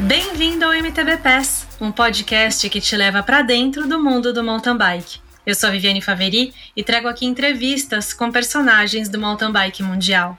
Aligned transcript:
Bem-vindo 0.00 0.64
ao 0.64 0.72
MTB 0.72 1.16
Pass, 1.16 1.66
um 1.80 1.90
podcast 1.90 2.70
que 2.70 2.80
te 2.80 2.96
leva 2.96 3.20
para 3.20 3.42
dentro 3.42 3.88
do 3.88 4.00
mundo 4.00 4.32
do 4.32 4.44
mountain 4.44 4.76
bike. 4.76 5.18
Eu 5.44 5.56
sou 5.56 5.68
a 5.68 5.72
Viviane 5.72 6.00
Faveri 6.00 6.54
e 6.76 6.84
trago 6.84 7.08
aqui 7.08 7.26
entrevistas 7.26 8.12
com 8.12 8.30
personagens 8.30 9.08
do 9.08 9.18
mountain 9.18 9.50
bike 9.50 9.82
mundial. 9.82 10.38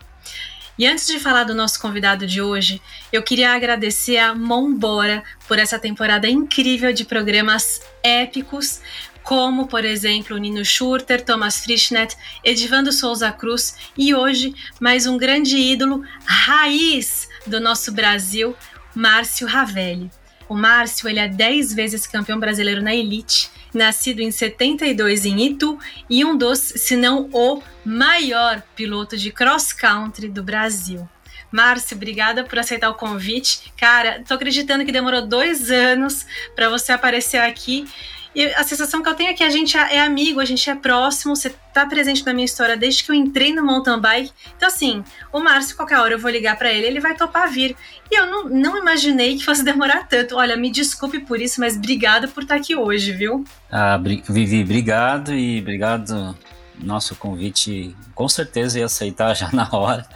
E 0.77 0.87
antes 0.87 1.07
de 1.07 1.19
falar 1.19 1.43
do 1.43 1.53
nosso 1.53 1.77
convidado 1.81 2.25
de 2.25 2.41
hoje, 2.41 2.81
eu 3.11 3.21
queria 3.21 3.51
agradecer 3.51 4.15
a 4.17 4.33
Mombora 4.33 5.25
por 5.45 5.59
essa 5.59 5.77
temporada 5.77 6.29
incrível 6.29 6.93
de 6.93 7.03
programas 7.03 7.81
épicos, 8.01 8.79
como, 9.23 9.67
por 9.67 9.83
exemplo, 9.83 10.37
Nino 10.37 10.63
Schurter, 10.63 11.21
Thomas 11.21 11.59
Frischnet, 11.59 12.15
Edivando 12.45 12.93
Souza 12.93 13.29
Cruz 13.33 13.75
e 13.97 14.15
hoje 14.15 14.55
mais 14.79 15.05
um 15.05 15.17
grande 15.17 15.57
ídolo, 15.57 16.01
raiz 16.25 17.27
do 17.45 17.59
nosso 17.59 17.91
Brasil, 17.91 18.55
Márcio 18.99 19.47
Ravelli. 19.47 20.11
O 20.49 20.53
Márcio 20.53 21.07
ele 21.07 21.21
é 21.21 21.27
10 21.29 21.73
vezes 21.73 22.05
campeão 22.05 22.37
brasileiro 22.37 22.81
na 22.81 22.93
elite, 22.93 23.49
nascido 23.73 24.19
em 24.19 24.29
72 24.29 25.23
em 25.23 25.39
Itu 25.39 25.79
e 26.09 26.25
um 26.25 26.35
dos, 26.35 26.59
se 26.59 26.97
não 26.97 27.29
o 27.31 27.63
maior 27.85 28.61
piloto 28.75 29.15
de 29.15 29.31
cross 29.31 29.71
country 29.71 30.27
do 30.27 30.43
Brasil. 30.43 31.07
Márcio, 31.49 31.95
obrigada 31.95 32.43
por 32.43 32.59
aceitar 32.59 32.89
o 32.89 32.95
convite. 32.95 33.71
Cara, 33.77 34.21
tô 34.27 34.33
acreditando 34.33 34.83
que 34.83 34.91
demorou 34.91 35.25
dois 35.25 35.71
anos 35.71 36.25
para 36.53 36.67
você 36.67 36.91
aparecer 36.91 37.37
aqui 37.37 37.87
e 38.33 38.45
a 38.45 38.63
sensação 38.63 39.01
que 39.01 39.09
eu 39.09 39.15
tenho 39.15 39.31
é 39.31 39.33
que 39.33 39.43
a 39.43 39.49
gente 39.49 39.75
é 39.75 40.01
amigo, 40.01 40.39
a 40.39 40.45
gente 40.45 40.69
é 40.69 40.75
próximo, 40.75 41.35
você 41.35 41.49
tá 41.73 41.85
presente 41.85 42.23
na 42.23 42.33
minha 42.33 42.45
história 42.45 42.77
desde 42.77 43.03
que 43.03 43.09
eu 43.09 43.15
entrei 43.15 43.53
no 43.53 43.65
mountain 43.65 43.99
bike. 43.99 44.31
Então, 44.55 44.67
assim, 44.67 45.03
o 45.33 45.39
Márcio, 45.39 45.75
qualquer 45.75 45.97
hora 45.99 46.13
eu 46.13 46.19
vou 46.19 46.29
ligar 46.29 46.55
para 46.55 46.71
ele, 46.71 46.85
ele 46.85 46.99
vai 46.99 47.15
topar 47.15 47.49
vir. 47.49 47.75
E 48.11 48.19
eu 48.19 48.25
não, 48.25 48.49
não 48.49 48.77
imaginei 48.77 49.37
que 49.37 49.45
fosse 49.45 49.63
demorar 49.63 50.07
tanto. 50.07 50.35
Olha, 50.35 50.57
me 50.57 50.71
desculpe 50.71 51.19
por 51.19 51.39
isso, 51.39 51.59
mas 51.59 51.75
obrigada 51.75 52.27
por 52.27 52.43
estar 52.43 52.55
aqui 52.55 52.75
hoje, 52.75 53.11
viu? 53.11 53.43
Ah, 53.71 53.97
Vivi, 53.97 54.63
obrigado 54.63 55.33
e 55.33 55.59
obrigado. 55.59 56.35
Nosso 56.81 57.15
convite, 57.15 57.95
com 58.15 58.27
certeza 58.27 58.79
ia 58.79 58.85
aceitar 58.85 59.33
já 59.37 59.51
na 59.51 59.69
hora. 59.71 60.07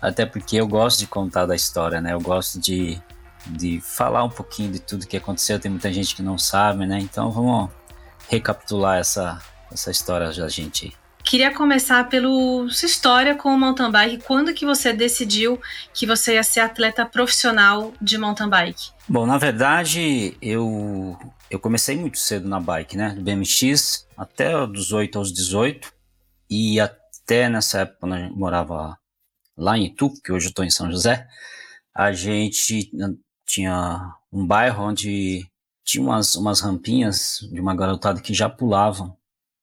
Até 0.00 0.24
porque 0.24 0.56
eu 0.56 0.68
gosto 0.68 1.00
de 1.00 1.06
contar 1.06 1.46
da 1.46 1.56
história, 1.56 2.00
né? 2.00 2.12
Eu 2.12 2.20
gosto 2.20 2.60
de 2.60 3.00
de 3.48 3.80
falar 3.80 4.24
um 4.24 4.28
pouquinho 4.28 4.72
de 4.72 4.78
tudo 4.78 5.06
que 5.06 5.16
aconteceu. 5.16 5.58
Tem 5.58 5.70
muita 5.70 5.92
gente 5.92 6.14
que 6.14 6.22
não 6.22 6.38
sabe, 6.38 6.86
né? 6.86 6.98
Então 6.98 7.30
vamos 7.30 7.70
recapitular 8.28 8.98
essa, 8.98 9.40
essa 9.72 9.90
história 9.90 10.30
da 10.32 10.48
gente. 10.48 10.94
Queria 11.28 11.52
começar 11.52 12.08
pela 12.08 12.26
sua 12.70 12.86
história 12.86 13.34
com 13.34 13.50
o 13.50 13.58
mountain 13.58 13.90
bike. 13.90 14.24
Quando 14.24 14.54
que 14.54 14.64
você 14.64 14.94
decidiu 14.94 15.60
que 15.92 16.06
você 16.06 16.36
ia 16.36 16.42
ser 16.42 16.60
atleta 16.60 17.04
profissional 17.04 17.92
de 18.00 18.16
mountain 18.16 18.48
bike? 18.48 18.92
Bom, 19.06 19.26
na 19.26 19.36
verdade, 19.36 20.38
eu, 20.40 21.18
eu 21.50 21.60
comecei 21.60 21.98
muito 21.98 22.18
cedo 22.18 22.48
na 22.48 22.58
bike, 22.58 22.96
né? 22.96 23.10
Do 23.10 23.20
BMX, 23.20 24.08
até 24.16 24.66
dos 24.66 24.90
8 24.90 25.18
aos 25.18 25.30
18. 25.30 25.92
E 26.48 26.80
até 26.80 27.46
nessa 27.50 27.80
época, 27.80 27.98
quando 28.00 28.16
eu 28.16 28.30
morava 28.34 28.96
lá 29.54 29.76
em 29.76 29.84
Itu, 29.84 30.10
que 30.24 30.32
hoje 30.32 30.46
eu 30.46 30.48
estou 30.48 30.64
em 30.64 30.70
São 30.70 30.90
José, 30.90 31.28
a 31.94 32.10
gente 32.10 32.90
tinha 33.44 34.14
um 34.32 34.46
bairro 34.46 34.82
onde 34.82 35.46
tinha 35.84 36.02
umas, 36.02 36.36
umas 36.36 36.62
rampinhas 36.62 37.46
de 37.52 37.60
uma 37.60 37.76
garotada 37.76 38.18
que 38.18 38.32
já 38.32 38.48
pulavam. 38.48 39.14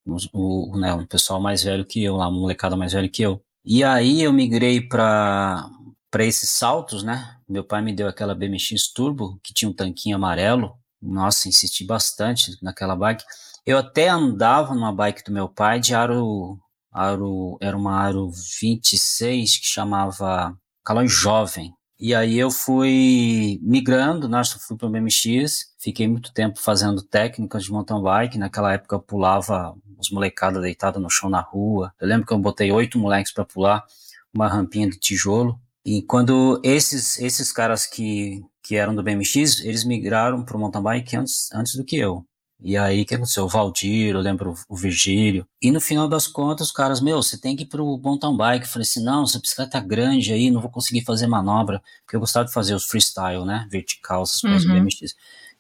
O, 0.06 0.72
o, 0.74 0.78
né, 0.78 0.94
um 0.94 1.06
pessoal 1.06 1.42
mais 1.42 1.64
velho 1.64 1.86
que 1.86 2.04
eu, 2.04 2.18
lá, 2.18 2.28
uma 2.28 2.40
molecada 2.40 2.76
mais 2.76 2.94
velha 2.94 3.10
que 3.10 3.24
eu. 3.24 3.42
E 3.64 3.84
aí 3.84 4.22
eu 4.22 4.32
migrei 4.32 4.80
para 4.82 5.70
para 6.16 6.24
esses 6.24 6.50
saltos, 6.50 7.04
né? 7.04 7.36
Meu 7.46 7.62
pai 7.62 7.82
me 7.82 7.92
deu 7.92 8.08
aquela 8.08 8.34
BMX 8.34 8.88
Turbo 8.94 9.38
que 9.44 9.54
tinha 9.54 9.68
um 9.68 9.74
tanquinho 9.74 10.16
amarelo. 10.16 10.78
Nossa, 11.02 11.50
insisti 11.50 11.84
bastante 11.84 12.58
naquela 12.62 12.96
bike. 12.96 13.26
Eu 13.66 13.78
até 13.78 14.08
andava 14.08 14.74
numa 14.74 14.94
bike 14.94 15.26
do 15.26 15.34
meu 15.34 15.50
pai 15.50 15.78
de 15.82 15.94
aro, 15.94 16.58
aro 16.90 17.58
era 17.60 17.76
uma 17.76 18.00
aro 18.00 18.32
26 18.62 19.58
que 19.58 19.66
chamava 19.66 20.58
Calão 20.86 21.06
Jovem. 21.06 21.74
E 22.00 22.16
aí 22.16 22.38
eu 22.40 22.50
fui 22.50 23.60
migrando? 23.62 24.34
Eu 24.34 24.60
fui 24.66 24.78
para 24.78 24.88
o 24.88 24.90
BMX, 24.90 25.75
fiquei 25.86 26.08
muito 26.08 26.34
tempo 26.34 26.60
fazendo 26.60 27.04
técnicas 27.04 27.64
de 27.64 27.72
mountain 27.72 28.02
bike. 28.02 28.40
Naquela 28.40 28.74
época 28.74 28.96
eu 28.96 29.00
pulava 29.00 29.76
os 30.00 30.10
molecadas 30.10 30.62
deitados 30.62 31.02
no 31.02 31.10
chão 31.10 31.30
na 31.30 31.40
rua. 31.40 31.94
Eu 32.02 32.08
lembro 32.08 32.26
que 32.26 32.34
eu 32.34 32.40
botei 32.40 32.72
oito 32.72 32.98
moleques 32.98 33.32
para 33.32 33.46
pular 33.46 33.86
uma 34.34 34.48
rampinha 34.48 34.90
de 34.90 34.98
tijolo. 34.98 35.60
E 35.86 36.02
quando 36.02 36.60
esses 36.64 37.20
esses 37.20 37.52
caras 37.52 37.86
que, 37.86 38.44
que 38.64 38.76
eram 38.76 38.96
do 38.96 39.04
BMX, 39.04 39.62
eles 39.62 39.84
migraram 39.84 40.44
para 40.44 40.58
o 40.58 40.60
mountain 40.60 40.82
bike 40.82 41.16
antes, 41.18 41.52
antes 41.54 41.76
do 41.76 41.86
que 41.86 41.98
eu. 41.98 42.26
E 42.60 42.78
aí, 42.78 43.02
o 43.02 43.06
que 43.06 43.14
aconteceu? 43.14 43.44
O 43.44 43.50
Valdir, 43.50 44.16
eu 44.16 44.22
lembro 44.22 44.56
o 44.68 44.76
Virgílio. 44.76 45.46
E 45.62 45.72
no 45.72 45.82
final 45.82 46.08
das 46.08 46.26
contas, 46.26 46.68
os 46.68 46.74
caras, 46.74 47.02
meu, 47.02 47.22
você 47.22 47.38
tem 47.38 47.56
que 47.56 47.64
ir 47.64 47.68
pro 47.68 47.98
mountain 47.98 48.36
bike. 48.36 48.66
Eu 48.66 48.72
falei 48.72 48.84
assim, 48.84 49.04
não, 49.04 49.24
essa 49.24 49.40
bicicleta 49.40 49.78
é 49.78 49.82
grande 49.82 50.32
aí, 50.32 50.50
não 50.50 50.62
vou 50.62 50.72
conseguir 50.72 51.04
fazer 51.04 51.28
manobra. 51.28 51.82
Porque 52.04 52.16
eu 52.16 52.20
gostava 52.20 52.48
de 52.48 52.54
fazer 52.54 52.74
os 52.74 52.86
freestyle, 52.86 53.46
né? 53.46 53.68
Vertical, 53.70 54.24
essas 54.24 54.42
coisas 54.42 54.66
uhum. 54.66 54.80
BMX. 54.80 55.14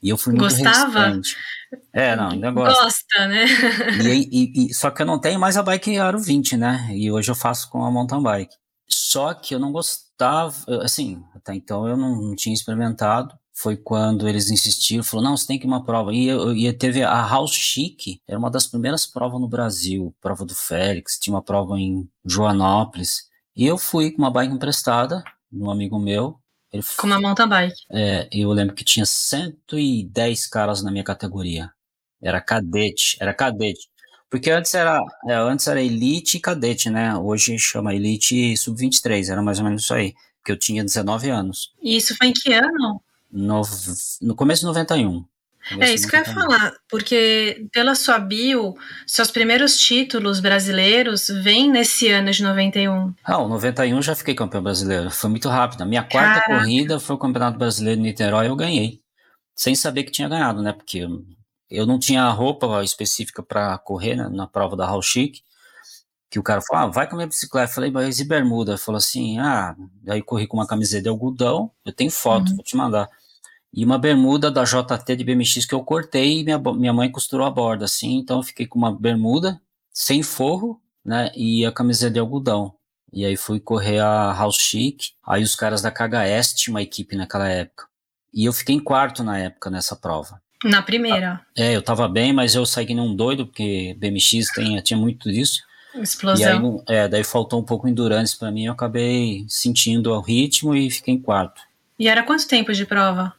E 0.05 0.09
eu 0.09 0.17
fui 0.17 0.33
muito 0.33 0.43
Gostava? 0.43 1.07
resistente. 1.07 1.35
É, 1.91 2.15
não, 2.15 2.29
ainda 2.29 2.51
gosto. 2.51 2.79
Gosta, 2.79 3.27
né? 3.27 3.45
e, 3.99 4.29
e, 4.31 4.67
e, 4.67 4.73
só 4.75 4.91
que 4.91 5.01
eu 5.01 5.05
não 5.05 5.19
tenho 5.19 5.39
mais 5.39 5.57
a 5.57 5.63
bike 5.63 5.97
Aro 5.97 6.19
20, 6.19 6.57
né? 6.57 6.89
E 6.91 7.11
hoje 7.11 7.31
eu 7.31 7.35
faço 7.35 7.67
com 7.71 7.83
a 7.83 7.89
mountain 7.89 8.21
bike. 8.21 8.55
Só 8.87 9.33
que 9.33 9.55
eu 9.55 9.59
não 9.59 9.71
gostava, 9.71 10.55
assim, 10.83 11.23
até 11.33 11.55
então 11.55 11.87
eu 11.87 11.97
não, 11.97 12.21
não 12.21 12.35
tinha 12.35 12.53
experimentado 12.53 13.35
foi 13.57 13.77
quando 13.77 14.27
eles 14.27 14.51
insistiram, 14.51 15.01
falou, 15.01 15.23
não, 15.23 15.37
você 15.37 15.47
tem 15.47 15.57
que 15.57 15.65
ir 15.65 15.67
uma 15.67 15.83
prova. 15.83 16.13
E, 16.13 16.29
e 16.29 16.73
teve 16.73 17.01
a 17.01 17.25
House 17.25 17.53
Chic, 17.53 18.19
era 18.27 18.37
uma 18.37 18.51
das 18.51 18.67
primeiras 18.67 19.07
provas 19.07 19.39
no 19.39 19.47
Brasil, 19.47 20.13
prova 20.21 20.45
do 20.45 20.53
Félix, 20.53 21.17
tinha 21.17 21.33
uma 21.33 21.41
prova 21.41 21.79
em 21.79 22.07
Joanópolis. 22.25 23.29
E 23.55 23.65
eu 23.65 23.77
fui 23.77 24.11
com 24.11 24.21
uma 24.21 24.29
bike 24.29 24.53
emprestada, 24.53 25.23
um 25.51 25.71
amigo 25.71 25.97
meu. 25.97 26.37
Ele 26.75 26.83
com 26.97 27.07
uma 27.07 27.19
mountain 27.19 27.47
bike. 27.47 27.85
É, 27.91 28.27
eu 28.31 28.51
lembro 28.51 28.75
que 28.75 28.83
tinha 28.83 29.05
110 29.05 30.47
caras 30.47 30.83
na 30.83 30.91
minha 30.91 31.03
categoria. 31.03 31.71
Era 32.21 32.41
cadete, 32.41 33.17
era 33.19 33.33
cadete. 33.33 33.89
Porque 34.29 34.51
antes 34.51 34.73
era, 34.73 35.01
é, 35.27 35.35
antes 35.35 35.67
era 35.67 35.81
elite 35.81 36.37
e 36.37 36.39
cadete, 36.39 36.89
né? 36.89 37.15
Hoje 37.15 37.57
chama 37.57 37.93
elite 37.93 38.57
sub-23, 38.57 39.31
era 39.31 39.41
mais 39.41 39.59
ou 39.59 39.65
menos 39.65 39.83
isso 39.83 39.93
aí. 39.93 40.13
Porque 40.39 40.51
eu 40.51 40.57
tinha 40.57 40.83
19 40.83 41.29
anos. 41.29 41.73
E 41.81 41.95
isso 41.95 42.15
foi 42.17 42.27
em 42.27 42.33
que 42.33 42.53
ano? 42.53 43.01
no, 43.35 43.61
no 44.21 44.35
começo 44.35 44.61
de 44.61 44.67
91. 44.67 45.25
É 45.79 45.91
isso 45.91 46.07
que 46.07 46.15
eu 46.15 46.19
ia 46.19 46.25
falar, 46.25 46.73
porque 46.87 47.67
pela 47.71 47.95
sua 47.95 48.19
bio, 48.19 48.75
seus 49.07 49.31
primeiros 49.31 49.77
títulos 49.77 50.39
brasileiros 50.39 51.27
vêm 51.27 51.71
nesse 51.71 52.07
ano 52.09 52.29
de 52.29 52.43
91. 52.43 53.13
Ah, 53.23 53.39
o 53.39 53.47
91 53.47 53.99
já 54.01 54.15
fiquei 54.15 54.35
campeão 54.35 54.61
brasileiro, 54.61 55.09
foi 55.09 55.29
muito 55.29 55.49
rápido. 55.49 55.81
A 55.81 55.85
minha 55.85 56.03
quarta 56.03 56.41
Caraca. 56.41 56.59
corrida 56.59 56.99
foi 56.99 57.15
o 57.15 57.19
Campeonato 57.19 57.57
Brasileiro 57.57 57.99
de 57.99 58.03
Niterói 58.03 58.45
e 58.45 58.49
eu 58.49 58.55
ganhei. 58.55 59.01
Sem 59.55 59.73
saber 59.73 60.03
que 60.03 60.11
tinha 60.11 60.29
ganhado, 60.29 60.61
né? 60.61 60.71
Porque 60.71 61.07
eu 61.69 61.85
não 61.87 61.97
tinha 61.97 62.29
roupa 62.29 62.83
específica 62.83 63.41
para 63.41 63.77
correr 63.79 64.15
né, 64.15 64.29
na 64.31 64.45
prova 64.45 64.75
da 64.75 64.85
House 64.85 65.07
Chic. 65.07 65.37
Que 66.29 66.37
o 66.37 66.43
cara 66.43 66.61
falou, 66.61 66.83
ah, 66.83 66.91
vai 66.91 67.07
com 67.07 67.15
a 67.15 67.17
minha 67.17 67.27
bicicleta. 67.27 67.71
Eu 67.71 67.75
falei, 67.75 67.89
mas 67.89 68.19
e 68.19 68.25
bermuda? 68.25 68.73
Ele 68.73 68.77
falou 68.77 68.97
assim, 68.97 69.39
ah, 69.39 69.75
daí 70.03 70.21
corri 70.21 70.45
com 70.45 70.57
uma 70.57 70.67
camiseta 70.67 71.03
de 71.03 71.09
algodão, 71.09 71.71
eu 71.85 71.93
tenho 71.93 72.11
foto, 72.11 72.49
uhum. 72.49 72.55
vou 72.57 72.63
te 72.63 72.75
mandar 72.75 73.09
e 73.75 73.83
uma 73.83 73.97
bermuda 73.97 74.49
da 74.49 74.63
JT 74.63 75.17
de 75.17 75.23
BMX 75.25 75.65
que 75.65 75.75
eu 75.75 75.83
cortei 75.83 76.39
e 76.39 76.43
minha, 76.45 76.57
minha 76.57 76.93
mãe 76.93 77.11
costurou 77.11 77.45
a 77.45 77.51
borda, 77.51 77.83
assim, 77.83 78.15
então 78.15 78.37
eu 78.37 78.43
fiquei 78.43 78.65
com 78.65 78.79
uma 78.79 78.97
bermuda 78.97 79.59
sem 79.91 80.23
forro, 80.23 80.81
né, 81.03 81.29
e 81.35 81.65
a 81.65 81.71
camiseta 81.73 82.13
de 82.13 82.19
algodão. 82.19 82.73
E 83.11 83.25
aí 83.25 83.35
fui 83.35 83.59
correr 83.59 83.99
a 83.99 84.33
House 84.33 84.57
Chic, 84.57 85.11
aí 85.25 85.43
os 85.43 85.55
caras 85.55 85.81
da 85.81 85.91
KHS 85.91 86.53
tinham 86.55 86.75
uma 86.75 86.81
equipe 86.81 87.17
naquela 87.17 87.49
época. 87.49 87.85
E 88.33 88.45
eu 88.45 88.53
fiquei 88.53 88.75
em 88.75 88.79
quarto 88.79 89.23
na 89.23 89.37
época 89.37 89.69
nessa 89.69 89.95
prova. 89.95 90.41
Na 90.63 90.81
primeira. 90.81 91.41
É, 91.55 91.75
eu 91.75 91.81
tava 91.81 92.07
bem, 92.07 92.31
mas 92.31 92.55
eu 92.55 92.65
saí 92.65 92.93
num 92.93 93.13
doido, 93.15 93.45
porque 93.45 93.95
BMX 93.99 94.51
tem, 94.53 94.81
tinha 94.81 94.97
muito 94.97 95.29
disso. 95.29 95.61
Explosão. 95.95 96.81
E 96.87 96.91
aí, 96.91 96.97
é, 96.97 97.07
daí 97.07 97.23
faltou 97.23 97.59
um 97.59 97.63
pouco 97.63 97.87
endurance 97.87 98.37
para 98.37 98.51
mim, 98.51 98.65
eu 98.65 98.73
acabei 98.73 99.45
sentindo 99.49 100.11
o 100.11 100.21
ritmo 100.21 100.73
e 100.73 100.89
fiquei 100.89 101.13
em 101.13 101.21
quarto. 101.21 101.61
E 101.99 102.07
era 102.07 102.23
quanto 102.23 102.47
tempo 102.47 102.73
de 102.73 102.85
prova? 102.85 103.33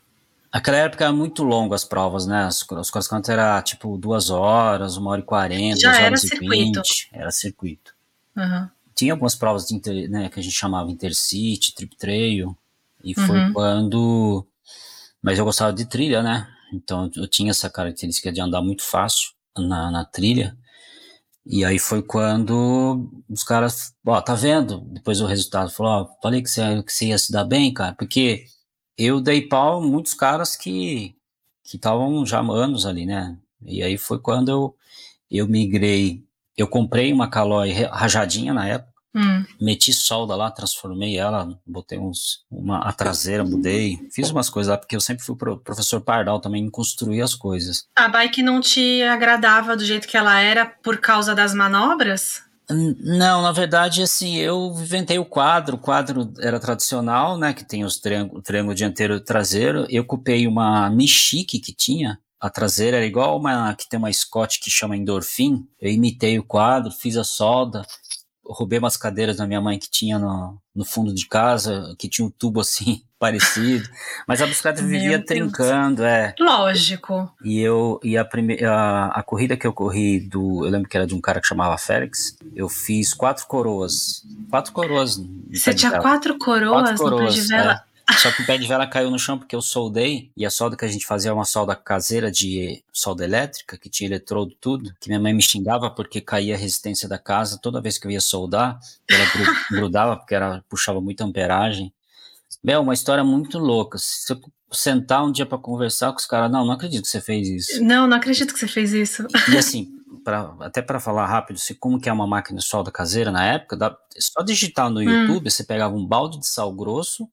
Aquela 0.57 0.79
época 0.79 1.05
era 1.05 1.13
muito 1.13 1.43
longo 1.43 1.75
as 1.75 1.85
provas, 1.85 2.27
né? 2.27 2.49
Os, 2.49 2.67
os 2.71 2.91
cross 2.91 3.07
country 3.07 3.35
era 3.35 3.61
tipo 3.61 3.99
duas 3.99 4.31
horas, 4.31 4.97
uma 4.97 5.11
hora 5.11 5.21
e 5.21 5.25
quarenta, 5.25 5.83
duas 5.83 5.99
horas 5.99 6.25
e 6.25 6.39
vinte. 6.39 7.11
Era 7.13 7.31
circuito. 7.31 7.95
Uhum. 8.35 8.67
Tinha 8.95 9.13
algumas 9.13 9.35
provas 9.35 9.67
de 9.67 9.75
inter, 9.75 10.09
né, 10.09 10.31
que 10.31 10.41
a 10.41 10.43
gente 10.43 10.55
chamava 10.55 10.91
Intercity, 10.91 11.75
Trip 11.75 11.95
Trail. 11.99 12.57
E 13.05 13.15
foi 13.15 13.39
uhum. 13.39 13.53
quando. 13.53 14.47
Mas 15.21 15.39
eu 15.39 15.45
gostava 15.45 15.75
de 15.75 15.85
trilha, 15.85 16.23
né? 16.23 16.49
Então 16.73 17.11
eu 17.17 17.29
tinha 17.29 17.51
essa 17.51 17.69
característica 17.69 18.33
de 18.33 18.41
andar 18.41 18.63
muito 18.63 18.83
fácil 18.83 19.33
na, 19.59 19.91
na 19.91 20.07
trilha. 20.07 20.57
E 21.45 21.67
aí 21.67 21.79
foi 21.79 22.03
quando 22.03 23.11
os 23.29 23.43
caras, 23.43 23.95
ó, 24.07 24.19
tá 24.23 24.35
vendo? 24.35 24.81
Depois 24.89 25.21
o 25.21 25.27
resultado 25.27 25.71
falou, 25.71 25.93
ó, 25.93 26.23
falei 26.23 26.41
que 26.41 26.49
você, 26.49 26.83
que 26.83 26.91
você 26.91 27.09
ia 27.09 27.19
se 27.19 27.31
dar 27.31 27.45
bem, 27.45 27.75
cara, 27.75 27.93
porque 27.93 28.47
eu 28.97 29.21
dei 29.21 29.43
pau 29.43 29.83
muitos 29.83 30.15
caras 30.15 30.57
que 30.57 31.17
que 31.67 31.77
estavam 31.77 32.25
já 32.25 32.41
anos 32.41 32.87
ali, 32.87 33.05
né? 33.05 33.37
E 33.65 33.83
aí 33.83 33.99
foi 33.99 34.19
quando 34.19 34.49
eu, 34.49 34.77
eu 35.31 35.49
migrei. 35.49 36.23
Eu 36.57 36.69
comprei 36.69 37.13
uma 37.13 37.29
Caloi 37.29 37.73
rajadinha 37.73 38.55
na 38.55 38.67
época, 38.67 38.93
hum. 39.15 39.45
meti 39.61 39.93
solda 39.93 40.35
lá, 40.35 40.51
transformei 40.51 41.19
ela, 41.19 41.59
botei 41.67 41.99
uns, 41.99 42.45
uma, 42.51 42.79
a 42.79 42.93
traseira, 42.93 43.45
mudei, 43.45 43.99
fiz 44.11 44.31
umas 44.31 44.49
coisas 44.49 44.71
lá, 44.71 44.79
porque 44.79 44.97
eu 44.97 45.01
sempre 45.01 45.23
fui 45.23 45.37
pro, 45.37 45.59
professor 45.59 46.01
Pardal 46.01 46.41
também 46.41 46.65
em 46.65 46.71
construir 46.71 47.21
as 47.21 47.35
coisas. 47.35 47.87
A 47.95 48.09
bike 48.09 48.43
não 48.43 48.61
te 48.61 49.03
agradava 49.03 49.77
do 49.77 49.85
jeito 49.85 50.09
que 50.09 50.17
ela 50.17 50.41
era 50.41 50.65
por 50.65 50.97
causa 50.99 51.35
das 51.35 51.53
manobras? 51.53 52.46
Não, 52.69 53.43
na 53.43 53.53
verdade, 53.53 54.03
assim, 54.03 54.37
eu 54.37 54.73
inventei 54.77 55.19
o 55.21 55.25
quadro, 55.25 55.77
o 55.77 55.79
quadro 55.79 56.33
era 56.41 56.59
tradicional, 56.59 57.39
né, 57.39 57.55
que 57.55 57.65
tem 57.65 57.85
os 57.85 57.99
triângulo, 58.01 58.43
triângulo 58.43 58.75
dianteiro 58.75 59.15
e 59.15 59.21
traseiro, 59.21 59.87
eu 59.89 60.03
ocupei 60.03 60.49
uma 60.49 60.91
Michique 60.91 61.61
que 61.61 61.73
tinha, 61.73 62.19
a 62.41 62.51
traseira 62.51 62.97
era 62.97 63.07
igual 63.07 63.39
uma 63.39 63.73
que 63.77 63.89
tem 63.89 63.99
uma 63.99 64.13
Scott 64.13 64.59
que 64.59 64.69
chama 64.69 64.97
Endorphin, 64.97 65.65
eu 65.81 65.93
imitei 65.93 66.41
o 66.41 66.45
quadro, 66.45 66.91
fiz 66.91 67.17
a 67.17 67.23
solda, 67.23 67.87
roubei 68.45 68.81
umas 68.81 68.97
cadeiras 68.97 69.37
da 69.37 69.47
minha 69.47 69.61
mãe 69.61 69.79
que 69.79 69.89
tinha 69.89 70.19
no, 70.19 70.61
no 70.75 70.85
fundo 70.85 71.15
de 71.15 71.29
casa, 71.29 71.95
que 71.97 72.09
tinha 72.09 72.27
um 72.27 72.31
tubo 72.31 72.61
assim 72.61 73.06
parecido, 73.19 73.89
mas 74.27 74.43
a 74.43 74.47
bicicleta 74.47 74.83
vivia 74.83 75.19
trincando, 75.25 76.05
é. 76.05 76.35
Lógico. 76.39 77.33
E 77.43 77.61
eu 77.61 77.99
e 78.03 78.17
a 78.17 78.25
primeira 78.25 78.73
a, 78.73 79.21
a, 79.21 79.23
corrida 79.23 79.57
que 79.57 79.67
eu 79.67 79.73
corri 79.73 80.21
do, 80.21 80.65
eu 80.65 80.71
lembro 80.71 80.89
que 80.89 80.97
era 80.97 81.07
de 81.07 81.15
um 81.15 81.21
cara 81.21 81.41
que 81.41 81.47
chamava 81.47 81.79
Félix, 81.79 82.37
eu 82.55 82.69
fiz 82.69 83.15
quatro 83.15 83.47
coroas, 83.47 84.23
quatro 84.51 84.73
coroas. 84.73 85.21
Você 85.53 85.75
tinha 85.75 85.99
quatro 85.99 86.39
coroas, 86.39 86.83
quatro 86.83 86.97
coroas 86.99 87.23
no 87.23 87.29
pé 87.29 87.41
de 87.41 87.49
vela? 87.49 87.73
É. 87.73 87.87
Só 88.15 88.31
que 88.31 88.43
o 88.43 88.47
pé 88.47 88.57
de 88.57 88.69
vela 88.69 88.87
caiu 88.87 89.11
no 89.11 89.19
chão 89.19 89.37
porque 89.37 89.57
eu 89.57 89.61
soldei, 89.61 90.31
e 90.37 90.47
a 90.47 90.51
solda 90.51 90.77
que 90.77 90.85
a 90.85 90.89
gente 90.89 91.05
fazia 91.05 91.31
é 91.31 91.35
uma 91.35 91.45
solda 91.45 91.75
caseira 91.75 92.31
de 92.31 92.83
solda 92.93 93.25
elétrica, 93.25 93.77
que 93.77 93.91
tinha 93.91 94.09
eletrodo 94.09 94.55
tudo, 94.61 94.95
que 95.01 95.09
minha 95.09 95.19
mãe 95.19 95.35
me 95.35 95.43
xingava 95.43 95.91
porque 95.91 96.21
caía 96.21 96.55
a 96.55 96.59
resistência 96.59 97.09
da 97.09 97.19
casa 97.19 97.59
toda 97.61 97.81
vez 97.81 97.99
que 97.99 98.07
eu 98.07 98.11
ia 98.11 98.21
soldar, 98.21 98.79
ela 99.11 99.25
grudava 99.71 100.17
porque 100.17 100.37
era, 100.37 100.63
puxava 100.69 101.01
muita 101.01 101.25
amperagem. 101.25 101.93
Meu, 102.63 102.81
uma 102.81 102.95
história 102.95 103.23
muito 103.23 103.59
louca. 103.59 103.99
Se 104.01 104.33
eu 104.33 104.41
sentar 104.73 105.25
um 105.25 105.33
dia 105.33 105.47
para 105.47 105.59
conversar 105.59 106.11
com 106.13 106.19
os 106.19 106.27
caras, 106.27 106.51
não, 106.51 106.65
não 106.65 106.73
acredito 106.73 107.05
que 107.05 107.11
você 107.11 107.21
fez 107.21 107.49
isso. 107.49 107.85
Não, 107.85 108.07
não 108.07 108.17
acredito 108.17 108.53
que 108.53 108.59
você 108.59 108.69
fez 108.69 108.93
isso. 108.93 109.27
E 109.53 109.57
assim, 109.59 109.89
pra, 110.25 110.55
até 110.61 110.83
para 110.83 110.99
falar 110.99 111.27
rápido, 111.27 111.59
se 111.59 111.75
como 111.75 112.01
que 112.01 112.09
é 112.09 112.13
uma 112.13 112.27
máquina 112.27 112.59
de 112.59 112.65
solda 112.65 112.91
caseira 112.91 113.31
na 113.31 113.45
época, 113.45 113.77
dá, 113.77 113.97
só 114.19 114.43
digitar 114.43 114.91
no 114.91 115.01
hum. 115.01 115.03
YouTube, 115.03 115.51
você 115.51 115.63
pegava 115.63 115.95
um 115.95 116.07
balde 116.07 116.41
de 116.41 116.47
sal 116.49 116.73
grosso, 116.73 117.29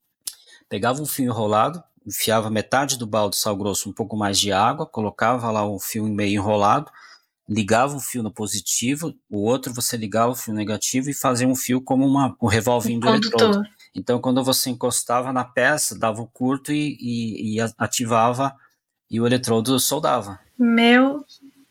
pegava 0.70 1.02
um 1.02 1.06
fio 1.06 1.26
enrolado, 1.26 1.84
enfiava 2.06 2.50
metade 2.50 2.98
do 2.98 3.08
balde 3.08 3.36
de 3.36 3.42
sal 3.42 3.56
grosso, 3.56 3.90
um 3.90 3.94
pouco 3.94 4.16
mais 4.16 4.40
de 4.40 4.52
água, 4.52 4.86
colocava 4.86 5.50
lá 5.50 5.66
o 5.66 5.80
fio 5.80 6.06
meio 6.06 6.36
enrolado, 6.36 6.92
ligava 7.50 7.96
um 7.96 8.00
fio 8.00 8.22
no 8.22 8.32
positivo, 8.32 9.14
o 9.30 9.44
outro 9.44 9.74
você 9.74 9.98
ligava 9.98 10.32
o 10.32 10.36
fio 10.36 10.54
negativo 10.54 11.10
e 11.10 11.14
fazia 11.14 11.48
um 11.48 11.56
fio 11.56 11.82
como 11.82 12.06
uma, 12.06 12.36
um 12.42 12.48
revolvinho 12.48 13.00
do 13.00 13.08
eletrodo. 13.10 13.64
Então, 13.96 14.20
quando 14.20 14.44
você 14.44 14.70
encostava 14.70 15.32
na 15.32 15.44
peça, 15.44 15.98
dava 15.98 16.22
o 16.22 16.24
um 16.24 16.28
curto 16.28 16.72
e, 16.72 16.98
e, 17.00 17.58
e, 17.58 17.62
ativava 17.78 18.56
e 19.10 19.22
o 19.22 19.28
eletrodo 19.28 19.80
soldava. 19.80 20.40
Meu 20.58 21.24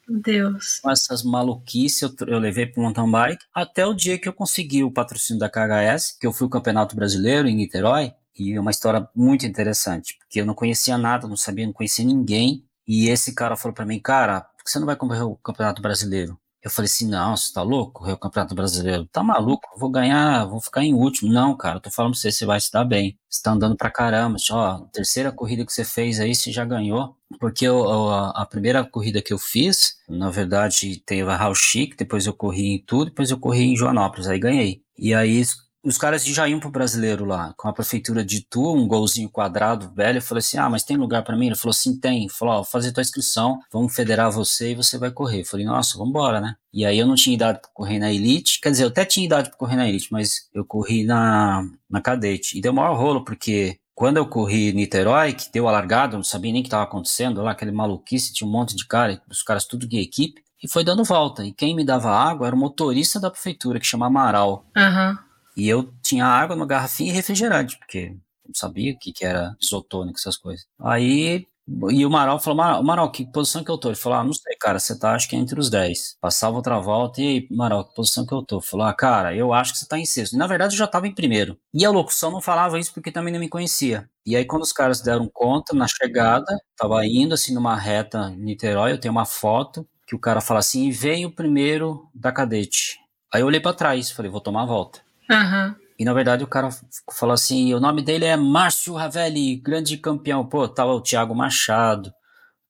Deus. 0.08 0.78
Com 0.80 0.90
essas 0.90 1.22
maluquices 1.22 2.02
eu, 2.02 2.14
eu 2.28 2.38
levei 2.38 2.66
para 2.66 2.80
o 2.80 2.84
mountain 2.84 3.10
bike 3.10 3.44
até 3.52 3.86
o 3.86 3.94
dia 3.94 4.18
que 4.18 4.28
eu 4.28 4.32
consegui 4.32 4.84
o 4.84 4.92
patrocínio 4.92 5.40
da 5.40 5.48
KHS, 5.48 6.16
que 6.20 6.26
eu 6.26 6.32
fui 6.32 6.46
o 6.46 6.50
Campeonato 6.50 6.94
Brasileiro 6.94 7.48
em 7.48 7.56
Niterói, 7.56 8.14
e 8.38 8.54
é 8.54 8.60
uma 8.60 8.70
história 8.70 9.08
muito 9.14 9.46
interessante, 9.46 10.16
porque 10.18 10.40
eu 10.40 10.46
não 10.46 10.54
conhecia 10.54 10.96
nada, 10.96 11.28
não 11.28 11.36
sabia, 11.36 11.66
não 11.66 11.72
conhecia 11.72 12.04
ninguém. 12.04 12.64
E 12.86 13.08
esse 13.08 13.34
cara 13.34 13.56
falou 13.56 13.74
para 13.74 13.86
mim, 13.86 14.00
cara, 14.00 14.40
por 14.40 14.64
que 14.64 14.70
você 14.70 14.78
não 14.78 14.86
vai 14.86 14.96
correr 14.96 15.22
o 15.22 15.36
Campeonato 15.36 15.82
Brasileiro? 15.82 16.38
Eu 16.62 16.70
falei 16.70 16.86
assim, 16.86 17.08
não, 17.08 17.36
você 17.36 17.52
tá 17.52 17.60
louco? 17.60 18.08
O 18.08 18.16
Campeonato 18.16 18.54
Brasileiro? 18.54 19.04
Tá 19.06 19.20
maluco? 19.22 19.68
Vou 19.76 19.90
ganhar, 19.90 20.44
vou 20.46 20.60
ficar 20.60 20.84
em 20.84 20.94
último. 20.94 21.32
Não, 21.32 21.56
cara, 21.56 21.80
tô 21.80 21.90
falando 21.90 22.12
pra 22.12 22.20
você, 22.20 22.30
você 22.30 22.46
vai 22.46 22.60
se 22.60 22.70
dar 22.70 22.84
bem. 22.84 23.18
Você 23.28 23.42
tá 23.42 23.50
andando 23.50 23.76
pra 23.76 23.90
caramba. 23.90 24.36
Ó, 24.52 24.78
terceira 24.92 25.32
corrida 25.32 25.66
que 25.66 25.72
você 25.72 25.84
fez 25.84 26.20
aí, 26.20 26.34
você 26.34 26.52
já 26.52 26.64
ganhou. 26.64 27.16
Porque 27.40 27.66
eu, 27.66 28.08
a, 28.10 28.30
a, 28.30 28.46
primeira 28.46 28.84
corrida 28.84 29.20
que 29.20 29.32
eu 29.32 29.38
fiz, 29.38 29.96
na 30.08 30.30
verdade, 30.30 31.02
teve 31.04 31.28
a 31.28 31.36
Raul 31.36 31.54
Chic, 31.54 31.96
depois 31.96 32.26
eu 32.26 32.32
corri 32.32 32.74
em 32.74 32.84
tudo, 32.84 33.06
depois 33.06 33.30
eu 33.30 33.38
corri 33.40 33.64
em 33.64 33.76
Joanópolis, 33.76 34.28
aí 34.28 34.38
ganhei. 34.38 34.82
E 34.96 35.12
aí 35.14 35.42
os 35.84 35.98
caras 35.98 36.24
já 36.24 36.48
iam 36.48 36.60
pro 36.60 36.70
brasileiro 36.70 37.24
lá, 37.24 37.52
com 37.56 37.68
a 37.68 37.72
prefeitura 37.72 38.24
de 38.24 38.40
Tu, 38.40 38.74
um 38.74 38.86
golzinho 38.86 39.28
quadrado 39.28 39.90
velho. 39.94 40.18
Eu 40.18 40.22
falei 40.22 40.38
assim: 40.38 40.56
ah, 40.56 40.70
mas 40.70 40.84
tem 40.84 40.96
lugar 40.96 41.24
para 41.24 41.36
mim? 41.36 41.46
Ele 41.46 41.56
falou 41.56 41.72
assim: 41.72 41.98
tem. 41.98 42.20
Ele 42.20 42.28
falou: 42.28 42.54
ó, 42.54 42.56
vou 42.58 42.64
fazer 42.64 42.92
tua 42.92 43.00
inscrição, 43.00 43.58
vamos 43.72 43.94
federar 43.94 44.30
você 44.30 44.72
e 44.72 44.74
você 44.74 44.96
vai 44.96 45.10
correr. 45.10 45.40
Eu 45.40 45.46
falei: 45.46 45.66
nossa, 45.66 45.98
vamos 45.98 46.10
embora, 46.10 46.40
né? 46.40 46.54
E 46.72 46.86
aí 46.86 46.98
eu 46.98 47.06
não 47.06 47.16
tinha 47.16 47.34
idade 47.34 47.60
para 47.60 47.70
correr 47.74 47.98
na 47.98 48.12
Elite, 48.12 48.60
quer 48.60 48.70
dizer, 48.70 48.84
eu 48.84 48.88
até 48.88 49.04
tinha 49.04 49.26
idade 49.26 49.50
para 49.50 49.58
correr 49.58 49.76
na 49.76 49.88
Elite, 49.88 50.08
mas 50.10 50.48
eu 50.54 50.64
corri 50.64 51.04
na, 51.04 51.68
na 51.90 52.00
Cadete. 52.00 52.56
E 52.56 52.60
deu 52.60 52.72
maior 52.72 52.96
rolo, 52.96 53.24
porque 53.24 53.78
quando 53.94 54.16
eu 54.16 54.26
corri 54.26 54.72
Niterói, 54.72 55.32
que 55.34 55.52
deu 55.52 55.68
a 55.68 55.72
largada, 55.72 56.14
eu 56.14 56.18
não 56.18 56.24
sabia 56.24 56.52
nem 56.52 56.60
o 56.60 56.64
que 56.64 56.68
estava 56.68 56.84
acontecendo 56.84 57.42
lá, 57.42 57.50
aquele 57.50 57.72
maluquice, 57.72 58.32
tinha 58.32 58.48
um 58.48 58.52
monte 58.52 58.74
de 58.74 58.86
cara, 58.86 59.20
os 59.28 59.42
caras 59.42 59.66
tudo 59.66 59.86
de 59.86 59.98
equipe, 59.98 60.42
e 60.62 60.68
foi 60.68 60.84
dando 60.84 61.04
volta. 61.04 61.44
E 61.44 61.52
quem 61.52 61.74
me 61.74 61.84
dava 61.84 62.10
água 62.10 62.46
era 62.46 62.56
o 62.56 62.58
motorista 62.58 63.20
da 63.20 63.30
prefeitura, 63.30 63.78
que 63.78 63.86
chama 63.86 64.06
Amaral. 64.06 64.64
Aham. 64.76 65.10
Uhum. 65.10 65.31
E 65.56 65.68
eu 65.68 65.92
tinha 66.02 66.24
água 66.26 66.56
no 66.56 66.66
garrafinha 66.66 67.12
e 67.12 67.14
refrigerante, 67.14 67.78
porque 67.78 68.16
não 68.46 68.54
sabia 68.54 68.92
o 68.92 68.98
que, 68.98 69.12
que 69.12 69.24
era 69.24 69.56
isotônico, 69.60 70.18
essas 70.18 70.36
coisas. 70.36 70.66
Aí, 70.80 71.46
e 71.90 72.04
o 72.04 72.10
Maral 72.10 72.40
falou, 72.40 72.82
Maral, 72.82 73.10
que 73.12 73.24
posição 73.24 73.62
que 73.62 73.70
eu 73.70 73.78
tô? 73.78 73.88
Ele 73.88 73.96
falou, 73.96 74.18
ah, 74.18 74.24
não 74.24 74.32
sei, 74.32 74.56
cara, 74.60 74.78
você 74.80 74.98
tá 74.98 75.14
acho 75.14 75.28
que 75.28 75.36
entre 75.36 75.58
os 75.60 75.70
10. 75.70 76.16
Passava 76.20 76.56
outra 76.56 76.78
volta, 76.80 77.20
e 77.22 77.26
aí, 77.26 77.46
Maral, 77.50 77.84
que 77.84 77.94
posição 77.94 78.26
que 78.26 78.32
eu 78.34 78.42
tô? 78.42 78.60
Falou, 78.60 78.84
ah, 78.86 78.92
cara, 78.92 79.34
eu 79.34 79.52
acho 79.52 79.72
que 79.72 79.78
você 79.78 79.86
tá 79.86 79.98
em 79.98 80.04
sexto. 80.04 80.34
E, 80.34 80.36
na 80.38 80.46
verdade, 80.46 80.74
eu 80.74 80.78
já 80.78 80.86
tava 80.88 81.06
em 81.06 81.14
primeiro. 81.14 81.56
E 81.72 81.84
a 81.84 81.90
locução 81.90 82.30
não 82.32 82.40
falava 82.40 82.78
isso 82.78 82.92
porque 82.92 83.12
também 83.12 83.32
não 83.32 83.40
me 83.40 83.48
conhecia. 83.48 84.08
E 84.26 84.34
aí, 84.36 84.44
quando 84.44 84.62
os 84.62 84.72
caras 84.72 85.00
deram 85.00 85.28
conta, 85.32 85.74
na 85.74 85.86
chegada, 85.86 86.46
tava 86.76 87.06
indo 87.06 87.34
assim 87.34 87.54
numa 87.54 87.76
reta 87.76 88.30
em 88.36 88.42
Niterói, 88.42 88.92
eu 88.92 88.98
tenho 89.00 89.12
uma 89.12 89.24
foto 89.24 89.86
que 90.06 90.16
o 90.16 90.18
cara 90.18 90.40
fala 90.40 90.60
assim, 90.60 90.88
e 90.88 90.92
veio 90.92 91.28
o 91.28 91.32
primeiro 91.32 92.08
da 92.14 92.32
cadete. 92.32 92.98
Aí 93.32 93.40
eu 93.40 93.46
olhei 93.46 93.60
para 93.60 93.72
trás, 93.74 94.10
falei, 94.10 94.30
vou 94.30 94.40
tomar 94.40 94.62
a 94.62 94.66
volta. 94.66 95.00
Uhum. 95.32 95.74
E 95.98 96.04
na 96.04 96.12
verdade 96.12 96.42
o 96.44 96.48
cara 96.48 96.68
falou 97.12 97.32
assim: 97.32 97.72
o 97.74 97.80
nome 97.80 98.02
dele 98.02 98.24
é 98.24 98.36
Márcio 98.36 98.94
Ravelli, 98.94 99.56
grande 99.56 99.96
campeão. 99.96 100.44
Pô, 100.44 100.68
tava 100.68 100.92
o 100.92 101.00
Thiago 101.00 101.34
Machado, 101.34 102.12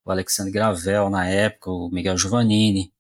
o 0.05 0.11
Alexandre 0.11 0.53
Gravel 0.53 1.09
na 1.09 1.27
época, 1.27 1.71
o 1.71 1.89
Miguel 1.91 2.17
Giovannini. 2.17 2.93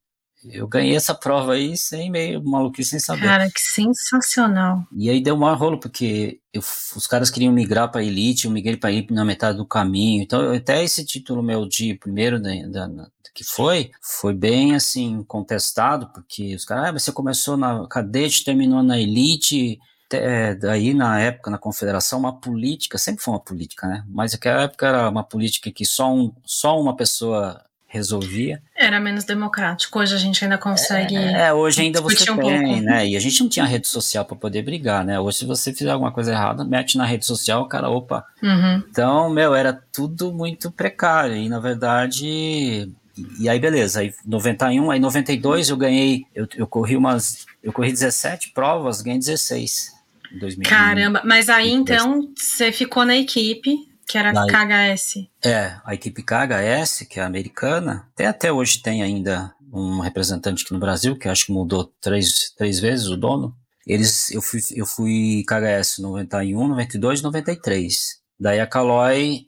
Eu 0.44 0.66
ganhei 0.66 0.96
essa 0.96 1.14
prova 1.14 1.54
aí 1.54 1.76
sem 1.76 2.10
meio 2.10 2.42
maluquice, 2.42 2.90
sem 2.90 2.98
saber. 2.98 3.22
Cara, 3.22 3.50
que 3.50 3.60
sensacional. 3.60 4.84
E 4.92 5.08
aí 5.08 5.22
deu 5.22 5.34
um 5.34 5.38
maior 5.38 5.56
rolo, 5.56 5.78
porque 5.78 6.40
eu, 6.52 6.60
os 6.60 7.06
caras 7.06 7.30
queriam 7.30 7.52
migrar 7.52 7.90
para 7.90 8.02
Elite, 8.02 8.46
eu 8.46 8.50
migrei 8.50 8.76
para 8.76 8.90
Elite 8.90 9.12
na 9.12 9.24
metade 9.24 9.58
do 9.58 9.66
caminho. 9.66 10.22
Então, 10.22 10.52
até 10.52 10.82
esse 10.82 11.04
título 11.04 11.42
meu 11.42 11.66
de 11.66 11.94
primeiro 11.94 12.40
da, 12.40 12.50
da, 12.66 13.08
que 13.34 13.44
foi, 13.44 13.90
foi 14.00 14.34
bem 14.34 14.74
assim, 14.74 15.22
contestado, 15.24 16.10
porque 16.12 16.54
os 16.54 16.64
caras, 16.64 16.88
ah, 16.88 16.92
você 16.92 17.12
começou 17.12 17.56
na 17.56 17.86
cadete, 17.88 18.44
terminou 18.44 18.82
na 18.82 18.98
Elite. 18.98 19.78
É, 20.14 20.54
daí 20.54 20.92
na 20.92 21.18
época 21.18 21.50
na 21.50 21.56
confederação 21.56 22.18
uma 22.18 22.38
política 22.38 22.98
sempre 22.98 23.24
foi 23.24 23.32
uma 23.32 23.40
política 23.40 23.86
né 23.88 24.04
mas 24.06 24.32
naquela 24.32 24.64
época 24.64 24.86
era 24.86 25.08
uma 25.08 25.24
política 25.24 25.70
que 25.70 25.86
só 25.86 26.12
um 26.12 26.30
só 26.44 26.78
uma 26.78 26.94
pessoa 26.94 27.64
resolvia. 27.92 28.62
Era 28.74 28.98
menos 28.98 29.22
democrático. 29.22 29.98
Hoje 29.98 30.14
a 30.14 30.18
gente 30.18 30.42
ainda 30.42 30.56
consegue. 30.56 31.14
É, 31.14 31.48
é 31.48 31.52
hoje 31.52 31.82
ainda 31.82 32.00
você 32.00 32.30
um 32.30 32.38
tem, 32.38 32.62
pouco. 32.62 32.80
né? 32.80 33.06
E 33.06 33.16
a 33.16 33.20
gente 33.20 33.38
não 33.42 33.50
tinha 33.50 33.66
rede 33.66 33.86
social 33.86 34.24
para 34.24 34.34
poder 34.34 34.62
brigar, 34.62 35.04
né? 35.04 35.20
Hoje, 35.20 35.38
se 35.38 35.44
você 35.44 35.74
fizer 35.74 35.90
alguma 35.90 36.10
coisa 36.10 36.32
errada, 36.32 36.64
mete 36.64 36.96
na 36.96 37.04
rede 37.04 37.26
social, 37.26 37.62
o 37.62 37.68
cara, 37.68 37.90
opa. 37.90 38.24
Uhum. 38.42 38.82
Então, 38.90 39.28
meu, 39.28 39.54
era 39.54 39.74
tudo 39.92 40.32
muito 40.32 40.70
precário. 40.70 41.36
E 41.36 41.50
na 41.50 41.60
verdade. 41.60 42.90
E 43.38 43.46
aí, 43.46 43.60
beleza. 43.60 44.00
Aí, 44.00 44.14
91, 44.24 44.90
aí 44.90 44.98
92 44.98 45.68
eu 45.68 45.76
ganhei. 45.76 46.24
Eu, 46.34 46.48
eu 46.56 46.66
corri 46.66 46.96
umas. 46.96 47.44
Eu 47.62 47.74
corri 47.74 47.92
17 47.92 48.52
provas, 48.52 49.02
ganhei 49.02 49.18
16. 49.18 49.92
Em 50.34 50.38
2000. 50.38 50.66
Caramba, 50.66 51.20
mas 51.26 51.50
aí 51.50 51.70
então 51.70 52.26
você 52.34 52.72
ficou 52.72 53.04
na 53.04 53.16
equipe, 53.16 53.86
que 54.06 54.18
era 54.18 54.30
a 54.30 54.46
KHS. 54.46 55.28
É, 55.44 55.76
a 55.84 55.94
equipe 55.94 56.22
KHS, 56.22 57.06
que 57.08 57.20
é 57.20 57.22
americana, 57.22 58.08
até, 58.12 58.26
até 58.26 58.52
hoje 58.52 58.82
tem 58.82 59.02
ainda 59.02 59.54
um 59.72 60.00
representante 60.00 60.64
aqui 60.64 60.72
no 60.72 60.80
Brasil, 60.80 61.16
que 61.16 61.28
acho 61.28 61.46
que 61.46 61.52
mudou 61.52 61.92
três, 62.00 62.52
três 62.56 62.78
vezes 62.78 63.08
o 63.08 63.16
dono. 63.16 63.56
Eles, 63.86 64.30
eu 64.30 64.42
fui, 64.42 64.60
eu 64.74 64.86
fui 64.86 65.44
KHS 65.46 65.98
91, 65.98 66.68
92 66.68 67.22
93. 67.22 68.20
Daí 68.38 68.60
a 68.60 68.66
Caloi 68.66 69.46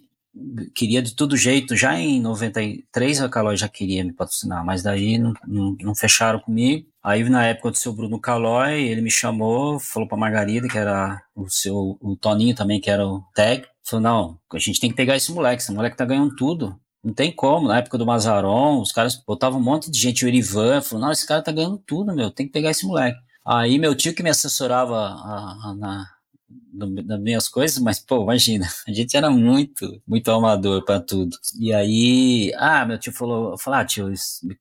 queria 0.74 1.00
de 1.00 1.14
todo 1.14 1.36
jeito. 1.36 1.76
Já 1.76 1.98
em 1.98 2.20
93 2.20 3.20
a 3.20 3.28
Calói 3.28 3.56
já 3.56 3.68
queria 3.68 4.02
me 4.02 4.12
patrocinar, 4.12 4.64
mas 4.64 4.82
daí 4.82 5.18
não, 5.18 5.34
não, 5.46 5.76
não 5.80 5.94
fecharam 5.94 6.40
comigo. 6.40 6.86
Aí 7.02 7.22
na 7.28 7.46
época 7.46 7.70
do 7.70 7.76
seu 7.76 7.92
Bruno 7.92 8.18
Calói, 8.18 8.82
ele 8.82 9.02
me 9.02 9.10
chamou, 9.10 9.78
falou 9.78 10.08
pra 10.08 10.16
Margarida, 10.16 10.68
que 10.68 10.78
era 10.78 11.20
o 11.34 11.48
seu, 11.48 11.98
o 12.00 12.16
Toninho 12.16 12.54
também, 12.54 12.80
que 12.80 12.90
era 12.90 13.06
o 13.06 13.22
tag, 13.34 13.66
falou, 13.84 14.02
não, 14.02 14.38
a 14.52 14.58
gente 14.58 14.80
tem 14.80 14.90
que 14.90 14.96
pegar 14.96 15.16
esse 15.16 15.32
moleque, 15.32 15.62
esse 15.62 15.72
moleque 15.72 15.96
tá 15.96 16.04
ganhando 16.04 16.34
tudo. 16.34 16.78
Não 17.02 17.12
tem 17.12 17.30
como, 17.30 17.68
na 17.68 17.78
época 17.78 17.98
do 17.98 18.06
Mazaron, 18.06 18.80
os 18.80 18.90
caras 18.90 19.22
botavam 19.26 19.60
um 19.60 19.62
monte 19.62 19.90
de 19.90 19.98
gente, 19.98 20.24
o 20.24 20.28
Erivan, 20.28 20.80
falou, 20.80 21.04
não, 21.04 21.12
esse 21.12 21.26
cara 21.26 21.42
tá 21.42 21.52
ganhando 21.52 21.76
tudo, 21.78 22.14
meu, 22.14 22.30
tem 22.30 22.46
que 22.46 22.52
pegar 22.52 22.70
esse 22.70 22.86
moleque. 22.86 23.18
Aí 23.46 23.78
meu 23.78 23.94
tio 23.94 24.14
que 24.14 24.22
me 24.22 24.30
assessorava 24.30 24.96
a, 24.96 25.70
a, 25.70 25.74
na, 25.74 26.06
das 26.72 27.20
minhas 27.20 27.48
coisas, 27.48 27.78
mas, 27.78 27.98
pô, 28.00 28.22
imagina, 28.22 28.66
a 28.88 28.92
gente 28.92 29.16
era 29.16 29.30
muito, 29.30 30.02
muito 30.06 30.30
amador 30.30 30.84
para 30.84 31.00
tudo. 31.00 31.36
E 31.58 31.72
aí, 31.72 32.52
ah, 32.56 32.84
meu 32.84 32.98
tio 32.98 33.12
falou, 33.12 33.56
falou, 33.58 33.80
ah, 33.80 33.84
tio, 33.84 34.12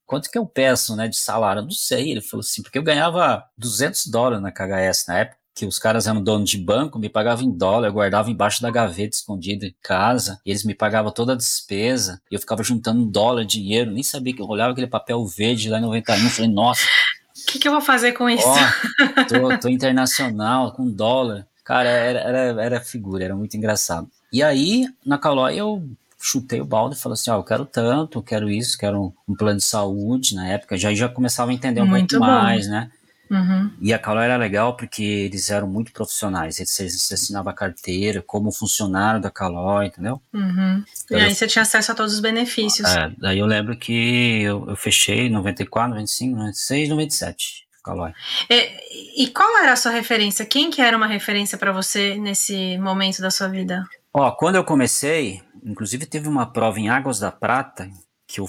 quanto 0.05 0.29
que 0.29 0.37
eu 0.37 0.45
peço, 0.45 0.95
né, 0.95 1.07
de 1.07 1.17
salário? 1.17 1.61
Eu 1.61 1.63
não 1.63 1.71
sei, 1.71 2.11
ele 2.11 2.21
falou 2.21 2.41
assim, 2.41 2.61
porque 2.61 2.77
eu 2.77 2.83
ganhava 2.83 3.43
200 3.57 4.07
dólares 4.07 4.41
na 4.41 4.51
KHS 4.51 5.05
na 5.07 5.19
época, 5.19 5.37
que 5.55 5.65
os 5.65 5.77
caras 5.77 6.07
eram 6.07 6.21
dono 6.21 6.43
de 6.43 6.57
banco, 6.57 6.97
me 6.97 7.09
pagavam 7.09 7.45
em 7.45 7.51
dólar, 7.51 7.87
eu 7.87 7.93
guardava 7.93 8.31
embaixo 8.31 8.61
da 8.61 8.71
gaveta 8.71 9.15
escondido 9.15 9.65
em 9.65 9.75
casa, 9.81 10.39
e 10.45 10.49
eles 10.49 10.63
me 10.63 10.73
pagavam 10.73 11.11
toda 11.11 11.33
a 11.33 11.37
despesa, 11.37 12.21
e 12.31 12.35
eu 12.35 12.39
ficava 12.39 12.63
juntando 12.63 13.05
dólar, 13.05 13.45
dinheiro, 13.45 13.91
nem 13.91 14.03
sabia 14.03 14.33
que 14.33 14.41
eu 14.41 14.47
olhava 14.47 14.71
aquele 14.71 14.87
papel 14.87 15.23
verde 15.25 15.69
lá 15.69 15.77
em 15.77 15.81
91, 15.81 16.29
falei, 16.29 16.51
nossa... 16.51 16.85
O 16.85 17.51
que, 17.51 17.59
que, 17.59 17.67
eu 17.67 17.71
vou 17.71 17.81
fazer 17.81 18.13
com 18.13 18.29
isso? 18.29 18.47
Ó, 18.47 18.55
tô, 19.27 19.59
tô 19.59 19.69
internacional, 19.69 20.71
com 20.71 20.89
dólar. 20.89 21.45
Cara, 21.63 21.89
era, 21.89 22.19
era, 22.19 22.63
era 22.63 22.79
figura, 22.79 23.23
era 23.23 23.35
muito 23.35 23.55
engraçado. 23.57 24.07
E 24.31 24.41
aí, 24.41 24.87
na 25.05 25.17
Calói, 25.17 25.55
eu 25.55 25.83
chutei 26.19 26.61
o 26.61 26.65
balde 26.65 26.95
e 26.95 26.99
falei 26.99 27.13
assim, 27.13 27.29
ó, 27.29 27.35
oh, 27.35 27.39
eu 27.39 27.43
quero 27.43 27.65
tanto, 27.65 28.19
eu 28.19 28.23
quero 28.23 28.49
isso, 28.49 28.77
quero 28.77 29.13
um 29.27 29.35
plano 29.35 29.57
de 29.57 29.65
saúde 29.65 30.35
na 30.35 30.47
época, 30.47 30.77
já 30.77 30.93
já 30.93 31.09
começava 31.09 31.51
a 31.51 31.53
entender 31.53 31.81
um 31.81 31.85
muito 31.85 32.17
pouco 32.17 32.25
bom. 32.25 32.31
mais, 32.31 32.67
né? 32.67 32.89
Uhum. 33.29 33.71
E 33.81 33.93
a 33.93 33.99
Calói 33.99 34.25
era 34.25 34.37
legal 34.37 34.75
porque 34.75 35.03
eles 35.03 35.49
eram 35.49 35.67
muito 35.67 35.91
profissionais, 35.91 36.59
eles, 36.59 36.79
eles 36.79 37.11
assinavam 37.11 37.51
a 37.51 37.55
carteira, 37.55 38.21
como 38.21 38.51
funcionário 38.51 39.21
da 39.21 39.31
Calói, 39.31 39.87
entendeu? 39.87 40.21
Uhum. 40.33 40.83
E 41.09 41.15
aí 41.15 41.29
eu, 41.29 41.35
você 41.35 41.47
tinha 41.47 41.63
acesso 41.63 41.91
a 41.91 41.95
todos 41.95 42.13
os 42.13 42.19
benefícios. 42.19 42.87
É, 42.89 43.11
daí 43.17 43.39
eu 43.39 43.45
lembro 43.45 43.77
que 43.77 44.41
eu, 44.43 44.69
eu 44.69 44.75
fechei 44.75 45.29
94, 45.29 45.89
95, 45.91 46.35
96, 46.35 46.89
97. 46.89 47.63
Calói. 47.83 48.13
E, 48.49 49.23
e 49.23 49.27
qual 49.27 49.57
era 49.57 49.73
a 49.73 49.75
sua 49.75 49.91
referência? 49.91 50.45
Quem 50.45 50.69
que 50.69 50.81
era 50.81 50.95
uma 50.95 51.07
referência 51.07 51.57
para 51.57 51.73
você 51.73 52.15
nesse 52.15 52.77
momento 52.77 53.21
da 53.21 53.29
sua 53.29 53.49
vida? 53.49 53.83
Ó, 54.13 54.31
quando 54.31 54.55
eu 54.55 54.63
comecei, 54.63 55.41
inclusive 55.65 56.05
teve 56.05 56.29
uma 56.29 56.45
prova 56.45 56.79
em 56.79 56.87
Águas 56.87 57.19
da 57.19 57.29
Prata, 57.29 57.89
que 58.25 58.39
eu, 58.39 58.45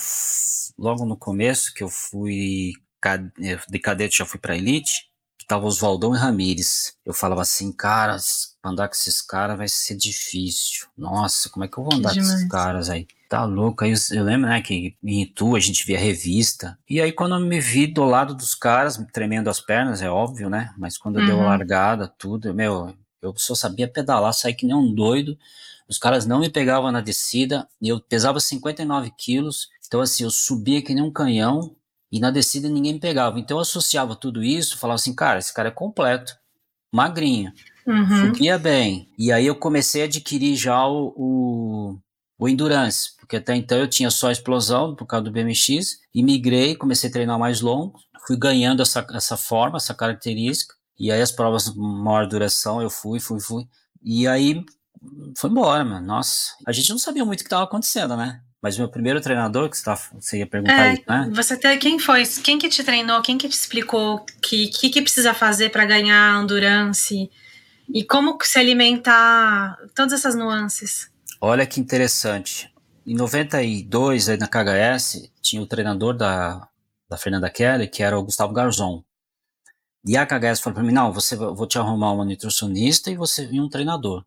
logo 0.79 1.05
no 1.05 1.17
começo, 1.17 1.75
que 1.75 1.83
eu 1.83 1.89
fui 1.89 2.75
de 3.69 3.79
cadete, 3.79 4.19
já 4.19 4.25
fui 4.25 4.39
pra 4.41 4.57
elite, 4.57 5.11
que 5.39 5.47
tava 5.47 5.67
Oswaldão 5.67 6.15
e 6.15 6.19
Ramires. 6.19 6.95
Eu 7.05 7.13
falava 7.13 7.43
assim, 7.43 7.71
cara, 7.71 8.17
andar 8.65 8.89
com 8.89 8.95
esses 8.95 9.21
caras 9.21 9.57
vai 9.57 9.69
ser 9.69 9.97
difícil. 9.97 10.87
Nossa, 10.97 11.49
como 11.51 11.65
é 11.65 11.69
que 11.69 11.79
eu 11.79 11.85
vou 11.85 11.95
andar 11.95 12.15
com 12.15 12.21
esses 12.21 12.49
caras 12.49 12.89
aí? 12.89 13.07
Tá 13.29 13.45
louco. 13.45 13.85
Aí 13.85 13.93
eu, 13.93 13.99
eu, 14.19 14.25
lembro, 14.25 14.49
né, 14.49 14.63
que 14.63 14.97
em 15.03 15.23
Itu 15.23 15.55
a 15.55 15.61
gente 15.61 15.85
via 15.85 15.99
revista. 15.99 16.79
E 16.89 17.01
aí 17.01 17.13
quando 17.13 17.35
eu 17.35 17.41
me 17.41 17.61
vi 17.61 17.87
do 17.87 18.05
lado 18.05 18.35
dos 18.35 18.55
caras, 18.55 18.97
tremendo 19.13 19.51
as 19.51 19.61
pernas, 19.61 20.01
é 20.01 20.09
óbvio, 20.09 20.49
né? 20.49 20.73
Mas 20.79 20.97
quando 20.97 21.19
uhum. 21.19 21.27
dei 21.27 21.35
a 21.35 21.45
largada, 21.45 22.09
tudo, 22.09 22.55
meu, 22.55 22.95
eu 23.21 23.35
só 23.37 23.55
sabia 23.55 23.89
pedalar, 23.89 24.33
sair 24.33 24.55
que 24.55 24.67
nem 24.67 24.75
um 24.75 24.95
doido. 24.95 25.37
Os 25.89 25.99
caras 25.99 26.25
não 26.27 26.41
me 26.41 26.49
pegavam 26.49 26.91
na 26.91 27.01
descida. 27.01 27.69
Eu 27.81 28.01
pesava 28.01 28.41
59 28.41 29.13
quilos. 29.17 29.69
Então, 29.87 30.01
assim, 30.01 30.25
eu 30.25 30.31
subia 30.31 30.83
que 30.83 30.95
nem 30.95 31.05
um 31.05 31.13
canhão. 31.13 31.75
E 32.15 32.21
na 32.21 32.31
descida 32.31 32.69
ninguém 32.69 32.93
me 32.93 33.01
pegava. 33.01 33.41
Então 33.41 33.57
eu 33.57 33.63
associava 33.63 34.15
tudo 34.15 34.41
isso, 34.41 34.79
falava 34.79 34.95
assim, 34.95 35.13
cara, 35.13 35.41
esse 35.41 35.53
cara 35.53 35.71
é 35.71 35.73
completo, 35.73 36.33
magrinho, 36.93 37.53
uhum. 37.85 38.27
subia 38.27 38.57
bem. 38.57 39.11
E 39.19 39.33
aí 39.33 39.45
eu 39.45 39.57
comecei 39.57 40.03
a 40.03 40.05
adquirir 40.05 40.55
já 40.55 40.87
o, 40.87 41.13
o, 41.17 41.99
o 42.39 42.49
Endurance, 42.49 43.17
porque 43.19 43.35
até 43.35 43.57
então 43.57 43.77
eu 43.77 43.89
tinha 43.89 44.13
só 44.13 44.31
explosão 44.31 44.95
por 44.95 45.07
causa 45.07 45.25
do 45.25 45.33
BMX, 45.33 45.99
e 46.15 46.23
migrei, 46.23 46.77
comecei 46.77 47.11
a 47.11 47.13
treinar 47.13 47.37
mais 47.37 47.61
longo, 47.61 47.99
fui 48.29 48.37
ganhando 48.37 48.81
essa, 48.81 49.05
essa 49.11 49.37
forma, 49.37 49.79
essa 49.79 49.93
característica, 49.93 50.73
e 50.97 51.11
aí 51.11 51.21
as 51.21 51.33
provas 51.33 51.65
de 51.65 51.77
maior 51.77 52.29
duração 52.29 52.81
eu 52.81 52.91
fui, 52.91 53.19
fui, 53.19 53.41
fui. 53.41 53.65
E 54.05 54.29
aí 54.29 54.65
foi 55.37 55.51
embora, 55.51 55.85
mano. 55.85 56.07
Nossa, 56.07 56.53
a 56.65 56.71
gente 56.71 56.91
não 56.91 56.99
sabia 56.99 57.25
muito 57.25 57.41
o 57.41 57.43
que 57.43 57.49
estava 57.49 57.65
acontecendo, 57.65 58.17
né? 58.17 58.41
Mas 58.65 58.79
meu 58.79 58.89
primeiro 58.89 59.21
treinador, 59.21 59.69
que 59.69 59.77
você, 59.77 59.85
tá, 59.85 59.95
você 60.19 60.39
ia 60.39 60.47
perguntar 60.47 60.87
é, 60.87 60.95
isso, 60.95 61.03
né? 61.07 61.31
Você 61.35 61.55
tem, 61.55 61.79
quem 61.79 61.99
foi? 61.99 62.23
Quem 62.43 62.59
que 62.59 62.71
te 62.71 62.83
treinou? 62.83 63.21
Quem 63.21 63.37
que 63.37 63.47
te 63.47 63.53
explicou 63.53 64.25
que 64.41 64.69
que, 64.69 64.89
que 64.89 65.03
precisa 65.03 65.35
fazer 65.35 65.69
para 65.69 65.85
ganhar 65.85 66.43
endurance? 66.43 67.31
E 67.93 68.05
como 68.05 68.39
se 68.43 68.59
alimentar? 68.59 69.77
Todas 69.95 70.15
essas 70.15 70.35
nuances. 70.35 71.11
Olha 71.43 71.67
que 71.67 71.79
interessante. 71.79 72.73
Em 73.07 73.15
92, 73.15 74.31
aí 74.31 74.39
na 74.39 74.49
KHS, 74.49 75.31
tinha 75.43 75.61
o 75.61 75.67
treinador 75.67 76.17
da, 76.17 76.67
da 77.07 77.19
Fernanda 77.19 77.51
Kelly, 77.51 77.87
que 77.87 78.03
era 78.03 78.19
o 78.19 78.25
Gustavo 78.25 78.55
Garzon. 78.55 79.05
E 80.07 80.17
a 80.17 80.25
KHS 80.25 80.61
falou 80.61 80.77
para 80.77 80.83
mim: 80.83 80.93
não, 80.95 81.13
você, 81.13 81.37
vou 81.37 81.67
te 81.67 81.79
arrumar 81.79 82.13
uma 82.13 82.25
nutricionista 82.25 83.11
e 83.11 83.15
você 83.15 83.47
e 83.53 83.61
um 83.61 83.69
treinador. 83.69 84.25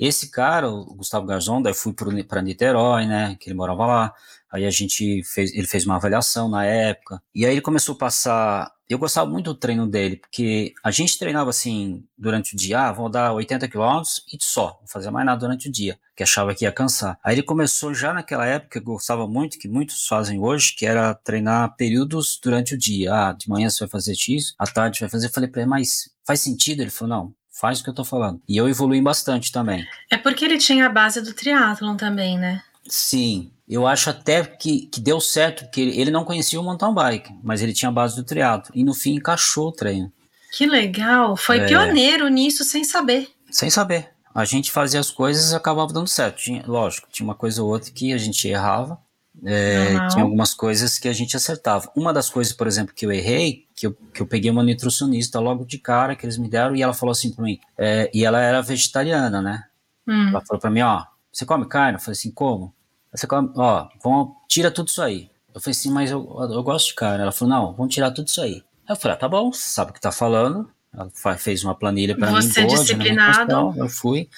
Esse 0.00 0.30
cara, 0.30 0.66
o 0.70 0.94
Gustavo 0.94 1.26
Garzon, 1.26 1.60
daí 1.60 1.74
fui 1.74 1.92
para 1.92 2.40
Niterói, 2.40 3.06
né, 3.06 3.36
que 3.38 3.50
ele 3.50 3.54
morava 3.54 3.84
lá. 3.84 4.14
Aí 4.50 4.64
a 4.64 4.70
gente 4.70 5.22
fez, 5.24 5.52
ele 5.52 5.66
fez 5.66 5.84
uma 5.84 5.96
avaliação 5.96 6.48
na 6.48 6.64
época. 6.64 7.22
E 7.34 7.44
aí 7.44 7.52
ele 7.52 7.60
começou 7.60 7.94
a 7.94 7.98
passar. 7.98 8.72
Eu 8.88 8.98
gostava 8.98 9.30
muito 9.30 9.52
do 9.52 9.54
treino 9.54 9.86
dele, 9.86 10.16
porque 10.16 10.72
a 10.82 10.90
gente 10.90 11.18
treinava 11.18 11.50
assim 11.50 12.02
durante 12.16 12.54
o 12.54 12.56
dia, 12.56 12.88
ah, 12.88 12.92
vou 12.92 13.10
dar 13.10 13.32
80 13.34 13.68
quilômetros 13.68 14.24
e 14.32 14.38
só, 14.42 14.78
não 14.80 14.88
fazia 14.88 15.10
mais 15.10 15.24
nada 15.24 15.38
durante 15.38 15.68
o 15.68 15.72
dia, 15.72 15.98
que 16.16 16.22
achava 16.22 16.54
que 16.54 16.64
ia 16.64 16.72
cansar. 16.72 17.18
Aí 17.22 17.34
ele 17.34 17.42
começou 17.42 17.94
já 17.94 18.12
naquela 18.14 18.46
época, 18.46 18.78
eu 18.78 18.82
gostava 18.82 19.28
muito, 19.28 19.58
que 19.58 19.68
muitos 19.68 20.06
fazem 20.06 20.40
hoje, 20.40 20.74
que 20.74 20.86
era 20.86 21.14
treinar 21.14 21.76
períodos 21.76 22.40
durante 22.42 22.74
o 22.74 22.78
dia. 22.78 23.12
Ah, 23.14 23.32
de 23.32 23.48
manhã 23.50 23.68
você 23.68 23.80
vai 23.80 23.90
fazer 23.90 24.14
X, 24.14 24.54
à 24.58 24.66
tarde 24.66 24.98
vai 24.98 25.10
fazer. 25.10 25.26
Eu 25.26 25.32
falei 25.32 25.48
para 25.50 25.60
ele, 25.60 25.70
mas 25.70 26.10
faz 26.26 26.40
sentido? 26.40 26.80
Ele 26.80 26.90
falou, 26.90 27.16
não, 27.16 27.34
faz 27.60 27.80
o 27.80 27.84
que 27.84 27.90
eu 27.90 27.94
tô 27.94 28.04
falando. 28.04 28.40
E 28.48 28.56
eu 28.56 28.68
evolui 28.68 29.00
bastante 29.02 29.52
também. 29.52 29.86
É 30.10 30.16
porque 30.16 30.44
ele 30.44 30.56
tinha 30.56 30.86
a 30.86 30.88
base 30.88 31.20
do 31.20 31.34
triatlon 31.34 31.96
também, 31.96 32.38
né? 32.38 32.62
Sim, 32.88 33.52
eu 33.68 33.86
acho 33.86 34.08
até 34.10 34.42
que, 34.42 34.86
que 34.86 35.00
deu 35.00 35.20
certo, 35.20 35.64
porque 35.64 35.80
ele 35.80 36.10
não 36.10 36.24
conhecia 36.24 36.58
o 36.58 36.64
mountain 36.64 36.94
bike, 36.94 37.34
mas 37.42 37.60
ele 37.62 37.74
tinha 37.74 37.90
a 37.90 37.92
base 37.92 38.16
do 38.16 38.24
triatlo 38.24 38.72
e 38.74 38.82
no 38.82 38.94
fim 38.94 39.14
encaixou 39.14 39.68
o 39.68 39.72
treino. 39.72 40.10
Que 40.52 40.66
legal, 40.66 41.36
foi 41.36 41.58
é, 41.58 41.66
pioneiro 41.66 42.26
nisso 42.28 42.64
sem 42.64 42.82
saber. 42.82 43.28
Sem 43.50 43.70
saber. 43.70 44.10
A 44.34 44.44
gente 44.44 44.70
fazia 44.70 44.98
as 44.98 45.10
coisas 45.10 45.52
e 45.52 45.54
acabava 45.54 45.92
dando 45.92 46.08
certo. 46.08 46.38
Tinha, 46.38 46.64
lógico, 46.66 47.08
tinha 47.10 47.24
uma 47.24 47.34
coisa 47.34 47.62
ou 47.62 47.68
outra 47.68 47.92
que 47.92 48.12
a 48.12 48.18
gente 48.18 48.48
errava, 48.48 48.98
é, 49.44 50.08
tinha 50.08 50.22
algumas 50.22 50.54
coisas 50.54 50.98
que 50.98 51.08
a 51.08 51.12
gente 51.12 51.36
acertava. 51.36 51.90
Uma 51.96 52.12
das 52.12 52.28
coisas, 52.28 52.52
por 52.52 52.66
exemplo, 52.66 52.94
que 52.94 53.06
eu 53.06 53.12
errei, 53.12 53.66
que 53.74 53.86
eu, 53.86 53.96
que 54.12 54.20
eu 54.20 54.26
peguei 54.26 54.50
uma 54.50 54.62
nutricionista 54.62 55.40
logo 55.40 55.64
de 55.64 55.78
cara 55.78 56.14
que 56.14 56.26
eles 56.26 56.36
me 56.36 56.48
deram 56.48 56.76
e 56.76 56.82
ela 56.82 56.92
falou 56.92 57.12
assim 57.12 57.32
para 57.32 57.44
mim, 57.44 57.58
é, 57.78 58.10
e 58.12 58.24
ela 58.24 58.40
era 58.40 58.60
vegetariana, 58.60 59.40
né? 59.40 59.64
Hum. 60.06 60.28
Ela 60.28 60.40
falou 60.42 60.60
para 60.60 60.70
mim, 60.70 60.82
ó, 60.82 61.04
você 61.32 61.46
come 61.46 61.66
carne? 61.66 61.94
Eu 61.94 62.00
falei 62.00 62.12
assim, 62.12 62.30
como? 62.30 62.74
Você 63.12 63.26
come, 63.26 63.50
ó, 63.56 63.88
vamos, 64.02 64.34
tira 64.48 64.70
tudo 64.70 64.88
isso 64.88 65.02
aí. 65.02 65.30
Eu 65.54 65.60
falei 65.60 65.72
assim, 65.72 65.90
mas 65.90 66.10
eu, 66.10 66.20
eu 66.50 66.62
gosto 66.62 66.88
de 66.88 66.94
carne. 66.94 67.22
Ela 67.22 67.32
falou, 67.32 67.54
não, 67.54 67.72
vamos 67.72 67.94
tirar 67.94 68.10
tudo 68.10 68.28
isso 68.28 68.40
aí. 68.40 68.62
Eu 68.88 68.96
falei, 68.96 69.16
ah, 69.16 69.20
tá 69.20 69.28
bom, 69.28 69.52
você 69.52 69.68
sabe 69.68 69.90
o 69.90 69.94
que 69.94 70.00
tá 70.00 70.12
falando. 70.12 70.70
Ela 70.92 71.36
fez 71.38 71.62
uma 71.62 71.74
planilha 71.74 72.16
para 72.16 72.32
mim 72.32 72.48
boa, 72.66 72.66
disciplinado. 72.66 73.74
eu 73.76 73.88
fui 73.88 74.28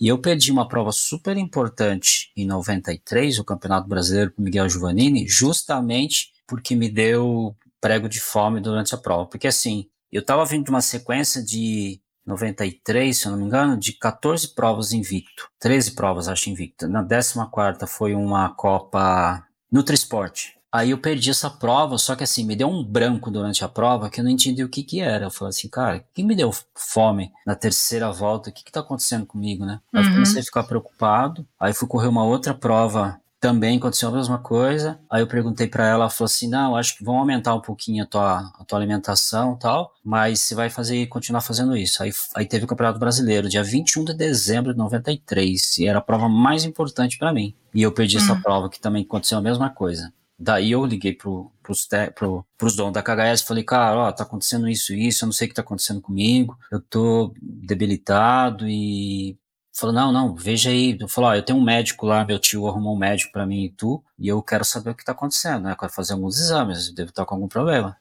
e 0.00 0.08
eu 0.08 0.18
perdi 0.18 0.50
uma 0.50 0.66
prova 0.66 0.90
super 0.90 1.36
importante 1.36 2.32
em 2.36 2.44
93, 2.44 3.38
o 3.38 3.44
Campeonato 3.44 3.88
Brasileiro 3.88 4.32
com 4.32 4.42
Miguel 4.42 4.68
Giovannini, 4.68 5.28
justamente 5.28 6.32
porque 6.48 6.74
me 6.74 6.88
deu 6.88 7.54
prego 7.80 8.08
de 8.08 8.20
fome 8.20 8.60
durante 8.60 8.94
a 8.94 8.98
prova. 8.98 9.26
Porque 9.26 9.46
assim, 9.46 9.86
eu 10.10 10.20
estava 10.20 10.44
vindo 10.44 10.64
de 10.64 10.70
uma 10.70 10.82
sequência 10.82 11.42
de 11.42 12.00
93, 12.26 13.16
se 13.16 13.26
eu 13.26 13.32
não 13.32 13.38
me 13.38 13.44
engano, 13.44 13.78
de 13.78 13.92
14 13.92 14.54
provas 14.54 14.92
invicto. 14.92 15.48
13 15.60 15.92
provas, 15.92 16.28
acho, 16.28 16.50
invicto. 16.50 16.88
Na 16.88 17.02
14 17.02 17.86
foi 17.86 18.14
uma 18.14 18.52
Copa 18.54 19.44
Nutrisport. 19.70 20.59
Aí 20.72 20.90
eu 20.90 20.98
perdi 20.98 21.30
essa 21.30 21.50
prova, 21.50 21.98
só 21.98 22.14
que 22.14 22.22
assim, 22.22 22.44
me 22.44 22.54
deu 22.54 22.68
um 22.68 22.84
branco 22.84 23.30
durante 23.30 23.64
a 23.64 23.68
prova 23.68 24.08
que 24.08 24.20
eu 24.20 24.24
não 24.24 24.30
entendi 24.30 24.62
o 24.62 24.68
que 24.68 24.82
que 24.82 25.00
era. 25.00 25.26
Eu 25.26 25.30
falei 25.30 25.50
assim, 25.50 25.68
cara, 25.68 25.98
o 25.98 26.14
que 26.14 26.22
me 26.22 26.36
deu 26.36 26.52
fome 26.74 27.32
na 27.44 27.54
terceira 27.54 28.10
volta? 28.12 28.50
O 28.50 28.52
que 28.52 28.64
que 28.64 28.70
tá 28.70 28.80
acontecendo 28.80 29.26
comigo, 29.26 29.64
né? 29.64 29.80
Aí 29.92 30.04
uhum. 30.04 30.12
comecei 30.12 30.40
a 30.40 30.44
ficar 30.44 30.62
preocupado. 30.64 31.46
Aí 31.58 31.74
fui 31.74 31.88
correr 31.88 32.08
uma 32.08 32.24
outra 32.24 32.54
prova 32.54 33.20
também 33.40 33.78
aconteceu 33.78 34.10
a 34.10 34.12
mesma 34.12 34.38
coisa. 34.38 35.00
Aí 35.10 35.22
eu 35.22 35.26
perguntei 35.26 35.66
para 35.66 35.84
ela, 35.86 36.02
ela 36.02 36.10
falou 36.10 36.26
assim: 36.26 36.46
"Não, 36.46 36.76
acho 36.76 36.96
que 36.96 37.02
vão 37.02 37.16
aumentar 37.16 37.54
um 37.54 37.60
pouquinho 37.60 38.04
a 38.04 38.06
tua, 38.06 38.38
a 38.38 38.64
tua 38.64 38.78
alimentação, 38.78 39.56
tal, 39.56 39.94
mas 40.04 40.40
você 40.40 40.54
vai 40.54 40.68
fazer 40.68 41.06
continuar 41.06 41.40
fazendo 41.40 41.74
isso". 41.74 42.02
Aí, 42.02 42.12
aí 42.36 42.44
teve 42.44 42.66
o 42.66 42.68
Campeonato 42.68 42.98
Brasileiro, 42.98 43.48
dia 43.48 43.62
21 43.64 44.04
de 44.04 44.14
dezembro 44.14 44.72
de 44.72 44.78
93, 44.78 45.78
e 45.78 45.86
era 45.86 45.98
a 45.98 46.02
prova 46.02 46.28
mais 46.28 46.64
importante 46.64 47.16
para 47.16 47.32
mim. 47.32 47.54
E 47.74 47.82
eu 47.82 47.92
perdi 47.92 48.18
essa 48.18 48.34
hum. 48.34 48.42
prova 48.42 48.68
que 48.68 48.78
também 48.78 49.02
aconteceu 49.02 49.38
a 49.38 49.42
mesma 49.42 49.70
coisa. 49.70 50.12
Daí 50.42 50.70
eu 50.70 50.86
liguei 50.86 51.12
pro, 51.12 51.52
pros, 51.62 51.86
te, 51.86 52.10
pro, 52.12 52.46
pros 52.56 52.74
donos 52.74 52.94
da 52.94 53.02
KHS 53.02 53.42
e 53.42 53.46
falei, 53.46 53.62
cara, 53.62 53.94
ó, 53.94 54.10
tá 54.10 54.22
acontecendo 54.22 54.66
isso 54.66 54.94
e 54.94 55.06
isso, 55.06 55.22
eu 55.22 55.26
não 55.26 55.34
sei 55.34 55.46
o 55.46 55.48
que 55.50 55.54
tá 55.54 55.60
acontecendo 55.60 56.00
comigo, 56.00 56.58
eu 56.72 56.80
tô 56.80 57.34
debilitado 57.42 58.66
e 58.66 59.36
falou, 59.70 59.94
não, 59.94 60.10
não, 60.10 60.34
veja 60.34 60.70
aí. 60.70 60.96
Eu 60.98 61.08
falei, 61.08 61.30
ó, 61.30 61.34
eu 61.34 61.42
tenho 61.42 61.58
um 61.58 61.62
médico 61.62 62.06
lá, 62.06 62.24
meu 62.24 62.38
tio 62.38 62.66
arrumou 62.66 62.96
um 62.96 62.98
médico 62.98 63.32
para 63.32 63.46
mim 63.46 63.64
e 63.64 63.70
tu, 63.70 64.02
e 64.18 64.28
eu 64.28 64.42
quero 64.42 64.64
saber 64.64 64.90
o 64.90 64.94
que 64.94 65.04
tá 65.04 65.12
acontecendo, 65.12 65.64
né? 65.64 65.76
quero 65.78 65.92
fazer 65.92 66.14
alguns 66.14 66.40
exames, 66.40 66.88
eu 66.88 66.94
devo 66.94 67.10
estar 67.10 67.26
com 67.26 67.34
algum 67.34 67.48
problema. 67.48 67.94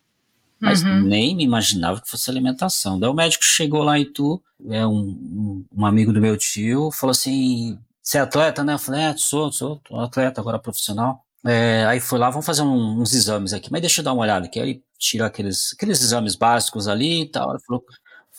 Mas 0.61 0.81
uhum. 0.81 1.01
nem 1.01 1.35
me 1.35 1.43
imaginava 1.43 2.01
que 2.01 2.09
fosse 2.09 2.29
alimentação. 2.29 2.97
Daí 2.97 3.09
o 3.09 3.13
médico 3.13 3.43
chegou 3.43 3.83
lá 3.83 3.99
e 3.99 4.05
tu, 4.05 4.41
é 4.69 4.87
um, 4.87 4.93
um, 4.93 5.65
um 5.73 5.85
amigo 5.85 6.13
do 6.13 6.21
meu 6.21 6.37
tio, 6.37 6.89
falou 6.91 7.11
assim, 7.11 7.77
você 8.01 8.17
é 8.17 8.21
atleta, 8.21 8.63
né? 8.63 8.73
Eu 8.73 8.79
falei, 8.79 9.01
é, 9.01 9.17
sou, 9.17 9.51
sou, 9.51 9.81
sou 9.87 9.99
atleta, 9.99 10.39
agora 10.39 10.57
profissional. 10.57 11.25
É, 11.45 11.85
aí 11.85 11.99
foi 11.99 12.19
lá, 12.19 12.29
vamos 12.29 12.45
fazer 12.45 12.61
um, 12.63 12.99
uns 13.01 13.13
exames 13.13 13.53
aqui, 13.53 13.71
mas 13.71 13.81
deixa 13.81 14.01
eu 14.01 14.05
dar 14.05 14.13
uma 14.13 14.23
olhada 14.23 14.45
aqui. 14.45 14.59
Aí 14.59 14.83
tirou 14.97 15.25
aqueles, 15.25 15.73
aqueles 15.73 16.01
exames 16.01 16.35
básicos 16.35 16.87
ali 16.87 17.21
e 17.23 17.31
tal. 17.31 17.51
Ele 17.51 17.59
falou, 17.65 17.83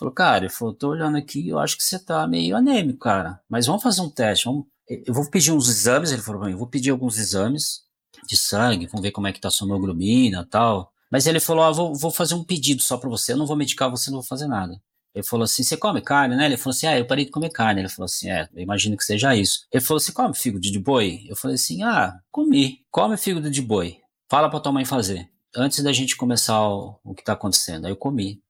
Falou, 0.00 0.14
cara, 0.14 0.46
ele 0.46 0.48
falou, 0.48 0.72
tô 0.72 0.88
olhando 0.88 1.18
aqui, 1.18 1.46
eu 1.46 1.58
acho 1.58 1.76
que 1.76 1.84
você 1.84 1.98
tá 1.98 2.26
meio 2.26 2.56
anêmico, 2.56 3.00
cara. 3.00 3.38
Mas 3.46 3.66
vamos 3.66 3.82
fazer 3.82 4.00
um 4.00 4.08
teste. 4.08 4.46
Vamos... 4.46 4.64
Eu 4.88 5.12
vou 5.12 5.30
pedir 5.30 5.52
uns 5.52 5.68
exames, 5.68 6.10
ele 6.10 6.22
falou, 6.22 6.48
eu 6.48 6.56
vou 6.56 6.66
pedir 6.66 6.88
alguns 6.88 7.18
exames 7.18 7.82
de 8.26 8.34
sangue, 8.34 8.86
vamos 8.86 9.02
ver 9.02 9.10
como 9.10 9.26
é 9.26 9.32
que 9.32 9.38
tá 9.38 9.48
a 9.48 9.50
sua 9.50 9.66
hemoglobina 9.66 10.40
e 10.40 10.46
tal. 10.46 10.90
Mas 11.10 11.26
ele 11.26 11.38
falou, 11.38 11.64
ah, 11.64 11.70
vou, 11.70 11.94
vou 11.94 12.10
fazer 12.10 12.34
um 12.34 12.42
pedido 12.42 12.80
só 12.80 12.96
para 12.96 13.10
você, 13.10 13.34
eu 13.34 13.36
não 13.36 13.46
vou 13.46 13.56
medicar 13.56 13.90
você, 13.90 14.10
não 14.10 14.20
vou 14.20 14.26
fazer 14.26 14.46
nada. 14.46 14.80
Ele 15.14 15.24
falou 15.24 15.44
assim, 15.44 15.62
você 15.62 15.76
come 15.76 16.00
carne, 16.00 16.36
né? 16.36 16.46
Ele 16.46 16.56
falou 16.56 16.70
assim, 16.70 16.86
ah, 16.86 16.98
eu 16.98 17.04
parei 17.04 17.24
de 17.24 17.30
comer 17.30 17.50
carne. 17.50 17.80
Ele 17.80 17.88
falou 17.88 18.04
assim, 18.04 18.30
é, 18.30 18.48
eu 18.54 18.62
imagino 18.62 18.96
que 18.96 19.04
seja 19.04 19.34
isso. 19.34 19.66
Ele 19.72 19.82
falou, 19.82 20.00
você 20.00 20.12
come 20.12 20.34
fígado 20.34 20.60
de 20.60 20.78
boi? 20.78 21.26
Eu 21.28 21.36
falei 21.36 21.56
assim, 21.56 21.82
ah, 21.82 22.18
comi. 22.30 22.80
Come 22.90 23.16
fígado 23.16 23.50
de 23.50 23.60
boi. 23.60 23.98
Fala 24.28 24.48
pra 24.48 24.60
tua 24.60 24.72
mãe 24.72 24.84
fazer. 24.84 25.28
Antes 25.54 25.82
da 25.82 25.92
gente 25.92 26.16
começar 26.16 26.60
o, 26.62 26.98
o 27.02 27.14
que 27.14 27.24
tá 27.24 27.32
acontecendo. 27.32 27.86
Aí 27.86 27.92
eu 27.92 27.96
comi 27.96 28.40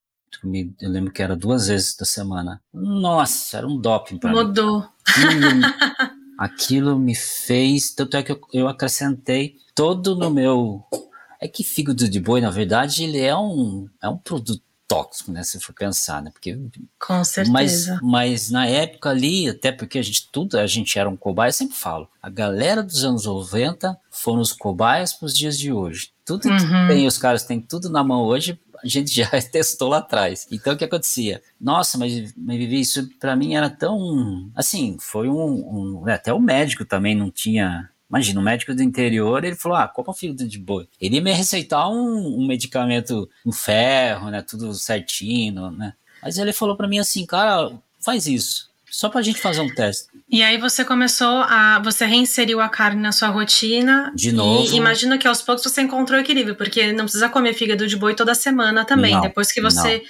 eu 0.81 0.91
lembro 0.91 1.13
que 1.13 1.23
era 1.23 1.37
duas 1.37 1.67
vezes 1.67 1.97
da 1.97 2.05
semana. 2.05 2.63
Nossa, 2.73 3.59
era 3.59 3.67
um 3.67 3.79
doping 3.79 4.19
para 4.19 4.31
mim. 4.31 4.37
Mudou. 4.37 4.89
Aquilo 6.39 6.99
me 6.99 7.15
fez, 7.15 7.93
tanto 7.93 8.17
é 8.17 8.23
que 8.23 8.33
eu, 8.33 8.41
eu 8.53 8.69
acrescentei 8.69 9.57
todo 9.75 10.17
no 10.17 10.31
meu. 10.31 10.83
É 11.41 11.49
que 11.49 11.63
fígado 11.65 12.09
de 12.09 12.21
boi, 12.21 12.41
na 12.41 12.51
verdade, 12.51 13.05
ele 13.05 13.19
é 13.19 13.37
um, 13.37 13.89
é 14.03 14.09
um 14.09 14.17
produto 14.17 14.63
tóxico, 14.91 15.31
né? 15.31 15.45
Se 15.45 15.61
for 15.61 15.73
pensar, 15.73 16.21
né? 16.21 16.33
Porque, 16.33 16.59
Com 16.99 17.23
certeza. 17.23 17.53
Mas, 17.53 18.03
mas 18.03 18.51
na 18.51 18.67
época 18.67 19.11
ali, 19.11 19.49
até 19.49 19.71
porque 19.71 20.01
a 20.01 20.03
gente 20.03 20.29
tudo, 20.33 20.59
a 20.59 20.67
gente 20.67 20.99
era 20.99 21.09
um 21.09 21.17
cobaia, 21.17 21.51
eu 21.51 21.53
sempre 21.53 21.77
falo. 21.77 22.09
A 22.21 22.29
galera 22.29 22.83
dos 22.83 23.05
anos 23.05 23.25
90 23.25 23.97
foram 24.11 24.41
os 24.41 24.53
cobaias 24.53 25.13
para 25.13 25.27
os 25.27 25.37
dias 25.37 25.57
de 25.57 25.73
hoje. 25.73 26.11
Tudo 26.25 26.49
uhum. 26.49 26.57
que 26.57 26.89
tem, 26.89 27.07
os 27.07 27.19
caras 27.19 27.45
têm 27.45 27.61
tudo 27.61 27.89
na 27.89 28.03
mão 28.03 28.23
hoje, 28.23 28.59
a 28.83 28.89
gente 28.89 29.15
já 29.15 29.29
testou 29.43 29.89
lá 29.89 29.99
atrás. 29.99 30.49
Então 30.51 30.75
o 30.75 30.77
que 30.77 30.85
acontecia? 30.85 31.41
Nossa, 31.61 31.97
mas, 31.97 32.35
mas 32.37 32.59
Vivi, 32.59 32.81
isso 32.81 33.09
para 33.21 33.37
mim 33.37 33.55
era 33.55 33.71
tão. 33.71 34.51
Assim, 34.57 34.97
foi 35.01 35.29
um, 35.29 35.39
um. 35.39 36.03
Né, 36.05 36.15
até 36.15 36.33
o 36.33 36.41
médico 36.41 36.85
também 36.85 37.15
não 37.15 37.31
tinha. 37.31 37.89
Imagina, 38.11 38.41
um 38.41 38.43
médico 38.43 38.75
do 38.75 38.83
interior, 38.83 39.45
ele 39.45 39.55
falou: 39.55 39.79
ah, 39.79 39.87
compra 39.87 40.11
um 40.11 40.15
fígado 40.15 40.47
de 40.47 40.59
boi. 40.59 40.89
Ele 41.01 41.15
ia 41.15 41.23
me 41.23 41.33
receitar 41.33 41.89
um, 41.89 42.41
um 42.41 42.47
medicamento, 42.47 43.31
um 43.47 43.53
ferro, 43.53 44.31
né? 44.31 44.43
Tudo 44.43 44.75
certinho, 44.75 45.71
né? 45.71 45.95
Mas 46.21 46.37
ele 46.37 46.53
falou 46.53 46.77
para 46.77 46.89
mim 46.89 46.99
assim, 46.99 47.25
cara, 47.25 47.73
faz 48.01 48.27
isso. 48.27 48.69
Só 48.91 49.09
pra 49.09 49.23
gente 49.23 49.39
fazer 49.39 49.61
um 49.61 49.73
teste. 49.73 50.09
E 50.29 50.43
aí 50.43 50.59
você 50.59 50.85
começou 50.85 51.43
a. 51.43 51.81
Você 51.85 52.05
reinseriu 52.05 52.61
a 52.61 52.69
carne 52.69 53.01
na 53.01 53.13
sua 53.13 53.29
rotina. 53.29 54.13
De 54.17 54.33
novo. 54.33 54.75
E 54.75 54.77
imagino 54.77 55.17
que 55.17 55.29
aos 55.29 55.41
poucos 55.41 55.63
você 55.63 55.81
encontrou 55.81 56.19
equilíbrio, 56.19 56.57
porque 56.57 56.93
não 56.93 57.05
precisa 57.05 57.29
comer 57.29 57.55
fígado 57.55 57.87
de 57.87 57.97
boi 57.97 58.15
toda 58.15 58.35
semana 58.35 58.85
também. 58.85 59.15
Não, 59.15 59.21
Depois 59.21 59.53
que 59.53 59.61
você. 59.61 59.99
Não 59.99 60.05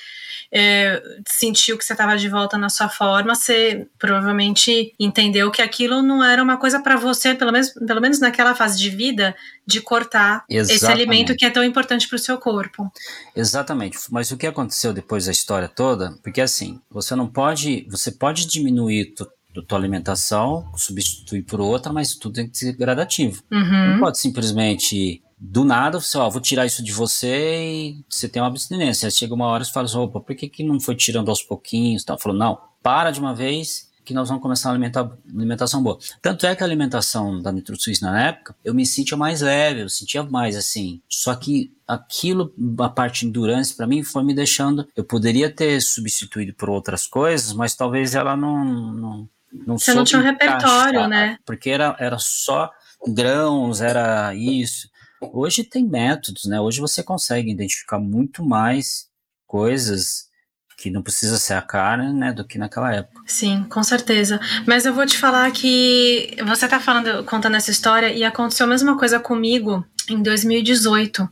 é, 0.52 1.00
sentiu 1.28 1.78
que 1.78 1.85
você 1.85 1.92
estava 1.92 2.16
de 2.16 2.28
volta 2.28 2.59
na 2.59 2.69
sua 2.69 2.88
forma, 2.88 3.35
você 3.35 3.87
provavelmente 3.99 4.92
entendeu 4.99 5.50
que 5.50 5.62
aquilo 5.62 6.02
não 6.02 6.25
era 6.25 6.42
uma 6.42 6.57
coisa 6.57 6.80
para 6.80 6.97
você, 6.97 7.35
pelo 7.35 7.52
menos, 7.52 7.71
pelo 7.71 8.00
menos 8.00 8.19
naquela 8.19 8.54
fase 8.54 8.78
de 8.78 8.90
vida, 8.90 9.34
de 9.67 9.80
cortar 9.80 10.45
Exatamente. 10.49 10.76
esse 10.76 10.86
alimento 10.86 11.36
que 11.36 11.45
é 11.45 11.50
tão 11.50 11.63
importante 11.63 12.08
para 12.08 12.17
o 12.17 12.19
seu 12.19 12.36
corpo. 12.39 12.91
Exatamente. 13.34 13.99
Mas 14.10 14.30
o 14.30 14.36
que 14.36 14.47
aconteceu 14.47 14.93
depois 14.93 15.26
da 15.26 15.32
história 15.32 15.69
toda? 15.69 16.19
Porque 16.23 16.41
assim, 16.41 16.80
você 16.91 17.15
não 17.15 17.28
pode, 17.28 17.86
você 17.89 18.10
pode 18.10 18.47
diminuir 18.47 19.15
da 19.54 19.63
tua 19.63 19.78
alimentação, 19.78 20.71
substituir 20.76 21.43
por 21.43 21.60
outra, 21.60 21.93
mas 21.93 22.15
tudo 22.15 22.34
tem 22.34 22.49
que 22.49 22.58
ser 22.58 22.73
gradativo. 22.73 23.43
Uhum. 23.50 23.93
Não 23.93 24.00
pode 24.00 24.19
simplesmente 24.19 25.23
do 25.41 25.65
nada, 25.65 25.99
você, 25.99 26.19
ó, 26.19 26.29
vou 26.29 26.41
tirar 26.41 26.67
isso 26.67 26.85
de 26.85 26.93
você 26.93 27.63
e 27.63 28.05
você 28.07 28.29
tem 28.29 28.43
uma 28.43 28.49
abstinência. 28.49 29.07
Aí 29.07 29.11
chega 29.11 29.35
uma 29.35 29.47
hora 29.47 29.63
e 29.63 29.67
você 29.67 29.73
fala 29.73 29.87
assim, 29.87 29.97
opa, 29.97 30.21
por 30.21 30.37
que, 30.37 30.49
que 30.49 30.63
não 30.63 30.79
foi 30.79 30.95
tirando 30.95 31.31
aos 31.31 31.43
pouquinhos? 31.43 32.05
Tá? 32.05 32.19
Falou, 32.19 32.37
não, 32.37 32.61
para 32.83 33.11
de 33.11 33.19
uma 33.19 33.35
vez 33.35 33.91
que 34.05 34.13
nós 34.13 34.29
vamos 34.29 34.43
começar 34.43 34.69
a 34.69 34.73
alimentar 34.73 35.11
alimentação 35.33 35.83
boa. 35.83 35.99
Tanto 36.21 36.47
é 36.47 36.55
que 36.55 36.63
a 36.63 36.67
alimentação 36.67 37.41
da 37.41 37.53
NutriSwiss 37.53 38.00
na 38.00 38.29
época, 38.29 38.55
eu 38.65 38.75
me 38.75 38.85
sentia 38.85 39.17
mais 39.17 39.41
leve, 39.41 39.83
eu 39.83 39.89
sentia 39.89 40.23
mais 40.23 40.57
assim. 40.57 41.00
Só 41.09 41.35
que 41.35 41.73
aquilo, 41.87 42.53
a 42.81 42.89
parte 42.89 43.25
endurance, 43.25 43.75
para 43.75 43.87
mim, 43.87 44.03
foi 44.03 44.25
me 44.25 44.35
deixando. 44.35 44.87
Eu 44.97 45.05
poderia 45.05 45.50
ter 45.50 45.81
substituído 45.81 46.53
por 46.55 46.69
outras 46.69 47.07
coisas, 47.07 47.53
mas 47.53 47.75
talvez 47.75 48.15
ela 48.15 48.37
não. 48.37 48.65
não, 48.65 49.29
não 49.53 49.79
Você 49.79 49.95
não 49.95 50.05
tinha 50.05 50.21
um 50.21 50.25
repertório, 50.25 51.07
né? 51.07 51.39
Porque 51.47 51.71
era, 51.71 51.97
era 51.99 52.19
só 52.19 52.71
grãos, 53.07 53.81
era 53.81 54.35
isso. 54.35 54.89
Hoje 55.21 55.65
tem 55.65 55.87
métodos, 55.87 56.47
né? 56.47 56.61
Hoje 56.61 56.80
você 56.80 57.02
consegue 57.02 57.50
identificar 57.50 57.99
muito 57.99 58.45
mais 58.45 59.09
coisas 59.47 60.30
que 60.80 60.91
não 60.91 61.02
precisa 61.02 61.37
ser 61.37 61.52
a 61.52 61.61
carne, 61.61 62.11
né, 62.19 62.33
do 62.33 62.43
que 62.43 62.56
naquela 62.56 62.91
época. 62.95 63.21
Sim, 63.26 63.65
com 63.65 63.83
certeza. 63.83 64.41
Mas 64.67 64.87
eu 64.87 64.95
vou 64.95 65.04
te 65.04 65.19
falar 65.19 65.50
que 65.50 66.35
você 66.47 66.67
tá 66.67 66.80
falando, 66.80 67.23
contando 67.25 67.56
essa 67.56 67.71
história 67.71 68.11
e 68.11 68.25
aconteceu 68.25 68.65
a 68.65 68.69
mesma 68.69 68.97
coisa 68.97 69.21
comigo 69.21 69.85
em 70.09 70.23
2018. 70.23 71.28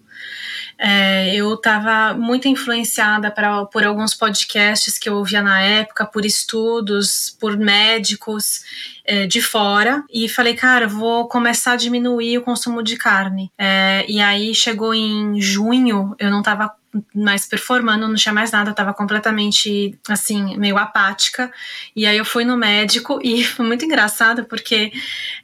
É, 0.78 1.34
eu 1.34 1.54
estava 1.54 2.14
muito 2.14 2.46
influenciada 2.46 3.30
pra, 3.30 3.64
por 3.64 3.84
alguns 3.84 4.14
podcasts 4.14 4.96
que 4.96 5.08
eu 5.08 5.16
ouvia 5.16 5.42
na 5.42 5.60
época, 5.60 6.06
por 6.06 6.24
estudos, 6.24 7.36
por 7.40 7.56
médicos 7.56 8.62
é, 9.04 9.26
de 9.26 9.42
fora, 9.42 10.04
e 10.12 10.28
falei, 10.28 10.54
cara, 10.54 10.86
vou 10.86 11.26
começar 11.26 11.72
a 11.72 11.76
diminuir 11.76 12.38
o 12.38 12.42
consumo 12.42 12.82
de 12.82 12.96
carne. 12.96 13.50
É, 13.58 14.06
e 14.08 14.20
aí 14.20 14.54
chegou 14.54 14.94
em 14.94 15.40
junho, 15.40 16.14
eu 16.18 16.30
não 16.30 16.38
estava 16.40 16.72
mais 17.14 17.46
performando, 17.46 18.08
não 18.08 18.14
tinha 18.14 18.32
mais 18.32 18.50
nada, 18.50 18.70
eu 18.70 18.74
tava 18.74 18.94
completamente 18.94 19.98
assim, 20.08 20.56
meio 20.56 20.78
apática. 20.78 21.52
E 21.94 22.06
aí 22.06 22.16
eu 22.16 22.24
fui 22.24 22.44
no 22.44 22.56
médico 22.56 23.18
e 23.22 23.44
foi 23.44 23.66
muito 23.66 23.84
engraçado 23.84 24.44
porque 24.44 24.92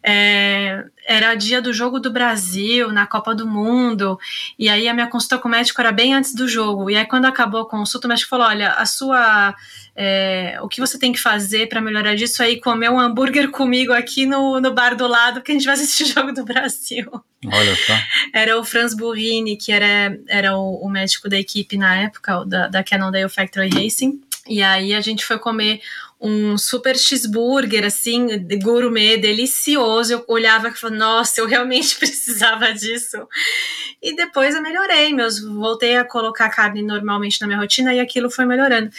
é, 0.03 0.85
era 1.07 1.35
dia 1.35 1.61
do 1.61 1.73
jogo 1.73 2.01
do 2.01 2.11
Brasil, 2.11 2.91
na 2.91 3.07
Copa 3.07 3.35
do 3.35 3.47
Mundo, 3.47 4.19
e 4.59 4.69
aí 4.69 4.89
a 4.89 4.95
minha 4.95 5.07
consulta 5.07 5.39
com 5.39 5.49
o 5.49 5.51
médico 5.51 5.81
era 5.81 5.93
bem 5.93 6.15
antes 6.15 6.35
do 6.35 6.49
jogo. 6.49 6.91
E 6.91 6.97
aí 6.97 7.05
quando 7.05 7.27
acabou 7.27 7.61
a 7.61 7.69
consulta, 7.69 8.07
o 8.07 8.11
médico 8.11 8.31
falou: 8.31 8.47
olha, 8.47 8.73
a 8.73 8.87
sua. 8.87 9.55
É, 9.97 10.59
o 10.61 10.69
que 10.69 10.81
você 10.81 10.99
tem 10.99 11.13
que 11.13 11.21
fazer 11.21 11.69
para 11.69 11.81
melhorar 11.81 12.17
disso 12.17 12.43
aí, 12.43 12.61
comer 12.61 12.91
um 12.91 12.99
hambúrguer 12.99 13.49
comigo 13.51 13.93
aqui 13.93 14.27
no, 14.27 14.61
no 14.61 14.73
bar 14.73 14.97
do 14.97 15.07
lado, 15.07 15.41
que 15.41 15.53
a 15.53 15.55
gente 15.55 15.67
vai 15.67 15.75
assistir 15.75 16.05
o 16.05 16.07
jogo 16.07 16.33
do 16.33 16.45
Brasil. 16.45 17.09
Olha 17.47 17.77
só. 17.77 17.93
Era 18.33 18.59
o 18.59 18.65
Franz 18.65 18.95
Burrini, 18.95 19.57
que 19.57 19.71
era, 19.71 20.19
era 20.29 20.57
o, 20.57 20.85
o 20.85 20.91
médico 20.91 21.29
da 21.29 21.39
equipe 21.39 21.77
na 21.77 21.95
época, 21.97 22.45
da, 22.45 22.67
da 22.67 22.83
Cannondale 22.83 23.29
Factory 23.29 23.69
Racing. 23.69 24.21
E 24.47 24.63
aí 24.63 24.95
a 24.95 25.01
gente 25.01 25.25
foi 25.25 25.39
comer 25.39 25.81
um 26.25 26.57
super 26.57 26.97
cheeseburger, 26.97 27.85
assim, 27.85 28.27
gourmet, 28.63 29.19
delicioso. 29.19 30.15
Eu 30.15 30.25
olhava 30.27 30.69
e 30.69 30.75
falava, 30.75 30.99
nossa, 30.99 31.39
eu 31.39 31.47
realmente 31.47 31.97
precisava 32.01 32.73
disso. 32.73 33.29
E 34.03 34.17
depois 34.17 34.55
eu 34.55 34.63
melhorei, 34.63 35.13
meus, 35.13 35.39
voltei 35.39 35.99
a 35.99 36.05
colocar 36.05 36.49
carne 36.49 36.81
normalmente 36.81 37.39
na 37.43 37.47
minha 37.47 37.59
rotina 37.59 37.93
e 37.93 38.01
aquilo 38.01 38.31
foi 38.31 38.47
melhorando. 38.47 38.91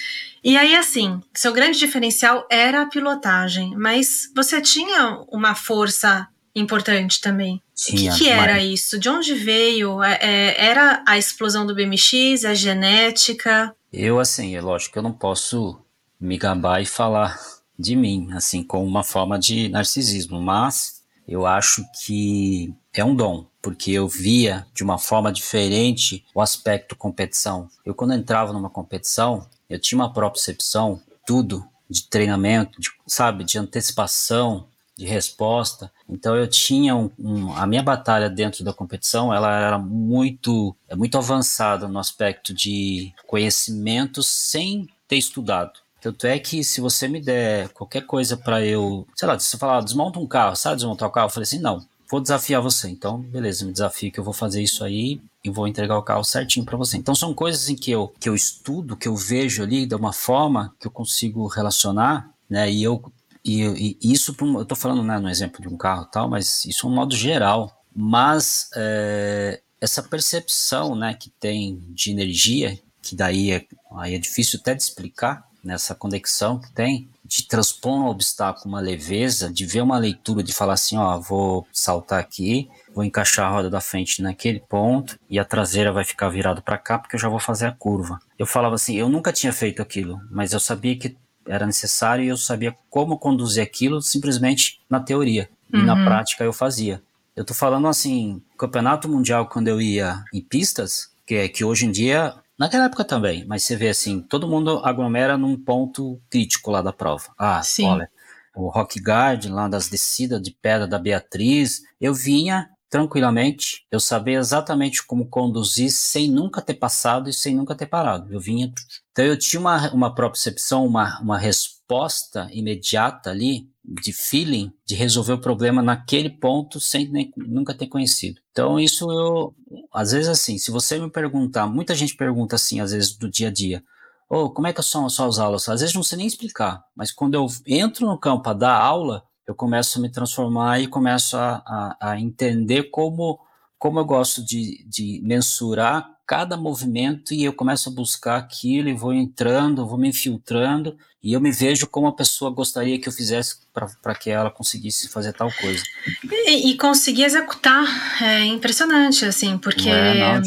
E 0.44 0.56
aí, 0.56 0.76
assim, 0.76 1.20
seu 1.34 1.52
grande 1.52 1.80
diferencial 1.80 2.48
era 2.52 2.84
a 2.84 2.86
pilotagem, 2.86 3.76
mas 3.76 4.30
você 4.36 4.62
tinha 4.62 5.20
uma 5.28 5.56
força 5.56 6.28
importante 6.56 7.20
também. 7.20 7.60
Sim, 7.74 7.94
o 7.94 7.98
que, 7.98 8.20
que 8.20 8.30
era 8.30 8.62
isso? 8.62 9.00
De 9.00 9.10
onde 9.10 9.34
veio? 9.34 10.02
É, 10.04 10.20
é, 10.22 10.66
era 10.68 11.04
a 11.08 11.18
explosão 11.18 11.66
do 11.66 11.74
BMX, 11.74 12.46
a 12.46 12.54
genética? 12.54 13.76
Eu, 13.92 14.20
assim, 14.20 14.56
é 14.56 14.62
lógico 14.62 14.94
que 14.94 15.00
eu 15.00 15.04
não 15.04 15.12
posso 15.12 15.85
me 16.20 16.38
gabar 16.38 16.82
e 16.82 16.86
falar 16.86 17.40
de 17.78 17.96
mim, 17.96 18.32
assim, 18.34 18.64
com 18.64 18.86
uma 18.86 19.04
forma 19.04 19.38
de 19.38 19.70
narcisismo, 19.70 20.42
mas 20.42 21.04
Eu 21.28 21.46
acho 21.48 21.84
que 22.06 22.72
é 22.94 23.04
um 23.04 23.16
dom, 23.16 23.48
porque 23.60 23.92
eu 23.92 24.08
via 24.08 24.66
de 24.76 24.84
uma 24.84 25.00
forma 25.00 25.32
diferente 25.32 26.24
o 26.36 26.42
aspecto 26.42 26.96
competição. 26.96 27.68
Eu, 27.84 27.96
quando 27.96 28.14
entrava 28.14 28.54
numa 28.54 28.70
competição, 28.70 29.48
eu 29.68 29.80
tinha 29.80 30.00
uma 30.00 30.14
percepção, 30.14 31.02
tudo, 31.26 31.68
de 31.90 32.08
treinamento, 32.08 32.80
de, 32.80 32.90
sabe, 33.08 33.44
de 33.44 33.58
antecipação, 33.58 34.68
de 34.98 35.06
resposta. 35.06 35.92
Então 36.08 36.36
eu 36.36 36.48
tinha 36.48 36.96
um, 36.96 37.12
um, 37.18 37.54
a 37.54 37.66
minha 37.68 37.84
batalha 37.84 38.30
dentro 38.30 38.64
da 38.64 38.74
competição, 38.74 39.34
ela 39.34 39.60
era 39.60 39.78
muito, 39.78 40.76
é 40.88 40.96
muito 40.96 41.18
avançada 41.18 41.88
no 41.88 42.00
aspecto 42.00 42.54
de 42.54 43.14
conhecimento 43.28 44.24
sem 44.24 44.88
ter 45.08 45.18
estudado. 45.18 45.85
Tanto 46.06 46.28
é 46.28 46.38
que 46.38 46.64
se 46.64 46.80
você 46.80 47.08
me 47.08 47.20
der 47.20 47.70
qualquer 47.70 48.06
coisa 48.06 48.38
para 48.38 48.64
eu, 48.64 49.08
sei 49.16 49.28
lá, 49.28 49.40
se 49.40 49.48
você 49.48 49.58
falar, 49.58 49.82
desmonta 49.82 50.20
um 50.20 50.28
carro, 50.28 50.56
sabe 50.56 50.76
desmontar 50.76 51.10
o 51.10 51.12
carro? 51.12 51.26
Eu 51.26 51.32
falei 51.32 51.46
assim, 51.46 51.58
não, 51.58 51.84
vou 52.08 52.22
desafiar 52.22 52.62
você. 52.62 52.88
Então, 52.88 53.20
beleza, 53.20 53.66
me 53.66 53.72
desafio 53.72 54.12
que 54.12 54.20
eu 54.20 54.24
vou 54.24 54.32
fazer 54.32 54.62
isso 54.62 54.84
aí 54.84 55.20
e 55.44 55.50
vou 55.50 55.68
entregar 55.68 55.98
o 55.98 56.04
carro 56.04 56.24
certinho 56.24 56.64
para 56.64 56.78
você. 56.78 56.96
Então, 56.96 57.16
são 57.16 57.34
coisas 57.34 57.70
em 57.70 57.76
que 57.76 57.90
eu, 57.90 58.14
que 58.20 58.30
eu 58.30 58.36
estudo, 58.36 58.96
que 58.96 59.08
eu 59.08 59.16
vejo 59.16 59.64
ali 59.64 59.88
de 59.88 59.96
uma 59.96 60.14
forma 60.14 60.76
que 60.80 60.86
eu 60.86 60.92
consigo 60.92 61.48
relacionar, 61.48 62.30
né? 62.48 62.72
E 62.72 62.84
eu 62.84 63.04
e, 63.44 63.98
e 64.00 64.14
isso, 64.14 64.36
eu 64.40 64.62
estou 64.62 64.78
falando 64.78 65.02
né, 65.02 65.18
no 65.18 65.28
exemplo 65.30 65.60
de 65.60 65.68
um 65.68 65.78
carro 65.78 66.06
tal, 66.06 66.30
mas 66.30 66.66
isso 66.66 66.86
é 66.86 66.90
um 66.90 66.94
modo 66.94 67.16
geral. 67.16 67.84
Mas 67.96 68.70
é, 68.76 69.60
essa 69.82 70.04
percepção 70.04 70.96
né, 70.96 71.16
que 71.16 71.32
tem 71.32 71.82
de 71.90 72.12
energia, 72.12 72.80
que 73.02 73.16
daí 73.16 73.52
é, 73.52 73.66
aí 73.98 74.14
é 74.14 74.20
difícil 74.20 74.60
até 74.62 74.76
de 74.76 74.84
explicar, 74.84 75.44
nessa 75.66 75.96
conexão 75.96 76.60
que 76.60 76.72
tem 76.72 77.10
de 77.26 77.48
transpor 77.48 77.94
um 77.94 78.06
obstáculo, 78.06 78.68
uma 78.68 78.80
leveza, 78.80 79.52
de 79.52 79.66
ver 79.66 79.82
uma 79.82 79.98
leitura, 79.98 80.44
de 80.44 80.54
falar 80.54 80.74
assim, 80.74 80.96
ó, 80.96 81.20
vou 81.20 81.68
saltar 81.74 82.20
aqui, 82.20 82.70
vou 82.94 83.04
encaixar 83.04 83.48
a 83.48 83.50
roda 83.50 83.70
da 83.70 83.82
frente 83.82 84.22
naquele 84.22 84.60
ponto 84.60 85.18
e 85.28 85.40
a 85.40 85.44
traseira 85.44 85.92
vai 85.92 86.06
ficar 86.06 86.30
virada 86.30 86.62
para 86.62 86.78
cá 86.78 87.00
porque 87.00 87.16
eu 87.16 87.20
já 87.20 87.28
vou 87.28 87.40
fazer 87.40 87.66
a 87.66 87.72
curva. 87.72 88.20
Eu 88.38 88.46
falava 88.46 88.76
assim, 88.76 88.96
eu 88.96 89.10
nunca 89.10 89.34
tinha 89.34 89.52
feito 89.52 89.82
aquilo, 89.82 90.22
mas 90.30 90.54
eu 90.54 90.60
sabia 90.60 90.96
que 90.96 91.18
era 91.48 91.66
necessário 91.66 92.24
e 92.24 92.28
eu 92.28 92.38
sabia 92.38 92.76
como 92.90 93.18
conduzir 93.18 93.64
aquilo 93.64 94.02
simplesmente 94.02 94.80
na 94.90 95.00
teoria 95.00 95.50
e 95.74 95.82
na 95.82 95.96
uhum. 95.96 96.06
prática 96.06 96.44
eu 96.44 96.54
fazia. 96.54 97.02
Eu 97.36 97.44
tô 97.44 97.54
falando 97.54 97.88
assim, 97.88 98.42
campeonato 98.58 99.10
mundial 99.10 99.48
quando 99.48 99.68
eu 99.68 99.82
ia 99.82 100.24
em 100.34 100.42
pistas, 100.42 101.10
que 101.26 101.36
é 101.36 101.50
que 101.50 101.66
hoje 101.66 101.86
em 101.86 101.92
dia 101.92 102.34
Naquela 102.58 102.86
época 102.86 103.04
também, 103.04 103.46
mas 103.46 103.64
você 103.64 103.76
vê 103.76 103.90
assim, 103.90 104.22
todo 104.22 104.48
mundo 104.48 104.80
aglomera 104.84 105.38
num 105.38 105.58
ponto 105.58 106.22
crítico 106.30 106.72
lá 106.72 106.82
da 106.82 106.94
prova. 106.94 107.34
Ah, 107.38 107.62
Sim. 107.62 107.88
olha, 107.88 108.10
o 108.56 108.70
Rock 108.70 109.00
Garden 109.02 109.52
lá 109.52 109.68
das 109.68 109.90
descidas 109.90 110.42
de 110.42 110.52
pedra 110.52 110.88
da 110.88 110.98
Beatriz, 110.98 111.82
eu 112.00 112.14
vinha 112.14 112.70
tranquilamente, 112.90 113.86
eu 113.92 114.00
sabia 114.00 114.40
exatamente 114.40 115.06
como 115.06 115.28
conduzir 115.28 115.92
sem 115.92 116.32
nunca 116.32 116.62
ter 116.62 116.76
passado 116.76 117.30
e 117.30 117.34
sem 117.34 117.54
nunca 117.54 117.76
ter 117.76 117.88
parado. 117.88 118.34
Eu 118.34 118.40
vinha. 118.40 118.72
Então 119.12 119.26
eu 119.26 119.38
tinha 119.38 119.60
uma, 119.60 119.92
uma 119.92 120.16
percepção, 120.16 120.86
uma, 120.86 121.20
uma 121.20 121.38
resposta 121.38 122.48
imediata 122.54 123.32
ali 123.32 123.68
de 123.88 124.12
feeling 124.12 124.72
de 124.86 124.96
resolver 124.96 125.34
o 125.34 125.42
problema 125.42 125.82
naquele 125.82 126.30
ponto 126.30 126.80
sem 126.80 127.08
nem, 127.10 127.32
nunca 127.38 127.74
ter 127.74 127.88
conhecido. 127.88 128.42
Então 128.52 128.80
isso 128.80 129.10
eu, 129.12 129.56
às 129.94 130.12
vezes 130.12 130.28
assim, 130.28 130.58
se 130.58 130.72
você 130.72 130.98
me 130.98 131.10
perguntar, 131.10 131.68
muita 131.68 131.94
gente 131.94 132.16
pergunta 132.16 132.56
assim, 132.56 132.80
às 132.80 132.92
vezes 132.92 133.16
do 133.16 133.30
dia 133.30 133.50
a 133.50 133.52
dia, 133.52 133.84
oh, 134.30 134.50
como 134.50 134.68
é 134.68 134.74
que 134.74 134.82
são, 134.82 135.06
as 135.06 135.20
aulas? 135.20 135.70
Às 135.70 135.82
vezes 135.82 135.96
não 135.96 136.04
sei 136.04 136.18
nem 136.18 136.28
explicar, 136.28 136.84
mas 136.96 137.12
quando 137.12 137.36
eu 137.36 137.48
entro 137.68 138.08
no 138.08 138.20
campo 138.20 138.50
a 138.50 138.54
dar 138.54 138.76
aula, 138.76 139.24
eu 139.48 139.54
começo 139.54 140.00
a 140.00 140.02
me 140.02 140.12
transformar 140.12 140.80
e 140.80 140.88
começo 140.88 141.38
a, 141.38 141.62
a, 141.66 141.98
a 142.12 142.20
entender 142.20 142.90
como, 142.90 143.40
como 143.78 144.00
eu 144.00 144.06
gosto 144.06 144.44
de, 144.44 144.84
de 144.88 145.22
mensurar 145.24 146.15
cada 146.26 146.58
movimento 146.58 147.34
e 147.34 147.44
eu 147.44 147.54
começo 147.54 147.90
a 147.90 147.92
buscar 147.92 148.38
aquilo 148.38 148.90
e 148.90 148.94
vou 148.94 149.14
entrando, 149.14 149.86
vou 149.86 149.98
me 149.98 150.10
infiltrando 150.10 150.98
e 151.24 151.34
eu 151.34 151.42
me 151.42 151.52
vejo 151.52 151.88
como 151.88 152.08
a 152.08 152.16
pessoa 152.16 152.52
gostaria 152.52 153.00
que 153.00 153.08
eu 153.08 153.14
fizesse 153.14 153.58
para 153.74 154.16
que 154.16 154.30
ela 154.30 154.52
conseguisse 154.52 155.10
fazer 155.10 155.34
tal 155.34 155.52
coisa. 155.52 155.84
E, 156.24 156.70
e 156.70 156.78
conseguir 156.78 157.24
executar 157.24 157.86
é 158.22 158.46
impressionante, 158.46 159.26
assim, 159.26 159.58
porque 159.58 159.90
é, 159.90 160.20
não, 160.20 160.42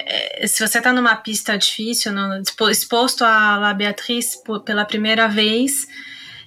é, 0.00 0.46
se 0.46 0.66
você 0.66 0.78
está 0.78 0.92
numa 0.92 1.14
pista 1.16 1.56
difícil, 1.56 2.12
no, 2.12 2.42
exposto 2.68 3.24
a 3.24 3.56
La 3.58 3.74
Beatriz 3.74 4.36
pela 4.64 4.84
primeira 4.84 5.28
vez, 5.28 5.86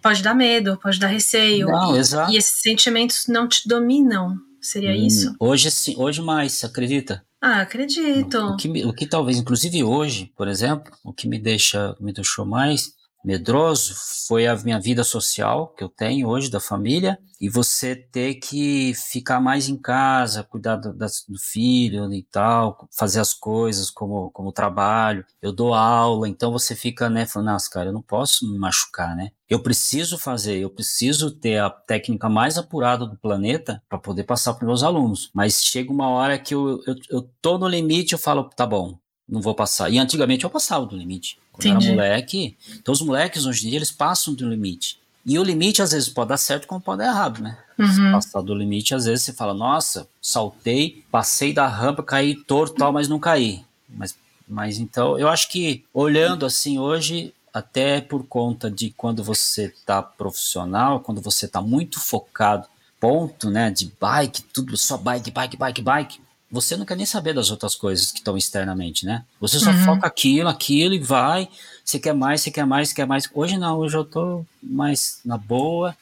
pode 0.02 0.21
dar 0.21 0.34
medo, 0.34 0.78
pode 0.82 1.00
dar 1.00 1.08
receio. 1.08 1.67
Não, 1.67 1.95
e, 1.95 2.00
exato. 2.00 2.32
e 2.32 2.38
esses 2.38 2.62
sentimentos 2.62 3.26
não 3.28 3.47
te 3.47 3.67
dominam. 3.67 4.36
Seria 4.62 4.91
hum, 4.91 5.06
isso? 5.08 5.36
Hoje 5.39 5.71
sim, 5.71 5.95
hoje 5.97 6.21
mais, 6.21 6.63
acredita? 6.63 7.23
Ah, 7.41 7.62
acredito. 7.62 8.38
O 8.38 8.58
que, 8.58 8.86
o 8.86 8.93
que 8.93 9.08
talvez, 9.08 9.38
inclusive 9.38 9.84
hoje, 9.84 10.32
por 10.36 10.47
exemplo, 10.47 10.91
o 11.04 11.13
que 11.13 11.28
me 11.28 11.38
deixa, 11.38 11.95
me 12.00 12.12
deixou 12.12 12.45
mais 12.45 12.96
medroso 13.28 13.94
foi 14.26 14.48
a 14.48 14.56
minha 14.56 14.80
vida 14.80 15.04
social 15.04 15.74
que 15.78 15.84
eu 15.84 15.90
tenho 15.90 16.30
hoje 16.30 16.50
da 16.50 16.62
família 16.62 17.20
e 17.42 17.50
você 17.50 17.94
ter 17.94 18.36
que 18.36 18.94
ficar 18.96 19.42
mais 19.42 19.68
em 19.68 19.76
casa, 19.76 20.46
cuidar 20.46 20.78
do, 20.78 20.94
do 20.94 21.38
filho 21.38 22.12
e 22.13 22.24
tal, 22.24 22.88
fazer 22.98 23.20
as 23.20 23.34
coisas 23.34 23.92
como, 23.92 24.32
como 24.32 24.54
trabalho. 24.54 25.26
Eu 25.42 25.52
dou 25.52 25.74
aula, 25.74 26.30
então 26.30 26.54
você 26.54 26.74
fica, 26.74 27.10
né, 27.10 27.26
falando, 27.26 27.50
nossa, 27.50 27.70
cara, 27.70 27.90
eu 27.90 27.94
não 27.94 28.02
posso 28.02 28.50
me 28.50 28.58
machucar, 28.58 29.13
né? 29.13 29.32
Eu 29.50 29.62
preciso 29.62 30.18
fazer, 30.18 30.58
eu 30.60 30.70
preciso 30.70 31.30
ter 31.30 31.60
a 31.60 31.70
técnica 31.70 32.30
mais 32.30 32.58
apurada 32.58 33.06
do 33.06 33.18
planeta 33.18 33.84
para 33.90 34.00
poder 34.00 34.24
passar 34.24 34.54
para 34.54 34.66
meus 34.66 34.84
alunos. 34.84 35.30
Mas 35.34 35.62
chega 35.62 35.92
uma 35.92 36.08
hora 36.10 36.40
que 36.40 36.56
eu, 36.56 36.82
eu, 36.88 36.96
eu 37.10 37.30
tô 37.42 37.58
no 37.58 37.68
limite, 37.68 38.13
eu 38.13 38.20
falo, 38.20 38.46
tá 38.46 38.66
bom, 38.66 38.98
não 39.28 39.42
vou 39.42 39.54
passar. 39.54 39.90
E 39.90 40.00
antigamente 40.00 40.46
eu 40.46 40.50
passava 40.50 40.86
do 40.86 40.96
limite. 40.96 41.38
Quando 41.58 41.65
Entendi. 41.65 41.88
era 41.88 41.96
moleque. 41.96 42.56
Então 42.76 42.93
os 42.93 43.02
moleques 43.02 43.46
hoje 43.46 43.65
em 43.65 43.70
dia 43.70 43.80
eles 43.80 43.91
passam 43.91 44.34
do 44.34 44.48
limite. 44.48 45.00
E 45.26 45.38
o 45.38 45.43
limite 45.43 45.82
às 45.82 45.91
vezes 45.91 46.08
pode 46.08 46.30
dar 46.30 46.38
certo 46.38 46.67
como 46.67 46.80
pode 46.80 47.00
dar 47.00 47.08
errado, 47.08 47.41
né? 47.41 47.58
Uhum. 47.78 47.88
Se 47.88 48.12
passar 48.12 48.41
do 48.41 48.56
limite, 48.56 48.96
às 48.96 49.06
vezes 49.06 49.26
você 49.26 49.34
fala, 49.34 49.54
nossa, 49.54 50.08
saltei, 50.22 51.04
passei 51.12 51.52
da 51.52 51.67
rampa, 51.67 52.02
caí 52.02 52.34
torto 52.34 52.76
tal, 52.76 52.93
mas 52.93 53.10
não 53.10 53.20
caí. 53.20 53.62
Mas, 53.89 54.15
mas 54.48 54.80
então, 54.80 55.20
eu 55.20 55.28
acho 55.28 55.50
que 55.50 55.84
olhando 55.93 56.46
assim 56.46 56.80
hoje, 56.80 57.34
até 57.54 58.00
por 58.00 58.24
conta 58.26 58.72
de 58.72 58.91
quando 58.96 59.22
você 59.22 59.74
tá 59.86 60.02
profissional, 60.02 61.02
quando 61.02 61.20
você 61.20 61.46
tá 61.46 61.62
muito 61.62 62.00
focado, 62.00 62.65
ponto, 63.00 63.50
né, 63.50 63.70
de 63.70 63.91
bike, 64.00 64.43
tudo 64.54 64.78
só 64.78 64.96
bike, 64.96 65.30
bike, 65.30 65.58
bike, 65.58 65.82
bike, 65.82 66.22
você 66.49 66.77
não 66.77 66.86
quer 66.86 66.95
nem 66.95 67.05
saber 67.05 67.33
das 67.33 67.51
outras 67.51 67.75
coisas 67.75 68.12
que 68.12 68.19
estão 68.19 68.38
externamente, 68.38 69.05
né? 69.05 69.25
Você 69.39 69.60
só 69.60 69.69
uhum. 69.69 69.83
foca 69.83 70.07
aquilo, 70.07 70.47
aquilo 70.47 70.93
e 70.93 70.99
vai. 70.99 71.49
Você 71.83 71.99
quer 71.99 72.13
mais, 72.13 72.41
você 72.41 72.51
quer 72.51 72.65
mais, 72.65 72.89
você 72.89 72.95
quer 72.95 73.05
mais. 73.05 73.29
Hoje 73.33 73.57
não, 73.57 73.77
hoje 73.77 73.97
eu 73.97 74.05
tô 74.05 74.45
mais 74.63 75.19
na 75.25 75.38
boa, 75.38 75.95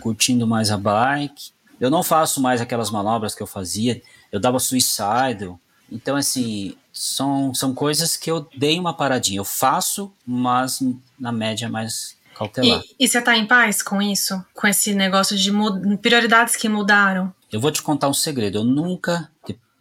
curtindo 0.00 0.46
mais 0.46 0.70
a 0.70 0.76
bike. 0.76 1.52
Eu 1.80 1.90
não 1.90 2.02
faço 2.02 2.40
mais 2.40 2.60
aquelas 2.60 2.90
manobras 2.90 3.34
que 3.34 3.42
eu 3.42 3.46
fazia. 3.46 4.02
Eu 4.30 4.40
dava 4.40 4.58
suicide. 4.58 5.52
Então, 5.90 6.16
assim, 6.16 6.76
são, 6.92 7.54
são 7.54 7.74
coisas 7.74 8.16
que 8.16 8.30
eu 8.30 8.48
dei 8.56 8.78
uma 8.78 8.94
paradinha. 8.94 9.38
Eu 9.38 9.44
faço, 9.44 10.12
mas 10.26 10.80
na 11.18 11.30
média 11.30 11.68
mais 11.68 12.16
cautelar. 12.34 12.82
E, 12.98 13.04
e 13.04 13.08
você 13.08 13.20
tá 13.20 13.36
em 13.36 13.46
paz 13.46 13.82
com 13.82 14.02
isso? 14.02 14.44
Com 14.54 14.66
esse 14.66 14.94
negócio 14.94 15.36
de 15.36 15.50
prioridades 15.98 16.56
que 16.56 16.68
mudaram? 16.68 17.32
Eu 17.50 17.60
vou 17.60 17.70
te 17.70 17.82
contar 17.82 18.08
um 18.08 18.14
segredo. 18.14 18.58
Eu 18.58 18.64
nunca, 18.64 19.30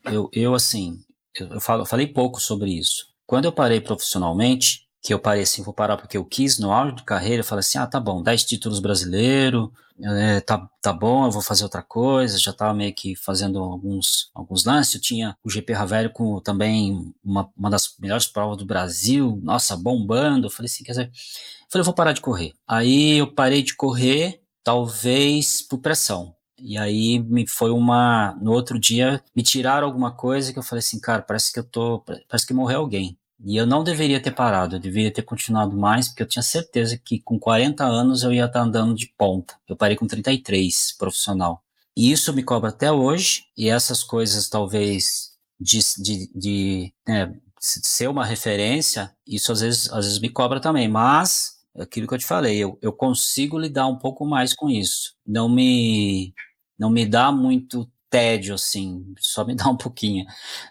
eu, 0.05 0.29
eu 0.33 0.55
assim, 0.55 0.99
eu, 1.39 1.47
eu, 1.47 1.61
falo, 1.61 1.81
eu 1.83 1.85
falei 1.85 2.07
pouco 2.07 2.39
sobre 2.39 2.71
isso. 2.71 3.07
Quando 3.25 3.45
eu 3.45 3.51
parei 3.51 3.79
profissionalmente, 3.79 4.87
que 5.01 5.13
eu 5.13 5.19
parei 5.19 5.43
assim, 5.43 5.63
vou 5.63 5.73
parar 5.73 5.97
porque 5.97 6.17
eu 6.17 6.25
quis, 6.25 6.59
no 6.59 6.71
auge 6.71 6.95
de 6.95 7.03
carreira, 7.03 7.41
eu 7.41 7.45
falei 7.45 7.61
assim, 7.61 7.77
ah, 7.77 7.87
tá 7.87 7.99
bom, 7.99 8.21
10 8.21 8.43
títulos 8.43 8.79
brasileiro, 8.79 9.71
é, 10.03 10.39
tá, 10.41 10.67
tá 10.81 10.93
bom, 10.93 11.25
eu 11.25 11.31
vou 11.31 11.41
fazer 11.41 11.63
outra 11.63 11.81
coisa, 11.81 12.37
já 12.37 12.53
tava 12.53 12.73
meio 12.73 12.93
que 12.93 13.15
fazendo 13.15 13.59
alguns, 13.59 14.29
alguns 14.33 14.63
lances, 14.65 14.95
eu 14.95 15.01
tinha 15.01 15.35
o 15.43 15.49
GP 15.49 15.73
Ravelli 15.73 16.09
com 16.09 16.39
também 16.39 17.13
uma, 17.23 17.49
uma 17.57 17.69
das 17.69 17.95
melhores 17.99 18.27
provas 18.27 18.57
do 18.57 18.65
Brasil, 18.65 19.39
nossa, 19.43 19.75
bombando, 19.75 20.47
eu 20.47 20.51
falei 20.51 20.67
assim, 20.67 20.83
quer 20.83 20.91
dizer, 20.91 21.05
eu 21.05 21.67
falei, 21.69 21.81
eu 21.81 21.85
vou 21.85 21.93
parar 21.93 22.13
de 22.13 22.21
correr. 22.21 22.53
Aí 22.67 23.17
eu 23.17 23.33
parei 23.33 23.63
de 23.63 23.75
correr, 23.75 24.41
talvez 24.63 25.61
por 25.61 25.79
pressão, 25.79 26.35
e 26.61 26.77
aí 26.77 27.19
me 27.19 27.47
foi 27.47 27.71
uma. 27.71 28.37
No 28.41 28.51
outro 28.51 28.79
dia, 28.79 29.23
me 29.35 29.43
tiraram 29.43 29.87
alguma 29.87 30.11
coisa 30.11 30.53
que 30.53 30.59
eu 30.59 30.63
falei 30.63 30.79
assim, 30.79 30.99
cara, 30.99 31.21
parece 31.21 31.51
que 31.51 31.59
eu 31.59 31.63
tô. 31.63 31.99
Parece 32.27 32.45
que 32.45 32.53
morreu 32.53 32.79
alguém. 32.79 33.17
E 33.43 33.57
eu 33.57 33.65
não 33.65 33.83
deveria 33.83 34.21
ter 34.21 34.31
parado, 34.31 34.75
eu 34.75 34.79
deveria 34.79 35.11
ter 35.11 35.23
continuado 35.23 35.75
mais, 35.75 36.07
porque 36.07 36.21
eu 36.21 36.27
tinha 36.27 36.43
certeza 36.43 36.97
que 36.97 37.19
com 37.19 37.39
40 37.39 37.83
anos 37.83 38.21
eu 38.21 38.31
ia 38.31 38.45
estar 38.45 38.61
andando 38.61 38.93
de 38.93 39.07
ponta. 39.17 39.55
Eu 39.67 39.75
parei 39.75 39.97
com 39.97 40.05
33, 40.05 40.95
profissional. 40.97 41.63
E 41.97 42.11
isso 42.11 42.33
me 42.33 42.43
cobra 42.43 42.69
até 42.69 42.91
hoje, 42.91 43.45
e 43.57 43.67
essas 43.67 44.03
coisas 44.03 44.47
talvez 44.47 45.31
de, 45.59 45.79
de, 45.97 46.31
de 46.35 46.93
né, 47.07 47.33
ser 47.59 48.07
uma 48.07 48.25
referência, 48.25 49.11
isso 49.27 49.51
às 49.51 49.61
vezes, 49.61 49.91
às 49.91 50.05
vezes 50.05 50.19
me 50.19 50.29
cobra 50.29 50.59
também, 50.59 50.87
mas 50.87 51.61
é 51.75 51.83
aquilo 51.83 52.07
que 52.07 52.13
eu 52.13 52.19
te 52.19 52.25
falei, 52.25 52.57
eu, 52.57 52.77
eu 52.81 52.93
consigo 52.93 53.57
lidar 53.57 53.87
um 53.87 53.97
pouco 53.97 54.25
mais 54.25 54.53
com 54.53 54.69
isso. 54.69 55.15
Não 55.25 55.49
me 55.49 56.33
não 56.81 56.89
me 56.89 57.05
dá 57.05 57.31
muito 57.31 57.87
tédio, 58.09 58.55
assim, 58.55 59.13
só 59.19 59.45
me 59.45 59.55
dá 59.55 59.67
um 59.69 59.77
pouquinho 59.77 60.25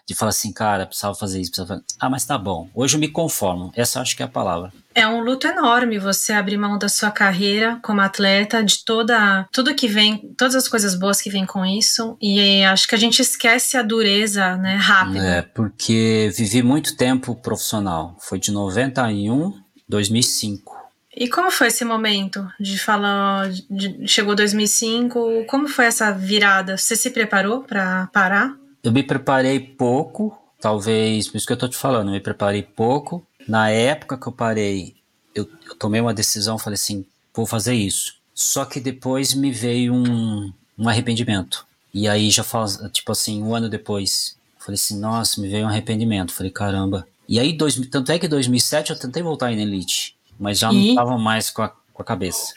de 0.05 0.13
falar 0.13 0.29
assim, 0.29 0.51
cara, 0.51 0.85
precisava 0.85 1.15
fazer 1.15 1.39
isso, 1.39 1.51
precisava 1.51 1.79
fazer... 1.79 1.85
Ah, 1.99 2.09
mas 2.09 2.25
tá 2.25 2.37
bom, 2.37 2.69
hoje 2.75 2.97
eu 2.97 2.99
me 2.99 3.07
conformo, 3.07 3.71
essa 3.75 4.01
acho 4.01 4.15
que 4.15 4.21
é 4.21 4.25
a 4.25 4.29
palavra. 4.29 4.73
É 4.93 5.07
um 5.07 5.21
luto 5.21 5.47
enorme 5.47 5.97
você 5.97 6.33
abrir 6.33 6.57
mão 6.57 6.77
da 6.77 6.89
sua 6.89 7.09
carreira 7.09 7.79
como 7.81 8.01
atleta, 8.01 8.61
de 8.61 8.83
toda 8.83 9.47
tudo 9.53 9.73
que 9.73 9.87
vem, 9.87 10.17
todas 10.37 10.53
as 10.53 10.67
coisas 10.67 10.93
boas 10.93 11.21
que 11.21 11.31
vem 11.31 11.45
com 11.45 11.65
isso, 11.65 12.17
e 12.21 12.61
acho 12.65 12.87
que 12.87 12.93
a 12.93 12.99
gente 12.99 13.21
esquece 13.21 13.77
a 13.77 13.81
dureza, 13.81 14.57
né, 14.57 14.75
rápida. 14.75 15.25
É, 15.25 15.41
porque 15.41 16.29
vivi 16.35 16.61
muito 16.61 16.95
tempo 16.97 17.33
profissional, 17.33 18.17
foi 18.19 18.37
de 18.37 18.51
91 18.51 19.53
2005. 19.87 20.70
E 21.15 21.27
como 21.27 21.51
foi 21.51 21.67
esse 21.67 21.83
momento 21.83 22.47
de 22.59 22.79
falar, 22.79 23.49
de, 23.69 24.07
chegou 24.07 24.33
2005, 24.33 25.45
como 25.45 25.67
foi 25.67 25.85
essa 25.85 26.11
virada? 26.11 26.77
Você 26.77 26.95
se 26.95 27.09
preparou 27.09 27.63
para 27.63 28.07
parar? 28.07 28.55
Eu 28.81 28.91
me 28.91 29.03
preparei 29.03 29.59
pouco, 29.59 30.37
talvez, 30.59 31.27
por 31.27 31.37
isso 31.37 31.45
que 31.45 31.53
eu 31.53 31.57
tô 31.57 31.67
te 31.67 31.75
falando, 31.75 32.07
eu 32.07 32.13
me 32.13 32.19
preparei 32.21 32.63
pouco. 32.63 33.25
Na 33.47 33.69
época 33.69 34.17
que 34.17 34.27
eu 34.27 34.31
parei, 34.31 34.95
eu, 35.35 35.49
eu 35.67 35.75
tomei 35.75 35.99
uma 35.99 36.13
decisão, 36.13 36.57
falei 36.57 36.75
assim, 36.75 37.05
vou 37.33 37.45
fazer 37.45 37.73
isso. 37.73 38.15
Só 38.33 38.63
que 38.63 38.79
depois 38.79 39.33
me 39.33 39.51
veio 39.51 39.93
um, 39.93 40.53
um 40.77 40.87
arrependimento. 40.87 41.65
E 41.93 42.07
aí 42.07 42.31
já 42.31 42.43
faz, 42.43 42.79
tipo 42.93 43.11
assim, 43.11 43.43
um 43.43 43.53
ano 43.53 43.67
depois, 43.67 44.37
falei 44.57 44.75
assim, 44.75 44.97
nossa, 44.97 45.41
me 45.41 45.49
veio 45.49 45.65
um 45.65 45.69
arrependimento. 45.69 46.33
Falei, 46.33 46.51
caramba. 46.51 47.05
E 47.27 47.37
aí, 47.37 47.51
dois, 47.51 47.75
tanto 47.89 48.11
é 48.13 48.17
que 48.17 48.27
em 48.27 48.29
2007 48.29 48.91
eu 48.91 48.99
tentei 48.99 49.21
voltar 49.21 49.51
em 49.51 49.61
Elite 49.61 50.15
mas 50.41 50.57
já 50.59 50.73
e? 50.73 50.87
não 50.87 50.95
tava 50.95 51.17
mais 51.17 51.49
com 51.51 51.61
a, 51.61 51.69
com 51.69 52.01
a 52.01 52.05
cabeça. 52.05 52.53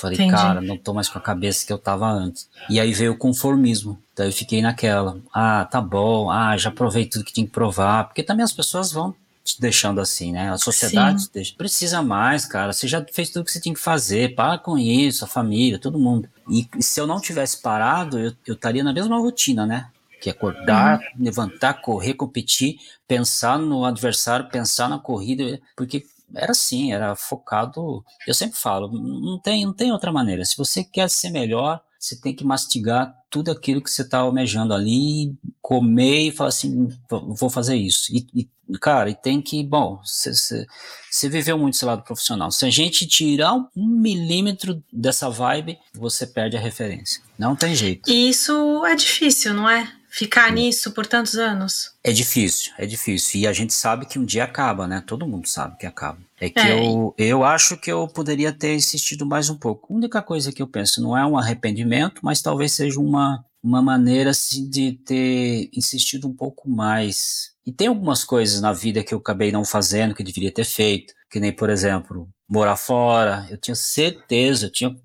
Falei, 0.00 0.14
Entendi. 0.14 0.32
cara, 0.32 0.60
não 0.60 0.78
tô 0.78 0.94
mais 0.94 1.08
com 1.08 1.18
a 1.18 1.20
cabeça 1.20 1.66
que 1.66 1.72
eu 1.72 1.78
tava 1.78 2.08
antes. 2.08 2.48
E 2.70 2.78
aí 2.78 2.92
veio 2.92 3.12
o 3.12 3.18
conformismo. 3.18 4.00
Daí 4.16 4.28
eu 4.28 4.32
fiquei 4.32 4.62
naquela. 4.62 5.18
Ah, 5.34 5.64
tá 5.68 5.80
bom. 5.80 6.30
Ah, 6.30 6.56
já 6.56 6.70
provei 6.70 7.06
tudo 7.06 7.24
que 7.24 7.32
tinha 7.32 7.46
que 7.46 7.52
provar. 7.52 8.04
Porque 8.04 8.22
também 8.22 8.44
as 8.44 8.52
pessoas 8.52 8.92
vão 8.92 9.12
te 9.42 9.60
deixando 9.60 10.00
assim, 10.00 10.30
né? 10.30 10.52
A 10.52 10.58
sociedade 10.58 11.28
deixa, 11.32 11.52
precisa 11.56 12.00
mais, 12.00 12.44
cara. 12.44 12.72
Você 12.72 12.86
já 12.86 13.04
fez 13.12 13.30
tudo 13.30 13.44
que 13.44 13.50
você 13.50 13.60
tinha 13.60 13.74
que 13.74 13.80
fazer. 13.80 14.36
Para 14.36 14.58
com 14.58 14.78
isso, 14.78 15.24
a 15.24 15.28
família, 15.28 15.80
todo 15.80 15.98
mundo. 15.98 16.28
E 16.48 16.68
se 16.80 17.00
eu 17.00 17.06
não 17.06 17.20
tivesse 17.20 17.60
parado, 17.60 18.20
eu, 18.20 18.32
eu 18.46 18.54
estaria 18.54 18.84
na 18.84 18.92
mesma 18.92 19.18
rotina, 19.18 19.66
né? 19.66 19.88
Que 20.20 20.28
é 20.28 20.32
acordar, 20.32 20.98
uhum. 20.98 21.24
levantar, 21.24 21.74
correr, 21.74 22.14
competir, 22.14 22.78
pensar 23.06 23.58
no 23.58 23.84
adversário, 23.84 24.48
pensar 24.48 24.88
na 24.88 24.98
corrida. 24.98 25.60
Porque 25.76 26.06
era 26.34 26.52
assim, 26.52 26.92
era 26.92 27.14
focado. 27.16 28.04
Eu 28.26 28.34
sempre 28.34 28.58
falo, 28.58 28.90
não 28.90 29.38
tem, 29.38 29.64
não 29.64 29.72
tem 29.72 29.92
outra 29.92 30.12
maneira. 30.12 30.44
Se 30.44 30.56
você 30.56 30.84
quer 30.84 31.08
ser 31.08 31.30
melhor, 31.30 31.80
você 31.98 32.20
tem 32.20 32.34
que 32.34 32.44
mastigar 32.44 33.14
tudo 33.30 33.50
aquilo 33.50 33.82
que 33.82 33.90
você 33.90 34.02
está 34.02 34.18
almejando 34.18 34.72
ali, 34.72 35.36
comer 35.60 36.28
e 36.28 36.32
falar 36.32 36.48
assim, 36.48 36.88
vou 37.08 37.50
fazer 37.50 37.76
isso. 37.76 38.10
E, 38.10 38.26
e 38.34 38.78
cara, 38.78 39.10
e 39.10 39.14
tem 39.14 39.40
que, 39.40 39.62
bom, 39.64 40.00
você 40.04 41.28
viveu 41.28 41.58
muito 41.58 41.74
esse 41.74 41.84
lado 41.84 42.02
profissional. 42.02 42.50
Se 42.50 42.64
a 42.64 42.70
gente 42.70 43.06
tirar 43.06 43.54
um 43.54 43.68
milímetro 43.76 44.82
dessa 44.92 45.28
vibe, 45.28 45.78
você 45.94 46.26
perde 46.26 46.56
a 46.56 46.60
referência. 46.60 47.22
Não 47.38 47.54
tem 47.54 47.74
jeito. 47.74 48.10
E 48.10 48.28
isso 48.28 48.84
é 48.86 48.94
difícil, 48.94 49.54
não 49.54 49.68
é? 49.68 49.92
Ficar 50.18 50.50
nisso 50.50 50.90
por 50.90 51.06
tantos 51.06 51.36
anos? 51.36 51.92
É 52.02 52.10
difícil, 52.10 52.72
é 52.76 52.84
difícil. 52.84 53.40
E 53.40 53.46
a 53.46 53.52
gente 53.52 53.72
sabe 53.72 54.04
que 54.04 54.18
um 54.18 54.24
dia 54.24 54.42
acaba, 54.42 54.84
né? 54.84 55.00
Todo 55.06 55.28
mundo 55.28 55.46
sabe 55.46 55.78
que 55.78 55.86
acaba. 55.86 56.18
É 56.40 56.50
que 56.50 56.58
é. 56.58 56.84
Eu, 56.84 57.14
eu 57.16 57.44
acho 57.44 57.76
que 57.76 57.92
eu 57.92 58.08
poderia 58.08 58.52
ter 58.52 58.74
insistido 58.74 59.24
mais 59.24 59.48
um 59.48 59.56
pouco. 59.56 59.92
A 59.92 59.96
única 59.96 60.20
coisa 60.20 60.50
que 60.50 60.60
eu 60.60 60.66
penso 60.66 61.00
não 61.00 61.16
é 61.16 61.24
um 61.24 61.38
arrependimento, 61.38 62.20
mas 62.20 62.42
talvez 62.42 62.72
seja 62.72 62.98
uma, 62.98 63.44
uma 63.62 63.80
maneira 63.80 64.30
assim, 64.30 64.68
de 64.68 64.98
ter 65.06 65.70
insistido 65.72 66.26
um 66.26 66.34
pouco 66.34 66.68
mais. 66.68 67.52
E 67.64 67.70
tem 67.70 67.86
algumas 67.86 68.24
coisas 68.24 68.60
na 68.60 68.72
vida 68.72 69.04
que 69.04 69.14
eu 69.14 69.18
acabei 69.18 69.52
não 69.52 69.64
fazendo, 69.64 70.16
que 70.16 70.22
eu 70.22 70.26
deveria 70.26 70.50
ter 70.50 70.64
feito. 70.64 71.14
Que 71.30 71.38
nem, 71.38 71.52
por 71.52 71.70
exemplo, 71.70 72.28
morar 72.48 72.74
fora. 72.74 73.46
Eu 73.48 73.56
tinha 73.56 73.76
certeza, 73.76 74.66
eu 74.66 74.72
tinha, 74.72 74.96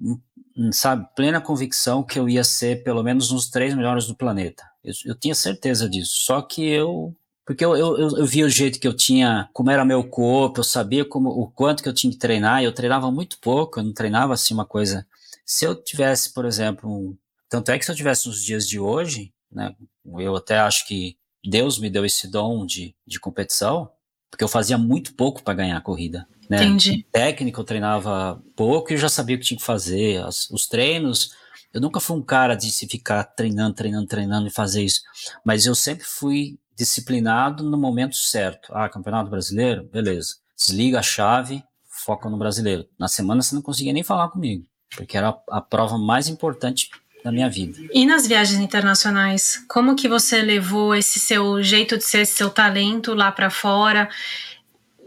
sabe, 0.72 1.08
plena 1.16 1.42
convicção 1.42 2.04
que 2.04 2.20
eu 2.20 2.30
ia 2.30 2.44
ser 2.44 2.84
pelo 2.84 3.04
menos 3.04 3.32
uns 3.32 3.50
três 3.50 3.74
melhores 3.74 4.06
do 4.06 4.16
planeta 4.16 4.64
eu, 4.84 4.94
eu 5.06 5.16
tinha 5.16 5.34
certeza 5.34 5.90
disso. 5.90 6.24
Só 6.24 6.42
que 6.42 6.68
eu 6.68 7.16
porque 7.46 7.66
eu, 7.66 7.76
eu, 7.76 7.98
eu, 7.98 8.26
via 8.26 8.46
o 8.46 8.50
jeito 8.50 8.80
que 8.80 8.88
eu 8.88 8.96
tinha, 8.96 9.50
como 9.52 9.70
era 9.70 9.84
meu 9.84 10.02
corpo, 10.02 10.62
eu 10.62 10.64
sabia 10.64 11.04
como, 11.04 11.30
o 11.30 11.52
quanto 11.52 11.84
que 11.84 11.90
eu 11.90 11.94
tinha 11.94 12.10
que 12.10 12.18
treinar, 12.18 12.64
eu 12.64 12.72
treinava 12.72 13.12
muito 13.12 13.38
pouco, 13.40 13.80
eu 13.80 13.84
não 13.84 13.94
treinava 13.94 14.34
assim 14.34 14.54
uma 14.54 14.66
coisa. 14.66 15.06
Se 15.46 15.66
eu 15.66 15.76
tivesse, 15.76 16.34
por 16.34 16.46
exemplo, 16.46 16.90
um, 16.90 17.18
tanto 17.50 17.70
é 17.70 17.78
que 17.78 17.84
se 17.84 17.92
eu 17.92 17.96
tivesse 17.98 18.28
nos 18.30 18.42
dias 18.42 18.66
de 18.66 18.80
hoje, 18.80 19.34
né, 19.52 19.76
eu 20.20 20.38
até 20.38 20.58
acho 20.58 20.88
que 20.88 21.18
Deus 21.44 21.78
me 21.78 21.90
deu 21.90 22.06
esse 22.06 22.30
dom 22.30 22.66
de, 22.66 22.96
de 23.06 23.20
competição, 23.20 23.92
porque 24.34 24.44
eu 24.44 24.48
fazia 24.48 24.80
muito 24.80 25.14
pouco 25.14 25.44
para 25.44 25.54
ganhar 25.54 25.78
a 25.78 25.82
corrida. 25.82 26.28
Né? 26.50 26.58
Entendi. 26.58 27.06
Técnico 27.12 27.62
eu 27.62 27.64
treinava 27.64 28.42
pouco 28.56 28.92
e 28.92 28.96
eu 28.96 28.98
já 28.98 29.08
sabia 29.08 29.36
o 29.36 29.40
que 29.40 29.46
tinha 29.46 29.60
que 29.60 29.64
fazer. 29.64 30.24
As, 30.24 30.50
os 30.50 30.66
treinos 30.66 31.36
eu 31.72 31.80
nunca 31.80 32.00
fui 32.00 32.18
um 32.18 32.22
cara 32.24 32.56
de 32.56 32.72
se 32.72 32.88
ficar 32.88 33.24
treinando, 33.26 33.76
treinando, 33.76 34.08
treinando 34.08 34.48
e 34.48 34.52
fazer 34.52 34.82
isso. 34.82 35.02
Mas 35.46 35.68
eu 35.68 35.76
sempre 35.76 36.04
fui 36.04 36.58
disciplinado 36.76 37.64
no 37.64 37.78
momento 37.78 38.16
certo. 38.16 38.74
Ah, 38.74 38.90
Campeonato 38.90 39.30
Brasileiro? 39.30 39.84
Beleza. 39.84 40.38
Desliga 40.58 40.98
a 40.98 41.04
chave, 41.04 41.64
foca 41.88 42.28
no 42.28 42.38
brasileiro. 42.38 42.88
Na 42.98 43.08
semana 43.08 43.44
você 43.44 43.54
não 43.54 43.62
conseguia 43.62 43.94
nem 43.94 44.02
falar 44.02 44.30
comigo, 44.30 44.66
porque 44.96 45.16
era 45.16 45.30
a, 45.30 45.58
a 45.58 45.62
prova 45.62 45.96
mais 46.00 46.28
importante 46.28 46.90
da 47.24 47.32
minha 47.32 47.50
vida. 47.50 47.80
E 47.94 48.06
nas 48.06 48.28
viagens 48.28 48.60
internacionais, 48.60 49.64
como 49.68 49.96
que 49.96 50.08
você 50.10 50.42
levou 50.42 50.94
esse 50.94 51.20
seu 51.20 51.64
jeito 51.64 51.98
de 51.98 52.04
ser, 52.04 52.20
esse 52.20 52.36
seu 52.36 52.50
talento 52.50 53.14
lá 53.14 53.32
para 53.32 53.50
fora? 53.50 54.10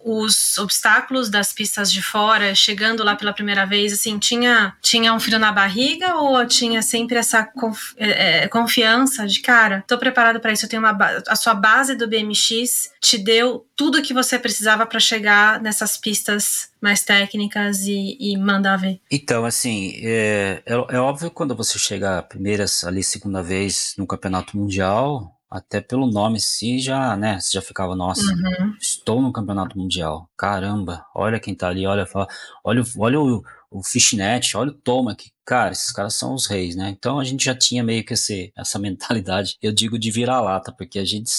Os 0.07 0.57
obstáculos 0.59 1.29
das 1.29 1.53
pistas 1.53 1.91
de 1.91 2.01
fora, 2.01 2.55
chegando 2.55 3.03
lá 3.03 3.17
pela 3.17 3.33
primeira 3.33 3.67
vez, 3.67 3.93
assim, 3.93 4.21
tinha, 4.21 4.73
tinha 4.81 5.13
um 5.13 5.19
frio 5.19 5.37
na 5.37 5.51
barriga 5.51 6.15
ou 6.15 6.47
tinha 6.47 6.81
sempre 6.81 7.17
essa 7.17 7.43
conf, 7.43 7.93
é, 7.97 8.45
é 8.45 8.49
confiança 8.49 9.27
de, 9.27 9.41
cara, 9.41 9.83
tô 9.85 9.99
preparado 9.99 10.39
para 10.39 10.53
isso, 10.53 10.65
eu 10.65 10.69
tenho 10.69 10.81
uma 10.81 10.97
a 11.27 11.35
sua 11.35 11.55
base 11.55 11.97
do 11.97 12.07
BMX 12.07 12.93
te 13.01 13.19
deu 13.19 13.67
tudo 13.75 14.01
que 14.01 14.15
você 14.15 14.39
precisava 14.39 14.87
para 14.87 15.01
chegar 15.01 15.61
nessas 15.61 15.97
pistas 15.97 16.69
mais 16.81 17.03
técnicas 17.03 17.81
e, 17.81 18.17
e 18.21 18.37
mandar 18.39 18.77
ver? 18.77 19.01
Então, 19.11 19.45
assim, 19.45 19.95
é, 20.03 20.63
é, 20.65 20.75
é 20.75 21.01
óbvio 21.01 21.31
quando 21.31 21.57
você 21.57 21.79
chega 21.79 22.19
a 22.19 22.23
primeira, 22.23 22.65
ali, 22.85 23.03
segunda 23.03 23.43
vez 23.43 23.95
no 23.99 24.07
campeonato 24.07 24.57
mundial, 24.57 25.36
até 25.51 25.81
pelo 25.81 26.11
nome 26.11 26.41
se 26.41 26.79
já, 26.79 27.17
né, 27.17 27.39
você 27.41 27.53
já 27.53 27.63
ficava, 27.63 27.95
nossa, 27.95 28.23
uhum. 28.23 28.75
estou 28.81 29.23
no 29.23 29.33
campeonato 29.33 29.79
mundial, 29.79 30.29
caramba, 30.37 31.05
olha 31.15 31.41
quem 31.41 31.55
tá 31.55 31.69
ali, 31.69 31.87
olha, 31.87 32.05
fala, 32.05 32.27
olha, 32.65 32.83
olha 32.99 33.21
o, 33.21 33.43
o 33.71 33.83
Fishnet, 33.83 34.57
olha 34.57 34.71
o 34.71 34.75
Toma, 34.75 35.15
que, 35.15 35.31
cara, 35.45 35.73
esses 35.73 35.93
caras 35.93 36.15
são 36.15 36.35
os 36.35 36.47
reis, 36.47 36.75
né, 36.75 36.91
então 36.91 37.21
a 37.21 37.25
gente 37.25 37.45
já 37.45 37.55
tinha 37.55 37.85
meio 37.85 38.05
que 38.05 38.15
esse, 38.15 38.53
essa 38.57 38.79
mentalidade, 38.81 39.57
eu 39.63 39.73
digo 39.73 39.99
de 39.99 40.11
virar-lata, 40.11 40.73
porque 40.73 40.99
a 40.99 41.05
gente, 41.05 41.31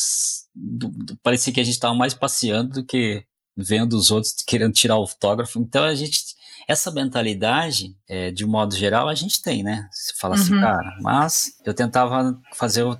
do, 0.55 0.89
do, 0.89 1.17
parecia 1.17 1.53
que 1.53 1.59
a 1.59 1.65
gente 1.65 1.79
tava 1.79 1.93
mais 1.93 2.13
passeando 2.13 2.81
do 2.81 2.85
que 2.85 3.25
vendo 3.55 3.93
os 3.93 4.11
outros 4.11 4.35
querendo 4.45 4.73
tirar 4.73 4.95
o 4.95 5.01
autógrafo, 5.01 5.59
então 5.59 5.83
a 5.83 5.95
gente 5.95 6.26
essa 6.67 6.91
mentalidade, 6.91 7.95
é, 8.09 8.29
de 8.29 8.43
um 8.43 8.49
modo 8.49 8.75
geral, 8.75 9.07
a 9.07 9.15
gente 9.15 9.41
tem, 9.41 9.63
né? 9.63 9.87
Você 9.89 10.13
fala 10.17 10.35
assim, 10.35 10.53
uhum. 10.53 10.59
assim, 10.59 10.67
cara, 10.67 10.97
mas 11.01 11.57
eu 11.63 11.73
tentava 11.73 12.37
fazer 12.53 12.83
o, 12.83 12.97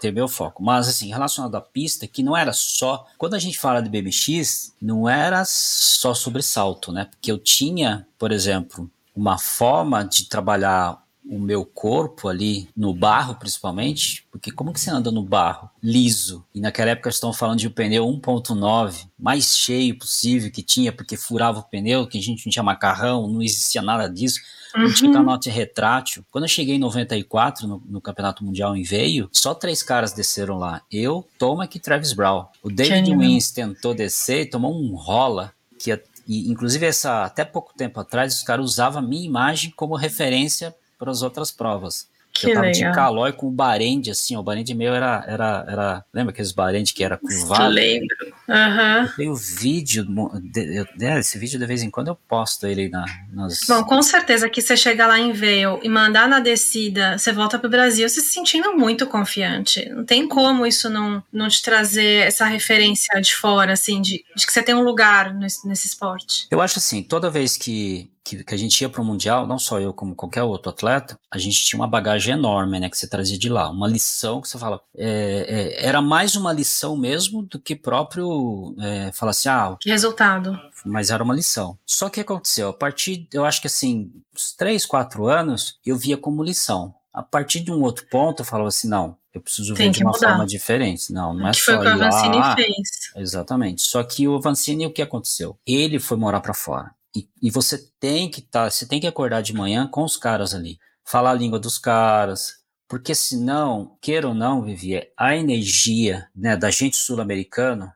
ter 0.00 0.10
meu 0.10 0.26
foco. 0.26 0.62
Mas, 0.62 0.88
assim, 0.88 1.10
relacionado 1.10 1.54
à 1.54 1.60
pista, 1.60 2.06
que 2.06 2.22
não 2.22 2.34
era 2.34 2.52
só. 2.54 3.06
Quando 3.18 3.34
a 3.34 3.38
gente 3.38 3.58
fala 3.58 3.82
de 3.82 3.90
BMX, 3.90 4.74
não 4.80 5.06
era 5.06 5.44
só 5.44 6.14
sobre 6.14 6.42
salto, 6.42 6.90
né? 6.92 7.04
Porque 7.04 7.30
eu 7.30 7.38
tinha, 7.38 8.06
por 8.18 8.32
exemplo, 8.32 8.90
uma 9.14 9.36
forma 9.36 10.02
de 10.02 10.24
trabalhar 10.24 10.99
o 11.24 11.38
meu 11.38 11.64
corpo 11.64 12.28
ali 12.28 12.68
no 12.76 12.94
barro, 12.94 13.36
principalmente, 13.36 14.26
porque 14.30 14.50
como 14.50 14.72
que 14.72 14.80
você 14.80 14.90
anda 14.90 15.10
no 15.10 15.22
barro 15.22 15.70
liso? 15.82 16.44
E 16.54 16.60
naquela 16.60 16.90
época 16.90 17.08
estão 17.08 17.32
falando 17.32 17.58
de 17.58 17.68
um 17.68 17.70
pneu 17.70 18.06
1.9, 18.06 19.06
mais 19.18 19.56
cheio 19.56 19.98
possível 19.98 20.50
que 20.50 20.62
tinha, 20.62 20.92
porque 20.92 21.16
furava 21.16 21.60
o 21.60 21.62
pneu, 21.62 22.06
que 22.06 22.18
a 22.18 22.22
gente 22.22 22.44
não 22.44 22.50
tinha 22.50 22.62
macarrão, 22.62 23.28
não 23.28 23.42
existia 23.42 23.82
nada 23.82 24.08
disso. 24.08 24.40
Não 24.74 24.84
uhum. 24.84 24.94
tinha 24.94 25.12
canote 25.12 25.50
retrátil. 25.50 26.24
Quando 26.30 26.44
eu 26.44 26.48
cheguei 26.48 26.76
em 26.76 26.78
94 26.78 27.66
no, 27.66 27.82
no 27.88 28.00
Campeonato 28.00 28.44
Mundial 28.44 28.76
em 28.76 28.82
Veio, 28.82 29.28
só 29.32 29.52
três 29.52 29.82
caras 29.82 30.12
desceram 30.12 30.58
lá. 30.58 30.82
Eu, 30.90 31.26
Tomac 31.38 31.76
e 31.76 31.80
Travis 31.80 32.12
Brown. 32.12 32.46
O 32.62 32.70
David 32.70 33.16
Wins 33.16 33.50
tentou 33.50 33.94
descer 33.94 34.42
e 34.42 34.46
tomou 34.46 34.72
um 34.72 34.94
rola 34.94 35.52
que 35.76 35.90
e, 36.30 36.48
inclusive 36.48 36.86
essa 36.86 37.24
até 37.24 37.44
pouco 37.44 37.74
tempo 37.76 37.98
atrás 37.98 38.36
os 38.36 38.42
caras 38.44 38.64
usavam 38.64 39.02
a 39.02 39.04
minha 39.04 39.26
imagem 39.26 39.72
como 39.74 39.96
referência 39.96 40.72
para 41.00 41.10
as 41.10 41.22
outras 41.22 41.50
provas. 41.50 42.06
Que 42.32 42.48
eu 42.48 42.54
tava 42.54 42.66
legal. 42.66 42.90
de 42.90 42.94
Calói 42.94 43.32
com 43.32 43.48
o 43.48 43.50
Barende, 43.50 44.08
assim, 44.08 44.36
ó, 44.36 44.40
o 44.40 44.42
Barende 44.42 44.72
meu 44.72 44.94
era, 44.94 45.24
era, 45.26 45.66
era, 45.68 46.04
lembra 46.14 46.32
aqueles 46.32 46.52
Barende 46.52 46.94
que 46.94 47.02
era 47.02 47.16
curvado? 47.18 47.68
Lembro, 47.74 48.16
aham. 48.48 49.00
Uhum. 49.00 49.16
Tem 49.16 49.28
o 49.28 49.34
vídeo, 49.34 50.06
eu, 50.54 50.86
é, 51.00 51.18
esse 51.18 51.36
vídeo 51.38 51.58
de 51.58 51.66
vez 51.66 51.82
em 51.82 51.90
quando 51.90 52.06
eu 52.06 52.14
posto 52.14 52.68
ele 52.68 52.88
na, 52.88 53.04
nas... 53.32 53.66
Bom, 53.66 53.82
com 53.82 54.00
certeza 54.00 54.48
que 54.48 54.62
você 54.62 54.76
chegar 54.76 55.08
lá 55.08 55.18
em 55.18 55.32
Vail 55.32 55.80
e 55.82 55.88
mandar 55.88 56.28
na 56.28 56.38
descida, 56.38 57.18
você 57.18 57.32
volta 57.32 57.58
pro 57.58 57.68
Brasil 57.68 58.08
se 58.08 58.20
sentindo 58.20 58.76
muito 58.76 59.08
confiante. 59.08 59.88
Não 59.88 60.04
tem 60.04 60.28
como 60.28 60.64
isso 60.64 60.88
não, 60.88 61.20
não 61.32 61.48
te 61.48 61.60
trazer 61.60 62.28
essa 62.28 62.44
referência 62.44 63.20
de 63.20 63.34
fora, 63.34 63.72
assim, 63.72 64.00
de, 64.00 64.24
de 64.36 64.46
que 64.46 64.52
você 64.52 64.62
tem 64.62 64.74
um 64.74 64.84
lugar 64.84 65.34
nesse, 65.34 65.66
nesse 65.66 65.88
esporte. 65.88 66.46
Eu 66.48 66.60
acho 66.60 66.78
assim, 66.78 67.02
toda 67.02 67.28
vez 67.28 67.56
que 67.56 68.08
que, 68.24 68.44
que 68.44 68.54
a 68.54 68.58
gente 68.58 68.80
ia 68.80 68.88
para 68.88 69.00
o 69.00 69.04
Mundial, 69.04 69.46
não 69.46 69.58
só 69.58 69.80
eu, 69.80 69.92
como 69.92 70.14
qualquer 70.14 70.42
outro 70.42 70.70
atleta, 70.70 71.18
a 71.30 71.38
gente 71.38 71.64
tinha 71.64 71.80
uma 71.80 71.86
bagagem 71.86 72.34
enorme, 72.34 72.78
né, 72.78 72.88
que 72.88 72.96
você 72.96 73.08
trazia 73.08 73.38
de 73.38 73.48
lá. 73.48 73.70
Uma 73.70 73.88
lição 73.88 74.40
que 74.40 74.48
você 74.48 74.58
fala, 74.58 74.80
é, 74.96 75.46
é, 75.78 75.86
era 75.86 76.00
mais 76.00 76.36
uma 76.36 76.52
lição 76.52 76.96
mesmo 76.96 77.42
do 77.42 77.58
que 77.58 77.74
próprio 77.74 78.74
é, 78.78 79.10
falar 79.12 79.30
assim, 79.30 79.48
ah. 79.48 79.76
Resultado. 79.84 80.58
Mas 80.84 81.10
era 81.10 81.22
uma 81.22 81.34
lição. 81.34 81.78
Só 81.84 82.08
que 82.08 82.20
aconteceu, 82.20 82.68
a 82.68 82.74
partir, 82.74 83.28
eu 83.32 83.44
acho 83.44 83.60
que 83.60 83.66
assim, 83.66 84.12
uns 84.34 84.52
3, 84.52 84.86
4 84.86 85.26
anos, 85.26 85.78
eu 85.84 85.96
via 85.96 86.16
como 86.16 86.42
lição. 86.42 86.94
A 87.12 87.22
partir 87.22 87.60
de 87.60 87.72
um 87.72 87.82
outro 87.82 88.06
ponto, 88.08 88.42
eu 88.42 88.46
falava 88.46 88.68
assim, 88.68 88.88
não, 88.88 89.16
eu 89.34 89.40
preciso 89.40 89.74
Tem 89.74 89.86
ver 89.90 89.98
de 89.98 90.02
uma 90.04 90.12
mudar. 90.12 90.28
forma 90.28 90.46
diferente. 90.46 91.12
Não, 91.12 91.34
não 91.34 91.48
é 91.48 91.50
que 91.52 91.58
só 91.58 91.64
foi 91.64 91.76
o 91.76 91.80
que 91.80 91.86
o 91.86 91.90
Avancini 91.90 92.54
fez. 92.54 92.88
Exatamente. 93.16 93.82
Só 93.82 94.02
que 94.02 94.28
o 94.28 94.36
Avancini, 94.36 94.86
o 94.86 94.92
que 94.92 95.02
aconteceu? 95.02 95.58
Ele 95.66 95.98
foi 95.98 96.16
morar 96.16 96.40
para 96.40 96.54
fora. 96.54 96.90
E, 97.14 97.28
e 97.42 97.50
você 97.50 97.78
tem 97.98 98.30
que 98.30 98.40
estar, 98.40 98.64
tá, 98.64 98.70
você 98.70 98.86
tem 98.86 99.00
que 99.00 99.06
acordar 99.06 99.42
de 99.42 99.52
manhã 99.52 99.86
com 99.86 100.04
os 100.04 100.16
caras 100.16 100.54
ali, 100.54 100.78
falar 101.04 101.30
a 101.30 101.34
língua 101.34 101.58
dos 101.58 101.78
caras, 101.78 102.60
porque 102.88 103.14
senão, 103.14 103.96
queira 104.00 104.28
ou 104.28 104.34
não, 104.34 104.62
Vivier, 104.62 105.12
a 105.16 105.36
energia 105.36 106.28
né, 106.34 106.56
da 106.56 106.70
gente 106.70 106.96
sul-americano, 106.96 107.92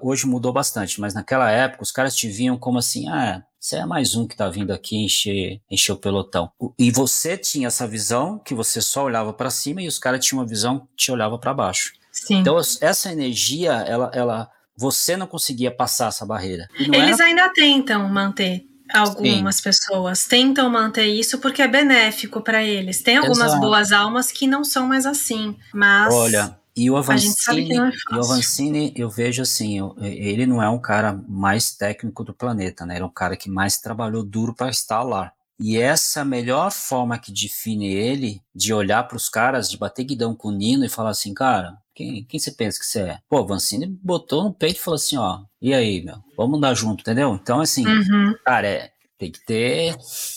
hoje 0.00 0.26
mudou 0.26 0.52
bastante, 0.52 1.00
mas 1.00 1.14
naquela 1.14 1.50
época 1.50 1.82
os 1.82 1.92
caras 1.92 2.14
te 2.14 2.28
viam 2.28 2.58
como 2.58 2.78
assim, 2.78 3.08
ah, 3.08 3.44
você 3.58 3.76
é 3.76 3.86
mais 3.86 4.16
um 4.16 4.26
que 4.26 4.36
tá 4.36 4.48
vindo 4.48 4.72
aqui 4.72 4.96
encher, 4.96 5.60
encher 5.70 5.92
o 5.92 5.96
pelotão. 5.96 6.50
E 6.76 6.90
você 6.90 7.38
tinha 7.38 7.68
essa 7.68 7.86
visão 7.86 8.40
que 8.40 8.54
você 8.54 8.80
só 8.80 9.04
olhava 9.04 9.32
para 9.32 9.50
cima 9.50 9.80
e 9.82 9.86
os 9.86 10.00
caras 10.00 10.24
tinham 10.24 10.40
uma 10.40 10.48
visão 10.48 10.80
que 10.80 10.96
te 10.96 11.12
olhava 11.12 11.38
para 11.38 11.54
baixo. 11.54 11.92
Sim. 12.10 12.38
Então 12.38 12.58
essa 12.58 13.12
energia, 13.12 13.72
ela, 13.72 14.10
ela 14.12 14.50
você 14.76 15.16
não 15.16 15.26
conseguia 15.26 15.70
passar 15.70 16.08
essa 16.08 16.26
barreira. 16.26 16.68
Eles 16.78 17.20
era... 17.20 17.28
ainda 17.28 17.48
tentam 17.52 18.08
manter. 18.08 18.64
Algumas 18.92 19.56
Sim. 19.56 19.62
pessoas 19.62 20.24
tentam 20.26 20.68
manter 20.68 21.06
isso 21.06 21.38
porque 21.38 21.62
é 21.62 21.68
benéfico 21.68 22.42
para 22.42 22.62
eles. 22.62 23.02
Tem 23.02 23.16
algumas 23.16 23.52
Exato. 23.52 23.60
boas 23.60 23.90
almas 23.90 24.30
que 24.30 24.46
não 24.46 24.62
são 24.62 24.86
mais 24.86 25.06
assim, 25.06 25.56
mas 25.72 26.12
Olha, 26.12 26.58
e 26.74 26.90
o 26.90 26.96
Avancini, 26.96 27.74
é 27.76 28.14
o 28.14 28.20
Avancini, 28.20 28.94
eu 28.96 29.08
vejo 29.08 29.42
assim, 29.42 29.78
eu, 29.78 29.94
ele 30.00 30.46
não 30.46 30.62
é 30.62 30.68
um 30.68 30.78
cara 30.78 31.18
mais 31.28 31.74
técnico 31.74 32.24
do 32.24 32.32
planeta, 32.32 32.86
né? 32.86 32.94
Ele 32.94 33.02
é 33.02 33.06
um 33.06 33.10
cara 33.10 33.36
que 33.36 33.50
mais 33.50 33.78
trabalhou 33.78 34.22
duro 34.22 34.54
para 34.54 34.70
estar 34.70 35.02
lá. 35.02 35.32
E 35.60 35.76
essa 35.76 36.24
melhor 36.24 36.70
forma 36.72 37.18
que 37.18 37.32
define 37.32 37.92
ele, 37.92 38.40
de 38.54 38.72
olhar 38.72 39.04
para 39.04 39.16
os 39.16 39.28
caras, 39.28 39.70
de 39.70 39.76
bater 39.76 40.04
guidão 40.04 40.34
com 40.34 40.48
o 40.48 40.52
Nino 40.52 40.84
e 40.84 40.88
falar 40.88 41.10
assim, 41.10 41.32
cara, 41.32 41.76
quem, 41.94 42.24
quem 42.24 42.40
você 42.40 42.50
pensa 42.50 42.78
que 42.80 42.86
você 42.86 43.00
é? 43.00 43.18
Pô, 43.28 43.40
o 43.40 43.46
Vancini 43.46 43.86
botou 43.86 44.44
no 44.44 44.52
peito 44.54 44.76
e 44.76 44.82
falou 44.82 44.96
assim, 44.96 45.16
ó, 45.16 45.40
e 45.60 45.72
aí, 45.72 46.02
meu, 46.02 46.16
vamos 46.36 46.58
andar 46.58 46.74
junto, 46.74 47.02
entendeu? 47.02 47.38
Então, 47.40 47.60
assim, 47.60 47.86
uhum. 47.86 48.34
cara, 48.44 48.66
é, 48.66 48.90
tem 49.18 49.30
que 49.30 49.44
ter, 49.44 49.96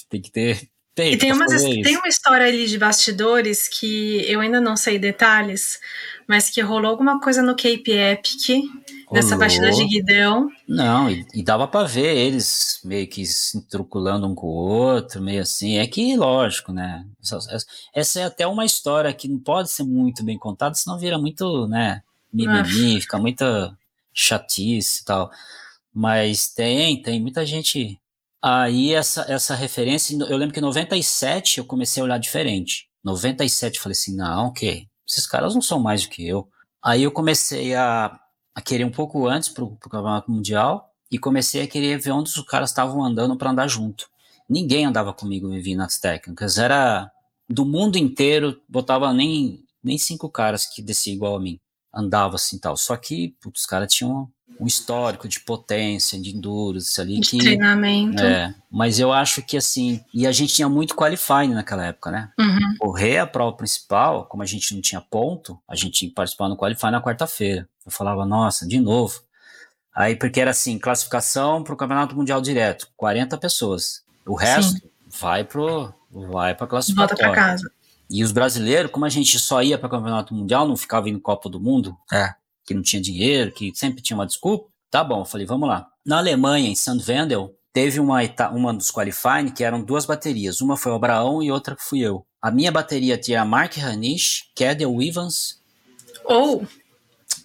tem 0.09 0.21
que 0.21 0.31
ter 0.31 0.69
e 0.97 1.17
tem, 1.17 1.33
umas, 1.33 1.61
tem 1.61 1.97
uma 1.97 2.07
história 2.07 2.47
ali 2.47 2.67
de 2.67 2.77
bastidores 2.77 3.67
que 3.67 4.23
eu 4.31 4.39
ainda 4.39 4.61
não 4.61 4.77
sei 4.77 4.97
detalhes, 4.97 5.77
mas 6.25 6.49
que 6.49 6.61
rolou 6.61 6.89
alguma 6.89 7.19
coisa 7.19 7.41
no 7.41 7.53
Cape 7.53 7.91
Epic, 7.91 8.63
nessa 9.11 9.37
partida 9.37 9.71
de 9.71 9.85
Guidão. 9.85 10.49
Não, 10.67 11.09
e, 11.09 11.25
e 11.33 11.43
dava 11.43 11.67
para 11.67 11.85
ver 11.87 12.15
eles 12.15 12.79
meio 12.83 13.07
que 13.07 13.25
se 13.25 13.61
truculando 13.67 14.27
um 14.27 14.35
com 14.35 14.47
o 14.47 14.55
outro, 14.55 15.21
meio 15.21 15.41
assim. 15.41 15.77
É 15.77 15.87
que, 15.87 16.15
lógico, 16.15 16.71
né? 16.71 17.05
Essa, 17.21 17.65
essa, 17.93 18.19
é 18.19 18.23
até 18.23 18.47
uma 18.47 18.65
história 18.65 19.13
que 19.13 19.27
não 19.27 19.39
pode 19.39 19.71
ser 19.71 19.83
muito 19.83 20.23
bem 20.23 20.37
contada, 20.37 20.75
senão 20.75 20.97
vira 20.97 21.17
muito, 21.17 21.67
né? 21.67 22.01
Mimimi, 22.33 22.99
fica 23.01 23.17
muita 23.17 23.77
chatice 24.13 25.01
e 25.01 25.05
tal. 25.05 25.31
Mas 25.93 26.47
tem, 26.49 27.01
tem 27.01 27.21
muita 27.21 27.45
gente 27.45 27.99
Aí 28.47 28.93
essa, 28.93 29.25
essa 29.27 29.55
referência, 29.55 30.15
eu 30.29 30.37
lembro 30.37 30.53
que 30.53 30.59
em 30.59 30.63
97 30.63 31.57
eu 31.57 31.65
comecei 31.65 31.99
a 31.99 32.03
olhar 32.03 32.19
diferente. 32.19 32.87
97 33.03 33.77
eu 33.77 33.81
falei 33.81 33.93
assim, 33.93 34.15
não, 34.15 34.49
ok, 34.49 34.87
esses 35.09 35.25
caras 35.25 35.55
não 35.55 35.63
são 35.63 35.79
mais 35.79 36.03
do 36.03 36.09
que 36.09 36.27
eu. 36.27 36.47
Aí 36.83 37.01
eu 37.01 37.11
comecei 37.11 37.73
a, 37.73 38.15
a 38.55 38.61
querer 38.61 38.85
um 38.85 38.91
pouco 38.91 39.27
antes 39.27 39.49
pro, 39.49 39.75
pro 39.75 39.89
Campeonato 39.89 40.31
Mundial 40.31 40.89
e 41.11 41.19
comecei 41.19 41.61
a 41.61 41.67
querer 41.67 41.99
ver 41.99 42.11
onde 42.11 42.29
os 42.29 42.45
caras 42.45 42.69
estavam 42.69 43.03
andando 43.03 43.35
para 43.35 43.51
andar 43.51 43.67
junto. 43.67 44.07
Ninguém 44.49 44.85
andava 44.85 45.13
comigo 45.13 45.49
me 45.49 45.59
vi 45.59 45.75
nas 45.75 45.99
técnicas, 45.99 46.57
era 46.57 47.11
do 47.49 47.65
mundo 47.65 47.97
inteiro, 47.97 48.59
botava 48.67 49.13
nem, 49.13 49.63
nem 49.83 49.97
cinco 49.97 50.29
caras 50.29 50.65
que 50.65 50.81
desciam 50.81 51.15
igual 51.15 51.35
a 51.35 51.39
mim, 51.39 51.59
andava 51.93 52.35
assim 52.35 52.57
tal. 52.57 52.77
Só 52.77 52.95
que 52.95 53.35
putz, 53.41 53.61
os 53.61 53.65
caras 53.65 53.91
tinham 53.93 54.29
um 54.59 54.65
histórico 54.65 55.27
de 55.27 55.39
potência, 55.41 56.19
de 56.19 56.35
endurance 56.35 56.99
ali. 57.01 57.19
De 57.19 57.31
que, 57.31 57.37
treinamento. 57.39 58.23
É, 58.23 58.53
mas 58.71 58.99
eu 58.99 59.11
acho 59.11 59.41
que 59.41 59.57
assim, 59.57 60.03
e 60.13 60.25
a 60.25 60.31
gente 60.31 60.53
tinha 60.53 60.69
muito 60.69 60.95
qualifying 60.95 61.53
naquela 61.53 61.85
época, 61.85 62.11
né? 62.11 62.31
Uhum. 62.39 62.75
Correr 62.79 63.17
a 63.17 63.27
prova 63.27 63.55
principal, 63.55 64.25
como 64.25 64.43
a 64.43 64.45
gente 64.45 64.73
não 64.73 64.81
tinha 64.81 65.01
ponto, 65.01 65.59
a 65.67 65.75
gente 65.75 65.91
tinha 65.91 66.09
que 66.09 66.15
participar 66.15 66.47
no 66.47 66.57
qualifying 66.57 66.91
na 66.91 67.01
quarta-feira. 67.01 67.67
Eu 67.85 67.91
falava, 67.91 68.25
nossa, 68.25 68.67
de 68.67 68.79
novo. 68.79 69.21
Aí, 69.93 70.15
porque 70.15 70.41
era 70.41 70.51
assim, 70.51 70.77
classificação 70.77 71.63
para 71.63 71.73
o 71.73 71.77
Campeonato 71.77 72.15
Mundial 72.15 72.41
direto, 72.41 72.89
40 72.97 73.37
pessoas. 73.37 74.03
O 74.25 74.35
resto 74.35 74.73
Sim. 74.73 74.81
vai 75.07 75.43
pro 75.43 75.93
vai 76.11 76.55
para 76.55 76.67
classificatória. 76.67 77.15
Volta 77.15 77.31
para 77.31 77.51
casa. 77.51 77.71
E 78.09 78.23
os 78.23 78.31
brasileiros, 78.31 78.91
como 78.91 79.05
a 79.05 79.09
gente 79.09 79.37
só 79.39 79.61
ia 79.63 79.77
para 79.77 79.87
o 79.87 79.89
Campeonato 79.89 80.33
Mundial, 80.33 80.67
não 80.67 80.77
ficava 80.77 81.09
indo 81.09 81.19
Copa 81.19 81.49
do 81.49 81.59
Mundo, 81.59 81.97
é 82.11 82.33
que 82.65 82.73
não 82.73 82.81
tinha 82.81 83.01
dinheiro, 83.01 83.51
que 83.51 83.71
sempre 83.75 84.01
tinha 84.01 84.17
uma 84.17 84.25
desculpa. 84.25 84.67
Tá 84.89 85.03
bom, 85.03 85.21
eu 85.21 85.25
falei, 85.25 85.45
vamos 85.45 85.69
lá. 85.69 85.87
Na 86.05 86.17
Alemanha, 86.17 86.67
em 86.67 86.75
St. 86.75 86.99
Wendel, 87.07 87.55
teve 87.71 87.99
uma, 87.99 88.19
uma 88.51 88.73
dos 88.73 88.91
qualifying 88.91 89.49
que 89.49 89.63
eram 89.63 89.83
duas 89.83 90.05
baterias. 90.05 90.61
Uma 90.61 90.75
foi 90.75 90.91
o 90.91 90.95
Abraão 90.95 91.43
e 91.43 91.51
outra 91.51 91.75
fui 91.77 91.99
eu. 91.99 92.25
A 92.41 92.49
minha 92.49 92.71
bateria 92.71 93.17
tinha 93.17 93.45
Mark 93.45 93.77
Hanisch, 93.77 94.49
Kedel 94.55 95.01
Evans. 95.01 95.61
Ou. 96.25 96.63
Oh. 96.63 96.84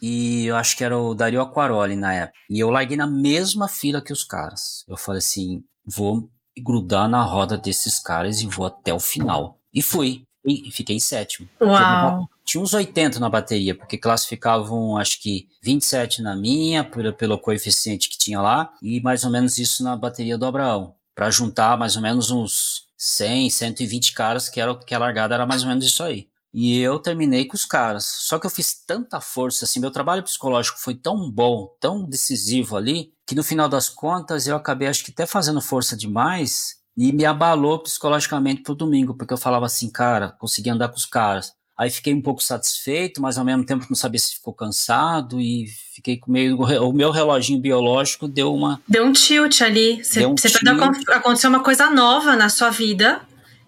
E 0.00 0.46
eu 0.46 0.56
acho 0.56 0.76
que 0.76 0.84
era 0.84 0.98
o 0.98 1.14
Dario 1.14 1.40
Aquaroli 1.40 1.96
na 1.96 2.14
época. 2.14 2.38
E 2.48 2.58
eu 2.58 2.70
larguei 2.70 2.96
na 2.96 3.06
mesma 3.06 3.68
fila 3.68 4.00
que 4.00 4.12
os 4.12 4.24
caras. 4.24 4.84
Eu 4.88 4.96
falei 4.96 5.18
assim: 5.18 5.62
vou 5.84 6.30
grudar 6.58 7.08
na 7.08 7.22
roda 7.22 7.56
desses 7.56 7.98
caras 7.98 8.40
e 8.40 8.46
vou 8.46 8.66
até 8.66 8.92
o 8.92 9.00
final. 9.00 9.58
E 9.72 9.82
fui. 9.82 10.24
E 10.44 10.70
fiquei 10.70 10.96
em 10.96 11.00
sétimo. 11.00 11.48
Uau! 11.60 12.26
Tinha 12.44 12.62
uns 12.62 12.72
80 12.72 13.20
na 13.20 13.28
bateria, 13.28 13.74
porque 13.74 13.98
classificavam 13.98 14.96
acho 14.96 15.20
que 15.20 15.46
27 15.62 16.22
na 16.22 16.34
minha, 16.34 16.82
pelo, 16.82 17.12
pelo 17.12 17.38
coeficiente 17.38 18.08
que 18.08 18.18
tinha 18.18 18.40
lá, 18.40 18.72
e 18.82 19.00
mais 19.00 19.22
ou 19.22 19.30
menos 19.30 19.58
isso 19.58 19.84
na 19.84 19.94
bateria 19.96 20.38
do 20.38 20.46
Abraão. 20.46 20.94
Para 21.14 21.30
juntar 21.30 21.76
mais 21.76 21.94
ou 21.94 22.02
menos 22.02 22.30
uns 22.30 22.86
100, 22.96 23.50
120 23.50 24.14
caras, 24.14 24.48
que, 24.48 24.60
era, 24.60 24.74
que 24.74 24.94
a 24.94 24.98
largada 24.98 25.34
era 25.34 25.46
mais 25.46 25.62
ou 25.62 25.68
menos 25.68 25.84
isso 25.84 26.02
aí. 26.02 26.29
E 26.52 26.78
eu 26.80 26.98
terminei 26.98 27.44
com 27.44 27.54
os 27.54 27.64
caras. 27.64 28.04
Só 28.06 28.38
que 28.38 28.46
eu 28.46 28.50
fiz 28.50 28.74
tanta 28.84 29.20
força, 29.20 29.64
assim, 29.64 29.80
meu 29.80 29.90
trabalho 29.90 30.22
psicológico 30.22 30.80
foi 30.80 30.94
tão 30.94 31.30
bom, 31.30 31.68
tão 31.80 32.04
decisivo 32.04 32.76
ali, 32.76 33.12
que 33.26 33.34
no 33.34 33.44
final 33.44 33.68
das 33.68 33.88
contas 33.88 34.46
eu 34.46 34.56
acabei, 34.56 34.88
acho 34.88 35.04
que 35.04 35.12
até 35.12 35.26
fazendo 35.26 35.60
força 35.60 35.96
demais 35.96 36.80
e 36.96 37.12
me 37.12 37.24
abalou 37.24 37.78
psicologicamente 37.78 38.62
pro 38.62 38.74
domingo, 38.74 39.14
porque 39.14 39.32
eu 39.32 39.38
falava 39.38 39.66
assim, 39.66 39.88
cara, 39.90 40.32
consegui 40.38 40.70
andar 40.70 40.88
com 40.88 40.96
os 40.96 41.06
caras. 41.06 41.52
Aí 41.78 41.88
fiquei 41.88 42.12
um 42.12 42.20
pouco 42.20 42.42
satisfeito, 42.42 43.22
mas 43.22 43.38
ao 43.38 43.44
mesmo 43.44 43.64
tempo 43.64 43.86
não 43.88 43.96
sabia 43.96 44.18
se 44.20 44.34
ficou 44.34 44.52
cansado 44.52 45.40
e 45.40 45.64
fiquei 45.94 46.18
com 46.18 46.30
meio. 46.30 46.58
O 46.84 46.92
meu 46.92 47.10
reloginho 47.10 47.58
biológico 47.58 48.28
deu 48.28 48.54
uma. 48.54 48.82
Deu 48.86 49.06
um 49.06 49.14
tilt 49.14 49.62
ali. 49.62 50.04
Você, 50.04 50.26
um 50.26 50.36
você 50.36 50.50
tilt. 50.50 50.62
aconteceu 51.08 51.48
uma 51.48 51.62
coisa 51.62 51.88
nova 51.88 52.36
na 52.36 52.50
sua 52.50 52.68
vida 52.68 53.22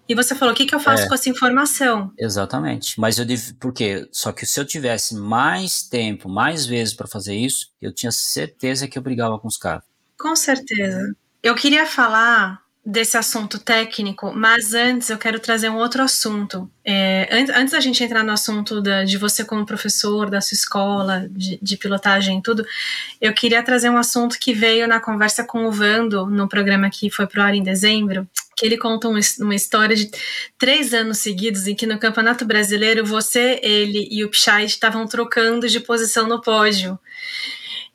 e 0.07 0.15
você 0.15 0.35
falou: 0.35 0.53
o 0.53 0.57
que, 0.57 0.65
que 0.65 0.75
eu 0.75 0.79
faço 0.79 1.03
é, 1.03 1.07
com 1.07 1.13
essa 1.13 1.29
informação? 1.29 2.11
Exatamente. 2.17 2.99
Mas 2.99 3.17
eu 3.17 3.25
devo. 3.25 3.53
Por 3.55 3.73
quê? 3.73 4.07
Só 4.11 4.31
que 4.31 4.45
se 4.45 4.59
eu 4.59 4.65
tivesse 4.65 5.15
mais 5.15 5.83
tempo, 5.83 6.27
mais 6.27 6.65
vezes 6.65 6.93
para 6.93 7.07
fazer 7.07 7.35
isso, 7.35 7.71
eu 7.81 7.93
tinha 7.93 8.11
certeza 8.11 8.87
que 8.87 8.97
eu 8.97 9.01
brigava 9.01 9.39
com 9.39 9.47
os 9.47 9.57
caras. 9.57 9.83
Com 10.19 10.35
certeza. 10.35 11.15
Eu 11.41 11.55
queria 11.55 11.85
falar 11.85 12.63
desse 12.85 13.15
assunto 13.15 13.59
técnico, 13.59 14.33
mas 14.35 14.73
antes 14.73 15.09
eu 15.09 15.17
quero 15.17 15.39
trazer 15.39 15.69
um 15.69 15.77
outro 15.77 16.03
assunto. 16.03 16.69
É, 16.83 17.29
antes, 17.31 17.55
antes 17.55 17.71
da 17.71 17.79
gente 17.79 18.03
entrar 18.03 18.23
no 18.23 18.33
assunto 18.33 18.81
da, 18.81 19.05
de 19.05 19.17
você 19.17 19.45
como 19.45 19.65
professor, 19.65 20.29
da 20.29 20.41
sua 20.41 20.55
escola, 20.55 21.27
de, 21.29 21.57
de, 21.61 21.77
pilotagem 21.77 22.39
e 22.39 22.41
tudo, 22.41 22.65
eu 23.21 23.33
queria 23.33 23.63
trazer 23.63 23.89
um 23.89 23.97
assunto 23.97 24.37
que 24.37 24.53
veio 24.53 24.85
na 24.85 24.99
conversa 24.99 25.45
com 25.45 25.65
o 25.65 25.71
Vando, 25.71 26.25
no 26.25 26.47
programa 26.49 26.89
que 26.89 27.09
foi 27.09 27.25
pro 27.25 27.41
ar 27.41 27.55
em 27.55 27.63
dezembro, 27.63 28.27
que 28.55 28.65
ele 28.65 28.77
conta 28.77 29.07
uma, 29.07 29.55
história 29.55 29.95
de 29.95 30.09
três 30.57 30.93
anos 30.93 31.19
seguidos 31.19 31.67
em 31.67 31.75
que 31.75 31.85
no 31.85 31.99
Campeonato 31.99 32.45
Brasileiro 32.45 33.05
você, 33.05 33.59
ele 33.63 34.07
e 34.11 34.23
o 34.23 34.29
Pichai 34.29 34.65
estavam 34.65 35.05
trocando 35.07 35.67
de 35.67 35.79
posição 35.79 36.27
no 36.27 36.41
pódio 36.41 36.99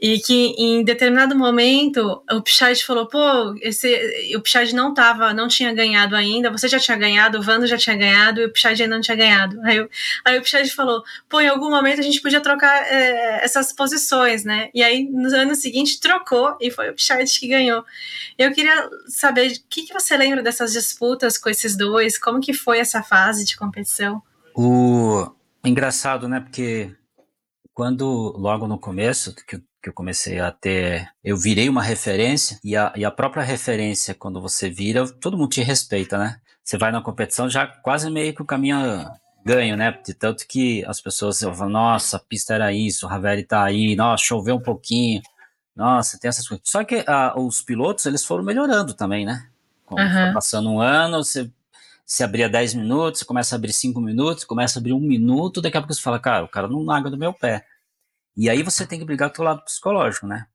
e 0.00 0.20
que 0.20 0.54
em 0.56 0.84
determinado 0.84 1.36
momento 1.36 2.22
o 2.30 2.40
Pichard 2.40 2.84
falou, 2.84 3.06
pô, 3.08 3.54
esse, 3.60 4.32
o 4.36 4.40
Pichard 4.40 4.72
não 4.72 4.94
tava, 4.94 5.34
não 5.34 5.48
tinha 5.48 5.74
ganhado 5.74 6.14
ainda, 6.14 6.52
você 6.52 6.68
já 6.68 6.78
tinha 6.78 6.96
ganhado, 6.96 7.38
o 7.38 7.42
Vando 7.42 7.66
já 7.66 7.76
tinha 7.76 7.96
ganhado 7.96 8.40
e 8.40 8.44
o 8.44 8.52
Pichard 8.52 8.80
ainda 8.80 8.94
não 8.94 9.02
tinha 9.02 9.16
ganhado. 9.16 9.60
Aí, 9.64 9.88
aí 10.24 10.38
o 10.38 10.42
Pichard 10.42 10.70
falou, 10.70 11.02
pô, 11.28 11.40
em 11.40 11.48
algum 11.48 11.68
momento 11.68 11.98
a 11.98 12.02
gente 12.02 12.20
podia 12.20 12.40
trocar 12.40 12.86
é, 12.86 13.44
essas 13.44 13.72
posições, 13.72 14.44
né? 14.44 14.70
E 14.72 14.84
aí 14.84 15.02
no 15.04 15.34
ano 15.34 15.56
seguinte 15.56 15.98
trocou 15.98 16.56
e 16.60 16.70
foi 16.70 16.90
o 16.90 16.94
Pichard 16.94 17.28
que 17.38 17.48
ganhou. 17.48 17.84
Eu 18.38 18.52
queria 18.52 18.88
saber 19.08 19.50
o 19.50 19.54
que, 19.68 19.82
que 19.82 19.92
você 19.92 20.16
lembra 20.16 20.42
dessas 20.42 20.72
disputas 20.72 21.36
com 21.36 21.50
esses 21.50 21.76
dois, 21.76 22.16
como 22.16 22.40
que 22.40 22.52
foi 22.52 22.78
essa 22.78 23.02
fase 23.02 23.44
de 23.44 23.56
competição? 23.56 24.22
O 24.54 25.28
engraçado, 25.64 26.28
né? 26.28 26.38
Porque 26.38 26.92
quando 27.74 28.34
logo 28.36 28.68
no 28.68 28.78
começo 28.78 29.34
que 29.34 29.60
que 29.82 29.88
eu 29.88 29.92
comecei 29.92 30.40
a 30.40 30.50
ter, 30.50 31.08
eu 31.22 31.36
virei 31.36 31.68
uma 31.68 31.82
referência 31.82 32.58
e 32.64 32.76
a, 32.76 32.92
e 32.96 33.04
a 33.04 33.10
própria 33.10 33.42
referência, 33.42 34.14
quando 34.14 34.40
você 34.40 34.68
vira, 34.68 35.08
todo 35.08 35.36
mundo 35.36 35.50
te 35.50 35.62
respeita, 35.62 36.18
né? 36.18 36.40
Você 36.64 36.76
vai 36.76 36.90
na 36.90 37.00
competição 37.00 37.48
já 37.48 37.66
quase 37.66 38.10
meio 38.10 38.34
que 38.34 38.42
o 38.42 38.44
caminho 38.44 38.76
ganho, 39.44 39.76
né? 39.76 39.96
De 40.04 40.14
tanto 40.14 40.46
que 40.46 40.84
as 40.86 41.00
pessoas 41.00 41.40
falam, 41.40 41.68
nossa, 41.68 42.16
a 42.16 42.20
pista 42.20 42.54
era 42.54 42.72
isso, 42.72 43.06
o 43.06 43.08
Raveri 43.08 43.44
tá 43.44 43.64
aí, 43.64 43.94
nossa, 43.96 44.24
choveu 44.24 44.56
um 44.56 44.62
pouquinho, 44.62 45.22
nossa, 45.74 46.18
tem 46.18 46.28
essas 46.28 46.46
coisas. 46.46 46.66
Só 46.68 46.82
que 46.84 46.96
uh, 46.96 47.40
os 47.40 47.62
pilotos, 47.62 48.04
eles 48.04 48.24
foram 48.24 48.44
melhorando 48.44 48.94
também, 48.94 49.24
né? 49.24 49.48
Uhum. 49.90 50.34
passando 50.34 50.68
um 50.70 50.80
ano, 50.82 51.24
você 51.24 51.50
se 52.04 52.22
abria 52.22 52.48
10 52.48 52.74
minutos, 52.74 53.20
você 53.20 53.24
começa 53.24 53.54
a 53.54 53.56
abrir 53.56 53.72
5 53.72 53.98
minutos, 54.00 54.44
começa 54.44 54.78
a 54.78 54.80
abrir 54.80 54.92
um 54.92 55.00
minuto, 55.00 55.62
daqui 55.62 55.76
a 55.78 55.80
pouco 55.80 55.94
você 55.94 56.02
fala, 56.02 56.18
cara, 56.18 56.44
o 56.44 56.48
cara 56.48 56.68
não 56.68 56.82
larga 56.82 57.08
do 57.08 57.16
meu 57.16 57.32
pé. 57.32 57.64
E 58.40 58.48
aí 58.48 58.62
você 58.62 58.86
tem 58.86 59.00
que 59.00 59.04
brigar 59.04 59.32
com 59.32 59.42
o 59.42 59.44
lado 59.44 59.64
psicológico, 59.64 60.24
né? 60.24 60.46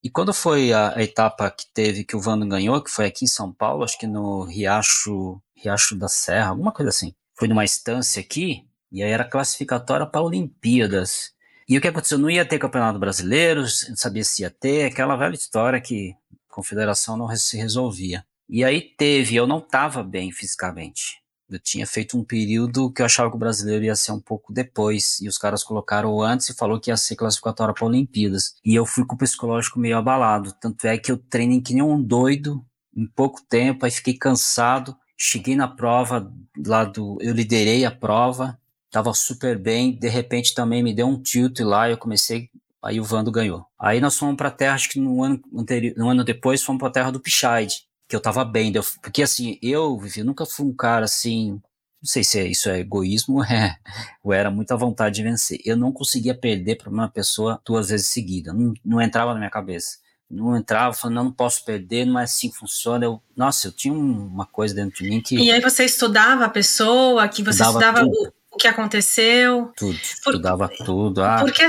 E 0.00 0.08
quando 0.08 0.32
foi 0.32 0.72
a, 0.72 0.96
a, 0.96 1.02
etapa 1.02 1.50
que 1.50 1.66
teve, 1.74 2.04
que 2.04 2.14
o 2.14 2.20
Vando 2.20 2.46
ganhou, 2.46 2.80
que 2.80 2.88
foi 2.88 3.06
aqui 3.06 3.24
em 3.24 3.28
São 3.28 3.52
Paulo, 3.52 3.82
acho 3.82 3.98
que 3.98 4.06
no 4.06 4.44
Riacho, 4.44 5.42
Riacho 5.56 5.96
da 5.96 6.06
Serra, 6.06 6.50
alguma 6.50 6.70
coisa 6.70 6.90
assim. 6.90 7.12
Foi 7.36 7.48
numa 7.48 7.64
estância 7.64 8.20
aqui, 8.20 8.64
e 8.92 9.02
aí 9.02 9.10
era 9.10 9.24
classificatória 9.24 10.06
para 10.06 10.22
Olimpíadas. 10.22 11.32
E 11.68 11.76
o 11.76 11.80
que 11.80 11.88
aconteceu? 11.88 12.16
Não 12.16 12.30
ia 12.30 12.44
ter 12.44 12.60
campeonato 12.60 13.00
brasileiro, 13.00 13.62
não 13.62 13.96
sabia 13.96 14.22
se 14.22 14.42
ia 14.42 14.50
ter, 14.50 14.84
aquela 14.84 15.16
velha 15.16 15.34
história 15.34 15.80
que 15.80 16.14
a 16.48 16.54
confederação 16.54 17.16
não 17.16 17.34
se 17.34 17.56
resolvia. 17.56 18.24
E 18.48 18.62
aí 18.62 18.80
teve, 18.80 19.34
eu 19.34 19.48
não 19.48 19.58
estava 19.58 20.04
bem 20.04 20.30
fisicamente. 20.30 21.21
Eu 21.54 21.60
tinha 21.60 21.86
feito 21.86 22.18
um 22.18 22.24
período 22.24 22.90
que 22.92 23.02
eu 23.02 23.06
achava 23.06 23.30
que 23.30 23.36
o 23.36 23.38
brasileiro 23.38 23.84
ia 23.84 23.96
ser 23.96 24.12
um 24.12 24.20
pouco 24.20 24.52
depois, 24.52 25.20
e 25.20 25.28
os 25.28 25.38
caras 25.38 25.62
colocaram 25.62 26.20
antes 26.20 26.48
e 26.48 26.54
falou 26.54 26.80
que 26.80 26.90
ia 26.90 26.96
ser 26.96 27.16
classificatória 27.16 27.74
para 27.74 27.86
Olimpíadas. 27.86 28.54
E 28.64 28.74
eu 28.74 28.86
fui 28.86 29.04
com 29.04 29.14
o 29.14 29.18
psicológico 29.18 29.78
meio 29.78 29.96
abalado, 29.96 30.52
tanto 30.60 30.86
é 30.86 30.96
que 30.98 31.10
eu 31.12 31.16
treinei 31.16 31.60
que 31.60 31.74
nem 31.74 31.82
um 31.82 32.02
doido 32.02 32.64
em 32.96 33.06
pouco 33.06 33.40
tempo, 33.48 33.84
aí 33.84 33.90
fiquei 33.90 34.14
cansado. 34.14 34.96
Cheguei 35.16 35.54
na 35.54 35.68
prova 35.68 36.32
lá 36.66 36.84
do, 36.84 37.16
eu 37.20 37.32
liderei 37.32 37.84
a 37.84 37.90
prova, 37.90 38.58
tava 38.90 39.14
super 39.14 39.56
bem, 39.56 39.96
de 39.96 40.08
repente 40.08 40.54
também 40.54 40.82
me 40.82 40.92
deu 40.92 41.06
um 41.06 41.22
tilt 41.22 41.60
lá, 41.60 41.88
eu 41.88 41.96
comecei 41.96 42.50
Aí 42.84 42.98
o 42.98 43.04
Vando 43.04 43.30
ganhou. 43.30 43.64
Aí 43.78 44.00
nós 44.00 44.18
fomos 44.18 44.36
para 44.36 44.48
a 44.48 44.50
terra, 44.50 44.74
acho 44.74 44.90
que 44.90 44.98
no 44.98 45.22
ano 45.22 45.40
anterior, 45.56 45.94
no 45.96 46.08
ano 46.08 46.24
depois, 46.24 46.64
fomos 46.64 46.80
para 46.80 46.88
a 46.88 46.92
terra 46.92 47.12
do 47.12 47.20
Pichide 47.20 47.86
que 48.12 48.16
eu 48.16 48.20
tava 48.20 48.44
bem. 48.44 48.70
Eu, 48.74 48.84
porque 49.00 49.22
assim, 49.22 49.58
eu, 49.62 49.98
Vivi, 49.98 50.22
nunca 50.22 50.44
fui 50.44 50.66
um 50.66 50.74
cara 50.74 51.06
assim. 51.06 51.52
Não 51.52 52.08
sei 52.08 52.22
se 52.22 52.38
é, 52.38 52.46
isso 52.46 52.68
é 52.68 52.80
egoísmo 52.80 53.42
é, 53.44 53.76
ou 54.22 54.34
era 54.34 54.50
muita 54.50 54.76
vontade 54.76 55.14
de 55.14 55.22
vencer. 55.22 55.58
Eu 55.64 55.78
não 55.78 55.90
conseguia 55.90 56.34
perder 56.34 56.76
para 56.76 56.90
uma 56.90 57.08
pessoa 57.08 57.58
duas 57.64 57.88
vezes 57.88 58.08
seguida. 58.08 58.52
Não, 58.52 58.74
não 58.84 59.00
entrava 59.00 59.32
na 59.32 59.38
minha 59.38 59.50
cabeça. 59.50 59.96
Não 60.28 60.56
entrava, 60.56 60.94
falando, 60.94 61.16
não, 61.16 61.24
não 61.24 61.32
posso 61.32 61.64
perder, 61.64 62.04
não 62.04 62.18
é 62.18 62.24
assim 62.24 62.50
que 62.50 62.56
funciona. 62.56 63.04
Eu, 63.04 63.22
nossa, 63.34 63.68
eu 63.68 63.72
tinha 63.72 63.94
uma 63.94 64.44
coisa 64.44 64.74
dentro 64.74 65.02
de 65.02 65.08
mim 65.08 65.22
que. 65.22 65.36
E 65.36 65.50
aí 65.50 65.60
você 65.60 65.84
estudava 65.84 66.44
a 66.44 66.50
pessoa, 66.50 67.26
que 67.28 67.42
você 67.42 67.62
estudava, 67.62 68.00
estudava 68.00 68.06
o, 68.06 68.32
o, 68.50 68.56
que 68.58 68.68
aconteceu? 68.68 69.72
Tudo, 69.76 69.98
Por, 70.22 70.34
estudava 70.34 70.68
tudo. 70.84 71.22
Ah, 71.22 71.38
porque 71.40 71.62
é, 71.62 71.68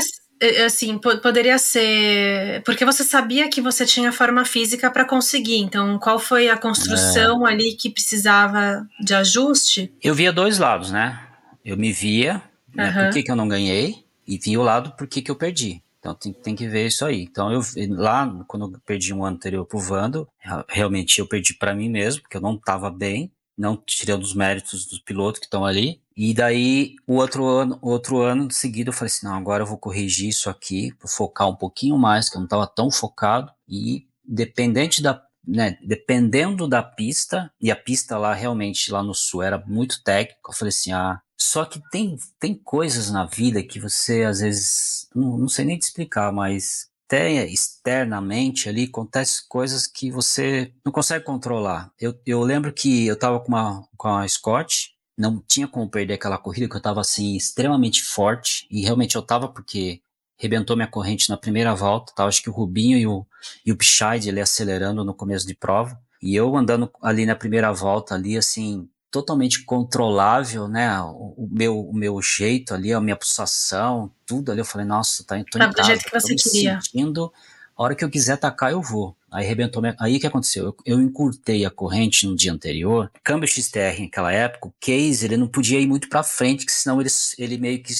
assim, 0.66 0.98
poderia 0.98 1.58
ser. 1.58 2.62
Porque 2.64 2.86
você 2.86 3.04
sabia 3.04 3.50
que 3.50 3.62
você 3.62 3.86
tinha 3.86 4.12
forma 4.12 4.46
física 4.46 4.90
para 4.92 5.06
conseguir. 5.06 5.58
Então, 5.58 5.98
qual 6.00 6.20
foi 6.20 6.50
a 6.50 6.58
construção 6.58 7.48
é. 7.48 7.52
ali 7.52 7.74
que 7.74 7.90
precisava 7.90 8.88
de 9.00 9.14
ajuste? 9.14 9.94
Eu 10.02 10.14
via 10.14 10.32
dois 10.32 10.58
lados, 10.58 10.92
né? 10.92 11.20
Eu 11.64 11.78
me 11.78 11.92
via, 11.92 12.42
né, 12.74 12.90
uhum. 12.90 13.06
por 13.06 13.14
que, 13.14 13.24
que 13.24 13.32
eu 13.32 13.36
não 13.36 13.48
ganhei, 13.48 14.04
e 14.28 14.38
via 14.38 14.60
o 14.60 14.64
lado 14.64 14.92
por 14.98 15.08
que, 15.08 15.22
que 15.22 15.32
eu 15.32 15.36
perdi. 15.36 15.82
Então 16.04 16.14
tem, 16.14 16.34
tem 16.34 16.56
que 16.56 16.68
ver 16.68 16.88
isso 16.88 17.06
aí. 17.06 17.22
Então 17.22 17.52
eu 17.52 17.62
lá, 17.92 18.28
quando 18.46 18.74
eu 18.74 18.82
perdi 18.86 19.14
um 19.14 19.24
ano 19.24 19.38
anterior 19.38 19.66
pro 19.66 19.80
Vando, 19.80 20.28
realmente 20.68 21.20
eu 21.20 21.26
perdi 21.26 21.54
para 21.54 21.74
mim 21.74 21.88
mesmo, 21.88 22.22
porque 22.22 22.36
eu 22.36 22.42
não 22.42 22.56
estava 22.56 22.90
bem, 22.90 23.32
não 23.58 23.78
tirando 23.78 24.22
os 24.22 24.36
méritos 24.36 24.86
dos 24.86 25.00
pilotos 25.00 25.40
que 25.40 25.46
estão 25.46 25.66
ali. 25.66 26.02
E 26.16 26.34
daí, 26.34 26.96
o 27.08 27.16
outro 27.16 27.46
ano, 27.46 27.80
outro 27.82 28.22
ano 28.22 28.48
de 28.48 28.56
seguida, 28.56 28.90
eu 28.90 28.94
falei 28.94 29.08
assim: 29.08 29.26
não, 29.26 29.36
agora 29.36 29.64
eu 29.64 29.68
vou 29.68 29.78
corrigir 29.78 30.30
isso 30.30 30.50
aqui, 30.50 30.92
vou 31.00 31.10
focar 31.10 31.50
um 31.50 31.56
pouquinho 31.56 31.98
mais, 31.98 32.30
que 32.30 32.38
eu 32.38 32.40
não 32.40 32.46
estava 32.46 32.68
tão 32.68 32.92
focado. 32.92 33.52
E 33.68 34.08
dependente 34.24 35.02
da, 35.02 35.22
né, 35.48 35.78
dependendo 35.86 36.68
da 36.68 36.84
pista, 36.84 37.52
e 37.60 37.72
a 37.72 37.76
pista 37.76 38.18
lá 38.18 38.34
realmente, 38.34 38.92
lá 38.92 39.02
no 39.04 39.14
sul, 39.14 39.42
era 39.44 39.64
muito 39.66 40.04
técnica, 40.04 40.40
eu 40.50 40.54
falei 40.54 40.70
assim: 40.70 40.92
ah, 40.92 41.20
só 41.38 41.66
que 41.66 41.82
tem, 41.92 42.18
tem 42.40 42.56
coisas 42.56 43.10
na 43.12 43.26
vida 43.26 43.64
que 43.64 43.80
você 43.80 44.24
às 44.24 44.40
vezes, 44.40 45.08
não, 45.16 45.38
não 45.38 45.48
sei 45.50 45.66
nem 45.66 45.78
te 45.78 45.84
explicar, 45.84 46.32
mas 46.32 46.90
até 47.06 47.46
externamente 47.46 48.68
ali 48.68 48.86
acontece 48.86 49.48
coisas 49.48 49.86
que 49.86 50.10
você 50.10 50.74
não 50.84 50.92
consegue 50.92 51.24
controlar. 51.24 51.92
Eu, 52.00 52.20
eu 52.26 52.42
lembro 52.42 52.74
que 52.74 53.06
eu 53.06 53.14
estava 53.14 53.40
com, 53.40 53.50
uma, 53.50 53.88
com 53.96 54.08
a 54.08 54.28
Scott, 54.28 54.93
não 55.18 55.44
tinha 55.48 55.68
como 55.68 55.90
perder 55.90 56.16
aquela 56.16 56.38
corrida, 56.38 56.68
que 56.68 56.76
eu 56.76 56.80
estava 56.80 57.02
assim, 57.02 57.36
extremamente 57.36 58.04
forte, 58.04 58.68
e 58.70 58.82
realmente 58.82 59.16
eu 59.16 59.22
estava 59.22 59.48
porque 59.48 60.02
rebentou 60.38 60.76
minha 60.76 60.88
corrente 60.88 61.30
na 61.30 61.38
primeira 61.38 61.74
volta, 61.74 62.14
tá? 62.16 62.26
acho 62.26 62.42
que 62.42 62.50
o 62.50 62.54
Rubinho 62.54 62.98
e 62.98 63.08
o, 63.08 63.26
e 63.66 63.72
o 63.72 63.78
Pichide 63.78 64.30
ele 64.30 64.42
acelerando 64.42 65.04
no 65.04 65.14
começo 65.14 65.46
de 65.46 65.56
prova, 65.56 66.00
e 66.22 66.36
eu 66.36 66.56
andando 66.56 66.92
ali 67.02 67.26
na 67.26 67.36
primeira 67.36 67.72
volta 67.72 68.16
ali, 68.16 68.38
assim, 68.38 68.90
totalmente 69.12 69.64
controlável, 69.64 70.68
né, 70.68 71.00
o, 71.02 71.36
o 71.38 71.50
meu, 71.52 71.80
o 71.80 71.94
meu 71.94 72.20
jeito 72.22 72.74
ali, 72.74 72.92
a 72.92 73.00
minha 73.00 73.16
pulsação, 73.16 74.12
tudo 74.26 74.52
ali, 74.52 74.62
eu 74.62 74.66
falei, 74.66 74.88
nossa, 74.88 75.24
tá, 75.24 75.36
tô 75.52 75.60
em 75.60 75.62
casa, 75.62 75.72
do 75.72 75.84
jeito 75.84 76.04
que 76.06 76.20
você 76.20 76.36
queria. 76.36 76.82
sentindo, 76.82 77.32
a 77.76 77.84
hora 77.84 77.96
que 77.96 78.04
eu 78.04 78.10
quiser 78.10 78.34
atacar, 78.34 78.72
eu 78.72 78.82
vou. 78.82 79.16
Aí 79.34 79.46
arrebentou 79.46 79.82
minha... 79.82 79.96
Aí 80.00 80.18
o 80.18 80.20
que 80.20 80.28
aconteceu? 80.28 80.66
Eu, 80.66 80.76
eu, 80.86 81.02
encurtei 81.02 81.66
a 81.66 81.70
corrente 81.70 82.28
no 82.28 82.36
dia 82.36 82.54
anterior. 82.54 83.12
Câmbio 83.24 83.48
XTR 83.48 84.02
naquela 84.02 84.32
época, 84.32 84.68
o 84.68 84.74
case, 84.80 85.26
ele 85.26 85.38
não 85.38 85.48
podia 85.48 85.80
ir 85.80 85.88
muito 85.88 86.08
para 86.08 86.24
frente, 86.24 86.66
que 86.66 86.72
senão 86.72 87.02
ele, 87.02 87.10
ele 87.38 87.58
meio 87.58 87.82
que 87.82 87.94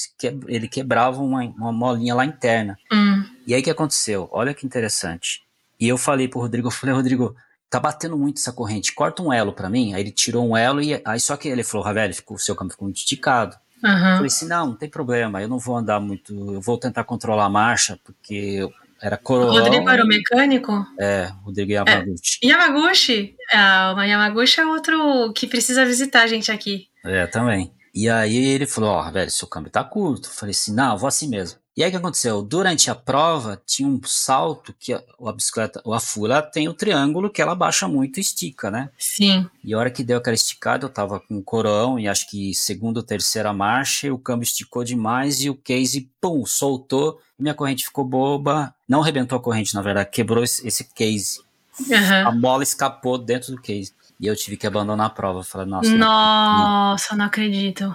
ele 0.48 0.68
quebrava 0.68 1.22
uma, 1.22 1.44
uma 1.44 1.72
molinha 1.72 2.14
lá 2.14 2.26
interna. 2.26 2.78
Hum. 2.92 3.26
E 3.48 3.54
aí 3.54 3.62
o 3.62 3.64
que 3.64 3.72
aconteceu? 3.72 4.30
Olha 4.32 4.54
que 4.54 4.66
interessante. 4.66 5.42
E 5.80 5.88
eu 5.88 5.98
falei 5.98 6.28
pro 6.28 6.40
Rodrigo, 6.40 6.68
eu 6.68 6.72
falei, 6.72 6.96
Rodrigo, 6.96 7.36
tá 7.70 7.80
batendo 7.80 8.18
muito 8.18 8.38
essa 8.38 8.54
corrente, 8.54 8.94
corta 8.94 9.24
um 9.24 9.34
elo 9.34 9.52
para 9.52 9.70
mim. 9.70 9.94
Aí 9.94 10.02
ele 10.02 10.12
tirou 10.12 10.48
um 10.48 10.56
elo 10.56 10.82
e 10.82 11.02
aí 11.04 11.20
só 11.20 11.36
que 11.36 11.48
ele 11.48 11.64
falou, 11.64 11.86
Ravel, 11.86 12.14
ficou, 12.14 12.38
o 12.38 12.40
seu 12.40 12.56
câmbio 12.56 12.74
ficou 12.74 12.86
muito 12.86 12.98
esticado. 12.98 13.58
Uhum. 13.84 13.92
Eu 13.92 14.16
falei 14.16 14.28
assim, 14.28 14.48
não, 14.48 14.68
não 14.68 14.76
tem 14.76 14.88
problema, 14.88 15.42
eu 15.42 15.50
não 15.50 15.60
vou 15.60 15.76
andar 15.76 16.00
muito, 16.00 16.54
eu 16.54 16.62
vou 16.62 16.78
tentar 16.78 17.04
controlar 17.04 17.46
a 17.46 17.50
marcha, 17.50 18.00
porque 18.04 18.66
era 19.04 19.18
Corolla. 19.18 19.60
Rodrigo 19.60 19.90
era 19.90 20.02
o 20.02 20.08
mecânico? 20.08 20.88
É, 20.98 21.30
Rodrigo 21.44 21.74
Yamaguchi. 21.74 22.40
É, 22.42 22.48
Yamaguchi? 22.48 23.36
Ah, 23.54 23.94
o 23.98 24.02
Yamaguchi 24.02 24.62
é 24.62 24.66
outro 24.66 25.34
que 25.34 25.46
precisa 25.46 25.86
visitar 25.86 26.24
a 26.24 26.28
gente 26.28 26.50
aqui. 26.50 26.88
É, 27.04 27.28
também. 27.28 27.74
E 27.94 28.10
aí 28.10 28.36
ele 28.36 28.66
falou, 28.66 28.90
ó, 28.90 29.08
oh, 29.08 29.12
velho, 29.12 29.30
seu 29.30 29.48
câmbio 29.48 29.72
tá 29.72 29.84
curto. 29.84 30.28
Eu 30.28 30.34
falei 30.34 30.52
assim, 30.52 30.74
não, 30.74 30.98
vou 30.98 31.08
assim 31.08 31.28
mesmo. 31.28 31.60
E 31.76 31.84
aí 31.84 31.90
o 31.90 31.92
que 31.92 31.98
aconteceu? 31.98 32.42
Durante 32.44 32.92
a 32.92 32.96
prova, 32.96 33.60
tinha 33.66 33.88
um 33.88 34.00
salto 34.04 34.76
que 34.80 34.94
a, 34.94 35.02
a 35.26 35.32
bicicleta, 35.32 35.82
a 35.86 36.00
fura 36.00 36.40
tem 36.40 36.68
o 36.68 36.74
triângulo 36.74 37.32
que 37.32 37.42
ela 37.42 37.56
baixa 37.56 37.88
muito 37.88 38.18
e 38.18 38.22
estica, 38.22 38.70
né? 38.70 38.92
Sim. 38.98 39.48
E 39.64 39.74
a 39.74 39.80
hora 39.80 39.90
que 39.90 40.04
deu 40.04 40.20
aquela 40.20 40.36
esticada, 40.36 40.86
eu 40.86 40.90
tava 40.90 41.20
com 41.20 41.38
o 41.38 41.44
corão 41.44 42.00
e 42.00 42.08
acho 42.08 42.30
que 42.30 42.54
segunda 42.54 43.00
ou 43.00 43.06
terceira 43.06 43.52
marcha, 43.52 44.14
o 44.14 44.20
câmbio 44.20 44.44
esticou 44.44 44.84
demais 44.84 45.42
e 45.42 45.50
o 45.50 45.56
case, 45.56 46.12
pum, 46.22 46.46
soltou. 46.46 47.20
Minha 47.40 47.56
corrente 47.56 47.86
ficou 47.86 48.06
boba. 48.06 48.74
Não 48.88 49.02
arrebentou 49.02 49.38
a 49.38 49.42
corrente, 49.42 49.74
na 49.74 49.82
verdade, 49.82 50.12
quebrou 50.12 50.44
esse, 50.44 50.68
esse 50.68 50.84
case. 50.94 51.40
Uhum. 51.80 52.28
A 52.28 52.32
bola 52.32 52.62
escapou 52.62 53.18
dentro 53.18 53.52
do 53.52 53.60
case. 53.60 53.94
E 54.24 54.28
eu 54.28 54.38
tive 54.38 54.56
que 54.56 54.66
abandonar 54.66 55.08
a 55.08 55.10
prova. 55.10 55.44
Falei, 55.44 55.68
nossa. 55.68 55.90
Nossa, 55.94 57.14
não 57.14 57.26
acredito 57.26 57.94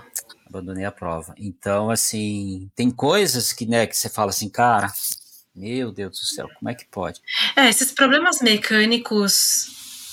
abandonei 0.48 0.84
a 0.84 0.90
prova. 0.92 1.34
Então, 1.38 1.90
assim, 1.90 2.70
tem 2.74 2.90
coisas 2.90 3.52
que, 3.52 3.66
né, 3.66 3.86
que 3.86 3.96
você 3.96 4.08
fala 4.08 4.30
assim, 4.30 4.48
cara, 4.48 4.90
meu 5.54 5.92
Deus 5.92 6.18
do 6.18 6.24
céu, 6.24 6.48
como 6.58 6.70
é 6.70 6.74
que 6.74 6.86
pode? 6.90 7.20
É, 7.54 7.68
esses 7.68 7.92
problemas 7.92 8.40
mecânicos 8.40 9.68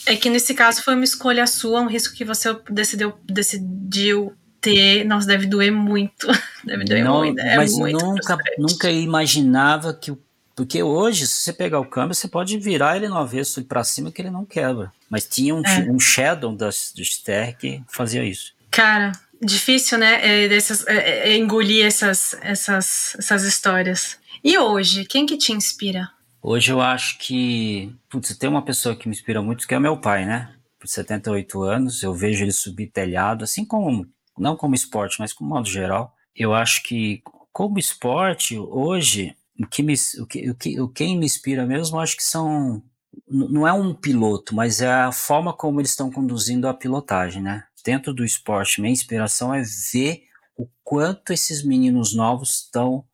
É 0.08 0.16
que 0.16 0.30
nesse 0.30 0.54
caso 0.54 0.84
foi 0.84 0.94
uma 0.94 1.04
escolha 1.04 1.48
sua, 1.48 1.82
um 1.82 1.88
risco 1.88 2.14
que 2.14 2.26
você 2.26 2.56
decidiu, 2.70 3.14
decidiu 3.26 4.34
ter. 4.62 5.04
Nossa, 5.06 5.28
deve 5.28 5.46
doer 5.48 5.72
muito. 5.72 6.28
Deve 6.66 6.84
doer 6.84 7.04
Não, 7.04 7.20
muito. 7.20 7.40
É 7.40 7.58
mas 7.58 7.74
muito 7.78 8.04
nunca, 8.04 8.36
frustrante. 8.36 8.60
nunca 8.60 8.92
imaginava 8.92 9.94
que 9.94 10.12
o 10.12 10.16
porque 10.56 10.82
hoje, 10.82 11.28
se 11.28 11.42
você 11.42 11.54
pegar 11.54 11.80
o 11.80 11.86
câmbio, 11.86 12.16
você 12.16 12.28
pode 12.28 12.58
virar 12.58 12.96
ele 12.96 13.08
no 13.10 13.18
avesso 13.18 13.64
para 13.66 13.84
cima 13.84 14.12
que 14.12 14.22
ele 14.22 14.30
não 14.32 14.46
quebra. 14.46 14.92
Mas 15.10 15.26
tinha 15.26 15.54
um, 15.54 15.62
É. 15.66 15.80
um 15.90 16.00
shadow 16.00 16.56
do 16.56 16.72
Ster 16.72 17.58
que 17.58 17.84
fazia 17.90 18.24
isso. 18.24 18.54
Cara, 18.72 19.12
difícil, 19.42 19.98
né? 19.98 20.46
É, 20.46 20.48
dessas, 20.48 20.86
é, 20.88 21.30
é 21.32 21.38
engolir 21.38 21.86
essas, 21.86 22.36
essas, 22.42 23.16
essas 23.20 23.44
histórias. 23.44 24.18
E 24.44 24.58
hoje, 24.58 25.06
quem 25.06 25.26
que 25.26 25.38
te 25.38 25.52
inspira? 25.52 26.10
Hoje 26.42 26.72
eu 26.72 26.80
acho 26.80 27.18
que, 27.18 27.94
putz, 28.10 28.38
tem 28.38 28.50
uma 28.50 28.62
pessoa 28.62 28.96
que 28.96 29.08
me 29.10 29.16
inspira 29.16 29.42
muito, 29.42 29.68
que 29.68 29.74
é 29.74 29.80
meu 29.80 29.98
pai, 29.98 30.26
né? 30.26 30.54
Por 30.80 30.88
78 30.88 31.64
anos, 31.64 32.04
eu 32.04 32.14
vejo 32.14 32.44
ele 32.44 32.52
subir 32.52 32.88
telhado, 32.88 33.44
assim 33.44 33.66
como, 33.66 34.06
não 34.38 34.56
como 34.56 34.76
esporte, 34.76 35.18
mas 35.20 35.34
como 35.34 35.50
modo 35.50 35.68
geral. 35.68 36.14
Eu 36.36 36.54
acho 36.54 36.84
que, 36.84 37.24
como 37.52 37.80
esporte, 37.80 38.58
hoje, 38.60 39.36
o 39.60 39.68
que 39.68 39.82
me, 39.84 39.94
o 40.20 40.26
que, 40.26 40.50
o 40.50 40.56
que, 40.56 40.82
o 40.82 40.90
quem 40.90 41.18
me 41.18 41.26
inspira 41.26 41.66
mesmo, 41.66 42.00
acho 42.00 42.18
que 42.18 42.24
são, 42.24 42.82
não 43.28 43.68
é 43.68 43.74
um 43.74 43.94
piloto, 43.94 44.54
mas 44.54 44.82
é 44.82 44.92
a 44.92 45.12
forma 45.12 45.54
como 45.54 45.80
eles 45.80 45.92
estão 45.92 46.12
conduzindo 46.12 46.68
a 46.68 46.74
pilotagem, 46.74 47.42
né? 47.42 47.64
Dentro 47.84 48.14
do 48.14 48.26
esporte, 48.26 48.82
minha 48.82 48.92
inspiração 48.92 49.54
é 49.54 49.62
ver 49.94 50.24
o 50.58 50.68
quanto 50.84 51.32
esses 51.32 51.64
meninos 51.64 52.16
novos 52.16 52.64
estão 52.64 53.06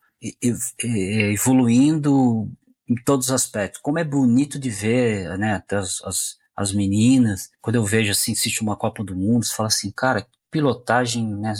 evoluindo 1.30 2.50
em 2.88 2.94
todos 3.04 3.26
os 3.26 3.32
aspectos. 3.32 3.80
Como 3.80 3.98
é 3.98 4.04
bonito 4.04 4.58
de 4.58 4.70
ver, 4.70 5.36
né, 5.38 5.54
até 5.54 5.76
as, 5.76 6.02
as, 6.04 6.36
as 6.56 6.72
meninas, 6.72 7.50
quando 7.60 7.76
eu 7.76 7.84
vejo 7.84 8.12
assim, 8.12 8.32
assiste 8.32 8.62
uma 8.62 8.76
Copa 8.76 9.04
do 9.04 9.14
Mundo, 9.16 9.44
você 9.44 9.54
fala 9.54 9.68
assim, 9.68 9.90
cara, 9.90 10.26
pilotagem, 10.50 11.26
né, 11.36 11.52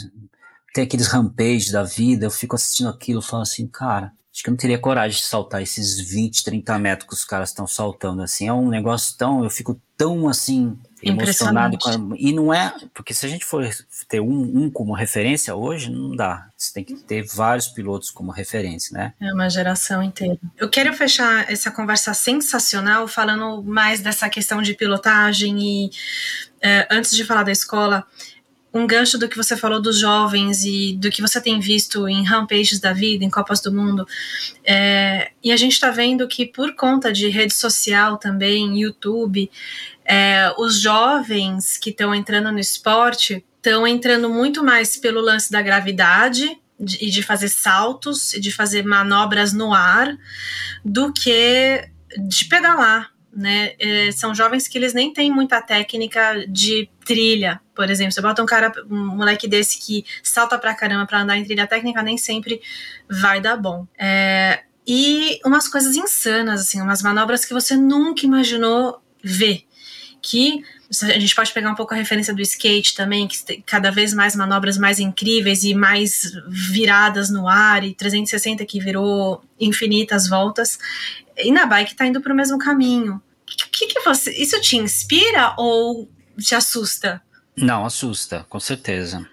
tem 0.73 0.85
aqueles 0.85 1.09
rampage 1.09 1.73
da 1.73 1.83
vida, 1.83 2.27
eu 2.27 2.31
fico 2.31 2.55
assistindo 2.55 2.89
aquilo 2.89 3.21
falo 3.21 3.43
assim, 3.43 3.67
cara, 3.67 4.13
acho 4.33 4.43
que 4.43 4.49
eu 4.49 4.53
não 4.53 4.57
teria 4.59 4.79
coragem 4.79 5.19
de 5.19 5.25
saltar 5.27 5.61
esses 5.63 6.01
20, 6.01 6.43
30 6.43 6.79
metros 6.79 7.09
que 7.09 7.15
os 7.15 7.25
caras 7.25 7.51
estão 7.51 7.67
saltando, 7.67 8.23
assim, 8.23 8.49
é 8.49 8.53
um 8.53 8.69
negócio 8.69 9.17
tão, 9.19 9.45
eu 9.45 9.51
fico 9.51 9.79
tão, 9.97 10.27
assim, 10.29 10.77
emocionado 11.03 11.77
a- 11.85 12.17
e 12.17 12.33
não 12.33 12.53
é, 12.53 12.75
porque 12.95 13.13
se 13.13 13.27
a 13.27 13.29
gente 13.29 13.45
for 13.45 13.69
ter 14.09 14.21
um, 14.21 14.63
um 14.65 14.71
como 14.71 14.95
referência 14.95 15.55
hoje, 15.55 15.91
não 15.91 16.17
dá, 16.17 16.49
você 16.57 16.73
tem 16.73 16.83
que 16.85 16.95
ter 16.95 17.27
vários 17.27 17.69
pilotos 17.69 18.11
como 18.11 18.31
referência, 18.33 18.97
né? 18.97 19.13
É 19.21 19.33
uma 19.35 19.51
geração 19.51 20.03
inteira. 20.03 20.39
Eu 20.57 20.69
quero 20.71 20.93
fechar 20.95 21.51
essa 21.51 21.71
conversa 21.71 22.15
sensacional 22.15 23.07
falando 23.07 23.63
mais 23.63 24.01
dessa 24.01 24.29
questão 24.31 24.63
de 24.63 24.75
pilotagem 24.75 25.59
e 25.61 25.91
é, 26.61 26.87
antes 26.91 27.15
de 27.15 27.25
falar 27.25 27.43
da 27.43 27.53
escola, 27.53 28.07
um 28.75 28.87
gancho 28.87 29.19
do 29.19 29.29
que 29.29 29.37
você 29.37 29.57
falou 29.57 29.81
dos 29.81 29.99
jovens 29.99 30.65
e 30.65 30.95
do 30.95 31.11
que 31.11 31.21
você 31.21 31.41
tem 31.41 31.61
visto 31.61 32.09
em 32.09 32.25
rampages 32.25 32.81
da 32.81 32.93
vida, 32.93 33.25
em 33.25 33.31
Copas 33.31 33.61
do 33.61 33.71
Mundo. 33.71 34.07
É, 34.65 35.33
e 35.45 35.53
a 35.53 35.57
gente 35.57 35.73
está 35.73 35.91
vendo 35.91 36.27
que 36.27 36.47
por 36.47 36.75
conta 36.75 37.13
de 37.13 37.29
rede 37.29 37.53
social 37.53 38.17
também, 38.17 38.81
YouTube, 38.81 39.51
é, 40.05 40.53
os 40.59 40.81
jovens 40.81 41.77
que 41.77 41.91
estão 41.91 42.15
entrando 42.15 42.51
no 42.51 42.59
esporte 42.59 43.45
estão 43.59 43.87
entrando 43.87 44.29
muito 44.29 44.65
mais 44.65 44.97
pelo 44.97 45.21
lance 45.21 45.53
da 45.53 45.63
gravidade 45.63 46.59
de- 46.81 46.99
e 47.01 47.11
de 47.11 47.23
fazer 47.23 47.49
saltos 47.49 48.33
e 48.35 48.41
de 48.41 48.51
fazer 48.51 48.85
manobras 48.85 49.53
no 49.53 49.73
ar 49.73 50.17
do 50.85 51.13
que 51.13 51.89
de 52.19 52.45
pedalar. 52.47 53.12
Né? 53.35 53.73
É, 53.79 54.13
são 54.13 54.35
jovens 54.35 54.69
que 54.69 54.77
eles 54.77 54.93
nem 54.93 55.13
têm 55.13 55.31
muita 55.31 55.63
técnica 55.63 56.45
de 56.47 56.91
trilha, 57.05 57.61
por 57.75 57.89
exemplo. 57.89 58.13
Você 58.13 58.21
bota 58.21 58.43
um 58.43 58.47
cara, 58.47 58.71
um 58.91 59.17
moleque 59.17 59.49
desse 59.49 59.79
que 59.79 60.05
salta 60.23 60.59
pra 60.59 60.75
caramba 60.75 61.07
pra 61.07 61.23
andar 61.23 61.39
em 61.39 61.45
trilha 61.45 61.67
técnica, 61.67 62.03
nem 62.03 62.19
sempre 62.19 62.61
vai 63.09 63.41
dar 63.41 63.57
bom. 63.57 63.87
É, 63.99 64.65
e 64.87 65.41
umas 65.45 65.69
coisas 65.69 65.97
insanas, 65.97 66.61
assim, 66.61 66.81
umas 66.81 67.03
manobras 67.03 67.45
que 67.45 67.55
você 67.55 67.77
nunca 67.77 68.27
imaginou 68.27 69.01
ver. 69.23 69.65
Que 70.21 70.63
a 71.03 71.19
gente 71.19 71.35
pode 71.35 71.53
pegar 71.53 71.71
um 71.71 71.75
pouco 71.75 71.95
a 71.95 71.97
referência 71.97 72.35
do 72.35 72.43
skate 72.43 72.95
também, 72.95 73.27
que 73.27 73.43
tem 73.45 73.63
cada 73.63 73.91
vez 73.91 74.13
mais 74.13 74.37
manobras 74.37 74.77
mais 74.77 75.01
incríveis 75.01 75.65
e 75.65 75.75
mais 75.75 76.33
viradas 76.49 77.31
no 77.31 77.49
ar, 77.49 77.83
e 77.83 77.95
360 77.95 78.65
que 78.67 78.79
virou 78.79 79.43
infinitas 79.59 80.29
voltas. 80.29 80.79
E 81.37 81.51
na 81.53 81.67
bike 81.67 81.95
tá 81.95 82.07
indo 82.07 82.21
pro 82.21 82.35
mesmo 82.35 82.59
caminho. 82.59 83.21
Que, 83.47 83.69
que, 83.69 83.87
que 83.95 84.01
você. 84.01 84.31
Isso 84.33 84.61
te 84.61 84.77
inspira 84.77 85.55
ou 85.59 86.09
te 86.39 86.55
assusta? 86.55 87.21
Não, 87.57 87.85
assusta, 87.85 88.47
com 88.49 88.59
certeza. 88.61 89.27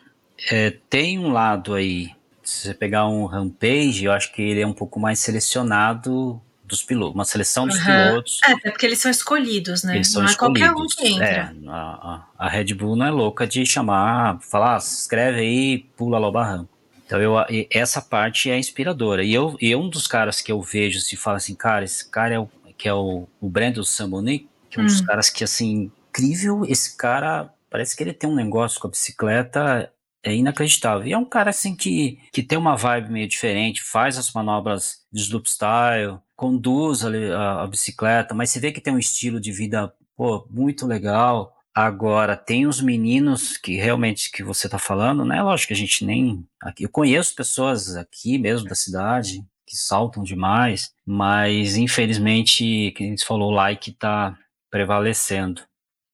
É, 0.50 0.72
tem 0.89 1.18
um 1.20 1.32
lado 1.32 1.74
aí, 1.74 2.10
se 2.43 2.68
você 2.68 2.74
pegar 2.74 3.08
um 3.08 3.26
Rampage, 3.26 4.04
eu 4.06 4.12
acho 4.12 4.32
que 4.34 4.41
ele 4.41 4.62
é 4.62 4.68
um 4.68 4.74
pouco 4.74 5.00
mais 5.00 5.20
selecionado 5.20 6.41
dos 6.64 6.84
pilotos, 6.84 7.16
uma 7.16 7.26
seleção 7.26 7.66
dos 7.68 7.78
Uhum. 7.80 7.86
pilotos. 7.86 8.39
É, 8.43 8.52
até 8.52 8.70
porque 8.72 8.86
eles 8.86 9.00
são 9.00 9.10
escolhidos, 9.10 9.84
né? 9.84 9.95
Eles 9.95 10.08
são 10.12 10.22
não 10.22 10.30
é 10.30 10.32
escolhidos. 10.32 10.68
qualquer 10.70 10.84
um 10.84 10.88
que 10.88 11.08
entra. 11.14 11.26
É, 11.26 11.52
a, 11.68 11.74
a- 11.76 12.26
a 12.38 12.50
Red 12.50 12.74
Bull 12.76 12.95
não 12.95 13.06
é 13.08 13.10
louca 13.12 13.47
de 13.47 13.66
chamar, 13.66 14.39
falar, 14.41 14.76
ah, 14.76 14.78
escreve 14.78 15.39
aí, 15.39 15.80
pula 15.97 16.20
lá 16.20 16.28
o 16.28 16.32
barranco. 16.32 16.70
Então 17.10 17.20
eu, 17.20 17.34
essa 17.72 18.03
parte 18.03 18.51
é 18.51 18.60
inspiradora. 18.60 19.24
E 19.24 19.34
eu, 19.34 19.57
e 19.60 19.76
um 19.76 19.89
dos 19.89 20.05
caras 20.05 20.41
que 20.41 20.51
eu 20.51 20.62
vejo 20.62 20.99
se 20.99 21.18
fala 21.18 21.38
assim, 21.38 21.55
cara, 21.55 21.84
esse 21.84 22.07
cara 22.07 22.36
é 22.36 22.39
o 22.39 22.47
que 22.78 22.88
é 22.88 22.93
o, 22.93 23.28
o 23.41 23.49
Brandon 23.49 23.84
Sambonic, 23.84 24.47
que 24.70 24.80
é 24.80 24.84
um 24.84 24.86
dos 24.86 25.01
Hum. 25.01 25.05
caras 25.05 25.28
que 25.32 25.43
assim, 25.43 25.91
incrível, 26.10 26.62
esse 26.68 26.95
cara 26.95 27.51
parece 27.68 27.97
que 27.97 28.03
ele 28.03 28.14
tem 28.14 28.30
um 28.30 28.36
negócio 28.36 28.80
com 28.80 28.88
a 28.88 28.91
bicicleta 28.91 29.91
é 30.24 30.36
inacreditável. 30.36 31.07
E 31.07 31.12
é 31.12 31.18
um 31.18 31.26
cara 31.26 31.49
assim 31.49 31.76
que, 31.76 32.20
que 32.32 32.43
tem 32.43 32.57
uma 32.60 32.76
vibe 32.76 33.12
meio 33.12 33.28
diferente, 33.28 33.82
faz 33.84 34.16
as 34.18 34.32
manobras 34.32 34.99
de 35.12 35.22
slope 35.24 35.49
style, 35.49 36.20
conduz 36.36 37.03
ali 37.03 37.32
a, 37.32 37.64
a 37.64 37.68
bicicleta, 37.68 38.36
mas 38.36 38.51
você 38.51 38.60
vê 38.60 38.72
que 38.72 38.80
tem 38.80 38.93
um 38.93 38.99
estilo 38.99 39.41
de 39.41 39.51
vida 39.51 39.91
pô, 40.16 40.45
muito 40.47 40.86
legal. 40.86 41.55
Agora, 41.82 42.36
tem 42.36 42.68
os 42.68 42.82
meninos 42.82 43.56
que 43.56 43.78
realmente 43.78 44.30
que 44.30 44.44
você 44.44 44.68
tá 44.68 44.78
falando, 44.78 45.24
né? 45.24 45.42
Lógico 45.42 45.70
que 45.70 45.74
a 45.74 45.78
gente 45.78 46.04
nem. 46.04 46.46
Aqui, 46.62 46.84
eu 46.84 46.90
conheço 46.90 47.34
pessoas 47.34 47.96
aqui 47.96 48.38
mesmo 48.38 48.68
da 48.68 48.76
cidade 48.76 49.46
que 49.66 49.78
saltam 49.78 50.22
demais, 50.22 50.94
mas 51.06 51.78
infelizmente, 51.78 52.92
que 52.98 53.04
a 53.06 53.08
gente 53.08 53.24
falou, 53.24 53.50
o 53.50 53.56
like 53.56 53.94
tá 53.94 54.38
prevalecendo. 54.70 55.62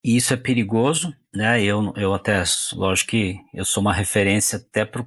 E 0.03 0.15
isso 0.15 0.35
é 0.35 0.37
perigoso, 0.37 1.11
né? 1.33 1.63
Eu, 1.63 1.91
eu 1.97 2.13
até, 2.13 2.43
lógico 2.73 3.09
que 3.09 3.39
eu 3.51 3.65
sou 3.65 3.81
uma 3.81 3.91
referência 3.91 4.59
até 4.59 4.85
para 4.85 5.03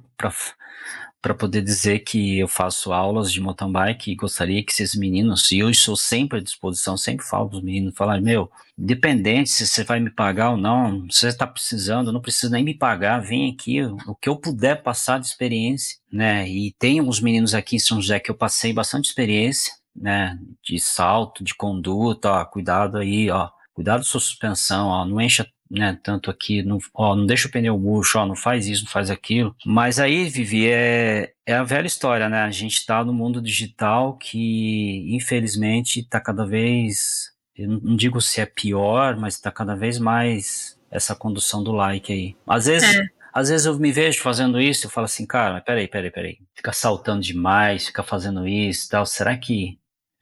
poder 1.21 1.61
dizer 1.61 1.99
que 1.99 2.39
eu 2.39 2.47
faço 2.47 2.93
aulas 2.93 3.31
de 3.31 3.41
mountain 3.41 3.71
bike 3.71 4.11
e 4.11 4.15
gostaria 4.15 4.63
que 4.63 4.71
esses 4.71 4.95
meninos, 4.95 5.51
e 5.51 5.59
eu 5.59 5.69
estou 5.69 5.95
sempre 5.97 6.39
à 6.39 6.41
disposição, 6.41 6.95
sempre 6.95 7.25
falo 7.25 7.49
para 7.49 7.57
os 7.57 7.63
meninos, 7.63 7.93
falar, 7.95 8.21
meu, 8.21 8.49
independente 8.77 9.49
se 9.49 9.67
você 9.67 9.83
vai 9.83 9.99
me 9.99 10.09
pagar 10.09 10.51
ou 10.51 10.57
não, 10.57 11.09
se 11.09 11.19
você 11.19 11.27
está 11.27 11.45
precisando, 11.45 12.13
não 12.13 12.21
precisa 12.21 12.49
nem 12.51 12.63
me 12.63 12.73
pagar, 12.73 13.19
vem 13.19 13.51
aqui, 13.51 13.81
o 13.83 14.15
que 14.15 14.29
eu 14.29 14.37
puder 14.37 14.81
passar 14.81 15.19
de 15.19 15.27
experiência, 15.27 15.97
né? 16.11 16.47
E 16.47 16.73
tem 16.79 17.01
uns 17.01 17.19
meninos 17.19 17.53
aqui 17.53 17.75
em 17.75 17.79
São 17.79 18.01
José 18.01 18.19
que 18.19 18.31
eu 18.31 18.35
passei 18.35 18.71
bastante 18.71 19.05
experiência, 19.05 19.73
né? 19.95 20.37
De 20.63 20.79
salto, 20.79 21.43
de 21.43 21.53
conduta, 21.53 22.31
ó, 22.31 22.45
cuidado 22.45 22.97
aí, 22.97 23.29
ó, 23.29 23.49
cuidado 23.73 23.99
da 23.99 24.05
sua 24.05 24.21
suspensão, 24.21 24.87
ó, 24.87 25.05
não 25.05 25.19
encha 25.19 25.45
né, 25.69 25.97
tanto 26.03 26.31
aqui, 26.31 26.63
não, 26.63 26.79
ó, 26.93 27.15
não 27.15 27.25
deixa 27.25 27.47
o 27.47 27.51
pneu 27.51 27.77
murcho, 27.77 28.17
ó, 28.17 28.25
não 28.25 28.35
faz 28.35 28.67
isso, 28.67 28.85
não 28.85 28.91
faz 28.91 29.09
aquilo. 29.11 29.55
Mas 29.65 29.99
aí, 29.99 30.27
Vivi, 30.27 30.67
é, 30.67 31.31
é 31.45 31.53
a 31.53 31.63
velha 31.63 31.85
história, 31.87 32.27
né? 32.27 32.41
A 32.43 32.51
gente 32.51 32.77
está 32.77 33.03
no 33.03 33.13
mundo 33.13 33.41
digital 33.41 34.17
que, 34.17 35.05
infelizmente, 35.15 35.99
está 35.99 36.19
cada 36.19 36.45
vez, 36.45 37.31
eu 37.55 37.67
não 37.69 37.95
digo 37.95 38.19
se 38.21 38.41
é 38.41 38.45
pior, 38.45 39.15
mas 39.17 39.35
está 39.35 39.51
cada 39.51 39.75
vez 39.75 39.99
mais 39.99 40.77
essa 40.89 41.15
condução 41.15 41.63
do 41.63 41.71
like 41.71 42.11
aí. 42.11 42.35
Às 42.47 42.65
vezes, 42.65 42.95
É. 42.95 43.03
às 43.31 43.49
vezes 43.49 43.67
eu 43.67 43.77
me 43.77 43.91
vejo 43.91 44.19
fazendo 44.21 44.59
isso, 44.59 44.87
eu 44.87 44.89
falo 44.89 45.05
assim, 45.05 45.25
cara, 45.25 45.53
mas 45.53 45.63
peraí, 45.63 45.87
peraí, 45.87 46.09
peraí. 46.09 46.37
Fica 46.55 46.73
saltando 46.73 47.21
demais, 47.21 47.85
fica 47.87 48.01
fazendo 48.01 48.47
isso 48.47 48.87
e 48.87 48.89
tal, 48.89 49.05
será 49.05 49.37
que... 49.37 49.77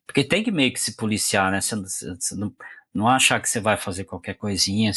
Porque 0.06 0.24
tem 0.24 0.43
que 0.43 0.52
meio 0.52 0.72
que 0.74 0.80
se 0.80 0.95
policiar, 0.95 1.52
né? 1.52 1.60
Você, 1.62 1.76
você 1.76 2.36
não, 2.36 2.54
não 2.98 3.08
achar 3.08 3.39
que 3.39 3.48
você 3.48 3.60
vai 3.60 3.78
fazer 3.78 4.06
qualquer 4.06 4.34
coisinha. 4.34 4.91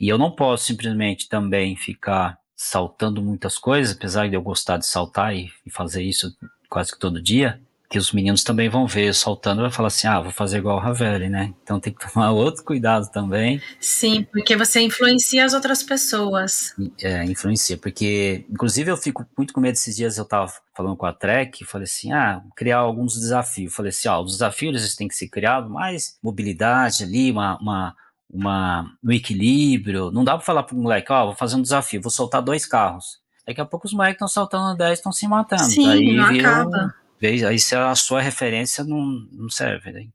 E 0.00 0.08
eu 0.08 0.16
não 0.16 0.30
posso 0.30 0.64
simplesmente 0.64 1.28
também 1.28 1.76
ficar 1.76 2.38
saltando 2.56 3.20
muitas 3.20 3.58
coisas, 3.58 3.94
apesar 3.94 4.26
de 4.26 4.34
eu 4.34 4.40
gostar 4.40 4.78
de 4.78 4.86
saltar 4.86 5.36
e, 5.36 5.52
fazer 5.70 6.02
isso 6.02 6.34
quase 6.70 6.92
que 6.92 6.98
todo 6.98 7.22
dia, 7.22 7.60
que 7.88 7.98
os 7.98 8.12
meninos 8.12 8.42
também 8.42 8.68
vão 8.68 8.86
ver 8.86 9.10
e 9.10 9.54
vai 9.54 9.70
falar 9.70 9.88
assim, 9.88 10.08
ah, 10.08 10.20
vou 10.20 10.32
fazer 10.32 10.58
igual 10.58 10.76
o 10.76 10.80
Ravelli, 10.80 11.28
né? 11.28 11.54
Então 11.62 11.78
tem 11.78 11.92
que 11.92 12.12
tomar 12.12 12.30
outro 12.32 12.64
cuidado 12.64 13.10
também. 13.10 13.60
Sim, 13.80 14.26
porque 14.32 14.56
você 14.56 14.80
influencia 14.80 15.44
as 15.44 15.54
outras 15.54 15.82
pessoas. 15.82 16.74
É, 17.00 17.24
influencia, 17.24 17.76
porque 17.76 18.44
inclusive 18.50 18.90
eu 18.90 18.96
fico 18.96 19.24
muito 19.36 19.54
com 19.54 19.60
medo 19.60 19.74
esses 19.74 19.94
dias 19.94 20.18
eu 20.18 20.24
tava 20.24 20.52
falando 20.74 20.96
com 20.96 21.06
a 21.06 21.12
Trek, 21.12 21.64
falei 21.64 21.84
assim, 21.84 22.12
ah, 22.12 22.42
criar 22.56 22.78
alguns 22.78 23.14
desafios. 23.14 23.74
Falei 23.74 23.90
assim, 23.90 24.08
ó, 24.08 24.20
os 24.20 24.32
desafios 24.32 24.74
eles 24.74 24.96
têm 24.96 25.08
que 25.08 25.14
ser 25.14 25.28
criados 25.28 25.70
mais 25.70 26.18
mobilidade 26.22 27.04
ali, 27.04 27.30
uma, 27.30 27.56
uma 27.60 27.94
uma, 28.28 28.90
um 29.02 29.12
equilíbrio. 29.12 30.10
Não 30.10 30.24
dá 30.24 30.34
para 30.36 30.44
falar 30.44 30.64
para 30.64 30.74
o 30.74 30.78
moleque, 30.78 31.12
ó, 31.12 31.22
oh, 31.22 31.26
vou 31.26 31.36
fazer 31.36 31.56
um 31.56 31.62
desafio, 31.62 32.02
vou 32.02 32.10
soltar 32.10 32.42
dois 32.42 32.66
carros. 32.66 33.20
Daqui 33.46 33.60
a 33.60 33.64
pouco 33.64 33.86
os 33.86 33.92
moleques 33.92 34.16
estão 34.16 34.28
soltando 34.28 34.76
10, 34.76 34.98
estão 34.98 35.12
se 35.12 35.28
matando. 35.28 35.62
Sim, 35.62 35.88
aí 35.88 36.16
não 36.16 36.24
acaba. 36.24 36.94
Aí 37.22 37.58
se 37.58 37.74
a 37.74 37.94
sua 37.94 38.20
referência 38.20 38.84
não, 38.84 39.04
não 39.32 39.48
serve. 39.48 39.92
Né? 39.92 40.08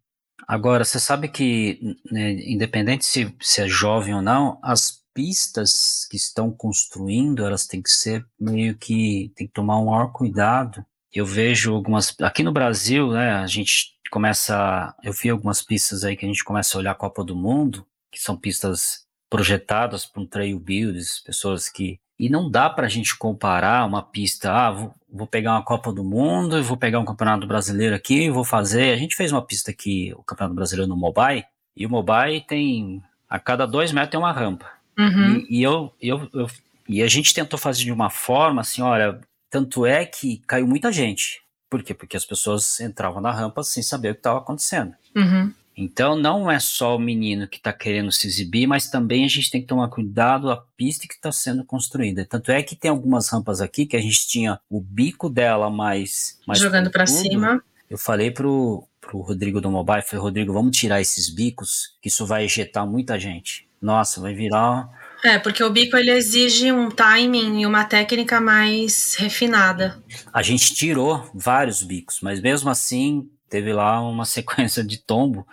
Agora, 0.48 0.84
você 0.84 1.00
sabe 1.00 1.28
que, 1.28 1.98
né, 2.12 2.32
independente 2.32 3.06
se, 3.06 3.34
se 3.40 3.62
é 3.62 3.68
jovem 3.68 4.14
ou 4.14 4.22
não, 4.22 4.60
as 4.62 5.02
pistas 5.14 6.08
que 6.10 6.16
estão 6.16 6.52
construindo, 6.52 7.46
elas 7.46 7.66
têm 7.66 7.82
que 7.82 7.92
ser 7.92 8.26
meio 8.40 8.78
que, 8.78 9.32
tem 9.36 9.48
que 9.48 9.54
tomar 9.54 9.80
um 9.80 9.86
maior 9.86 10.12
cuidado. 10.12 10.86
Eu 11.14 11.26
vejo 11.26 11.74
algumas, 11.74 12.16
aqui 12.22 12.44
no 12.44 12.54
Brasil, 12.54 13.12
né, 13.12 13.32
a 13.34 13.48
gente 13.48 13.94
começa, 14.10 14.96
eu 15.04 15.14
vi 15.14 15.30
algumas 15.30 15.62
pistas 15.62 16.04
aí 16.04 16.16
que 16.16 16.26
a 16.26 16.28
gente 16.28 16.44
começa 16.44 16.78
a 16.78 16.80
olhar 16.80 16.92
a 16.92 16.96
Copa 16.96 17.24
do 17.24 17.36
Mundo, 17.36 17.86
que 18.12 18.20
são 18.20 18.38
pistas 18.38 19.06
projetadas 19.30 20.06
para 20.06 20.22
um 20.22 20.28
trail 20.28 20.60
builds, 20.60 21.20
pessoas 21.20 21.70
que 21.70 22.00
e 22.22 22.30
não 22.30 22.52
dá 22.52 22.70
para 22.70 22.86
a 22.86 22.90
gente 22.90 23.18
comparar 23.18 23.84
uma 23.84 24.04
pista, 24.04 24.52
ah, 24.52 24.70
vou, 24.70 24.94
vou, 25.12 25.28
pegar 25.28 25.52
uma 25.54 25.64
Copa 25.64 25.92
do 25.92 26.04
Mundo 26.04 26.58
e 26.58 26.62
vou 26.62 26.78
pegar 26.78 27.00
um 27.00 27.06
Campeonato 27.06 27.48
Brasileiro 27.48 27.96
aqui 27.96 28.30
vou 28.30 28.44
fazer. 28.44 28.94
A 28.94 28.98
gente 28.98 29.16
fez 29.16 29.32
uma 29.32 29.42
pista 29.42 29.72
aqui, 29.72 30.14
o 30.16 30.24
Campeonato 30.24 30.56
Brasileiro 30.56 30.90
no 30.90 30.98
Mobile, 30.98 31.44
e 31.76 31.86
o 31.86 31.90
Mobile 31.90 32.42
tem, 32.42 33.02
a 33.30 33.40
cada 33.40 33.66
dois 33.66 33.92
metros 33.92 34.12
tem 34.12 34.20
uma 34.20 34.32
rampa. 34.32 34.70
Uhum. 34.98 35.46
E, 35.50 35.60
e 35.60 35.64
eu, 35.64 35.94
eu, 36.02 36.30
eu, 36.34 36.48
e 36.88 37.02
a 37.02 37.08
gente 37.08 37.34
tentou 37.34 37.58
fazer 37.58 37.84
de 37.84 37.92
uma 37.92 38.10
forma 38.10 38.62
assim, 38.62 38.82
olha, 38.82 39.20
tanto 39.50 39.86
é 39.86 40.06
que 40.06 40.42
caiu 40.48 40.68
muita 40.68 40.92
gente. 40.92 41.42
Por 41.70 41.82
quê? 41.84 41.94
Porque 41.94 42.18
as 42.18 42.26
pessoas 42.26 42.80
entravam 42.80 43.22
na 43.22 43.32
rampa 43.32 43.64
sem 43.64 43.82
saber 43.82 44.10
o 44.10 44.14
que 44.14 44.20
estava 44.20 44.40
acontecendo. 44.40 44.94
Uhum. 45.16 45.54
Então 45.76 46.16
não 46.16 46.52
é 46.52 46.60
só 46.60 46.96
o 46.96 47.00
menino 47.00 47.48
que 47.48 47.58
está 47.58 47.72
querendo 47.72 48.12
se 48.12 48.28
exibir, 48.28 48.68
mas 48.68 48.90
também 48.90 49.24
a 49.24 49.28
gente 49.28 49.50
tem 49.50 49.62
que 49.62 49.68
tomar 49.68 49.88
cuidado 49.90 50.52
a 50.52 50.58
pista 50.78 51.08
que 51.08 51.14
está 51.14 51.32
sendo 51.32 51.64
construída. 51.64 52.26
Tanto 52.26 52.52
é 52.52 52.62
que 52.62 52.76
tem 52.76 52.92
algumas 52.92 53.30
rampas 53.30 53.62
aqui 53.62 53.86
que 53.86 53.96
a 53.96 54.02
gente 54.02 54.28
tinha 54.28 54.60
o 54.70 54.82
bico 54.82 55.30
dela 55.30 55.70
mais, 55.70 56.40
mais 56.46 56.60
jogando 56.60 56.92
para 56.92 57.08
cima. 57.08 57.64
Eu 57.90 57.98
falei 57.98 58.32
pro, 58.32 58.88
pro 59.00 59.20
Rodrigo 59.20 59.60
do 59.60 59.72
Mobile, 59.72 60.02
falei, 60.02 60.22
Rodrigo, 60.22 60.54
vamos 60.54 60.78
tirar 60.78 61.02
esses 61.02 61.30
bicos, 61.30 61.96
que 62.02 62.08
isso 62.08 62.26
vai 62.26 62.46
ejetar 62.46 62.86
muita 62.86 63.20
gente. 63.20 63.68
Nossa, 63.82 64.22
vai 64.22 64.34
virar 64.34 64.90
é, 65.24 65.38
porque 65.38 65.64
o 65.64 65.70
bico 65.70 65.96
ele 65.96 66.10
exige 66.10 66.72
um 66.72 66.90
timing 66.90 67.62
e 67.62 67.66
uma 67.66 67.86
técnica 67.86 68.42
mais 68.42 69.16
refinada. 69.16 70.02
A 70.34 70.42
gente 70.42 70.74
tirou 70.74 71.30
vários 71.34 71.84
bicos, 71.84 72.20
mas 72.22 72.42
mesmo 72.42 72.70
assim 72.70 73.30
teve 73.52 73.74
lá 73.74 74.02
uma 74.02 74.24
sequência 74.26 74.84
de 74.84 74.98
tombo, 74.98 75.46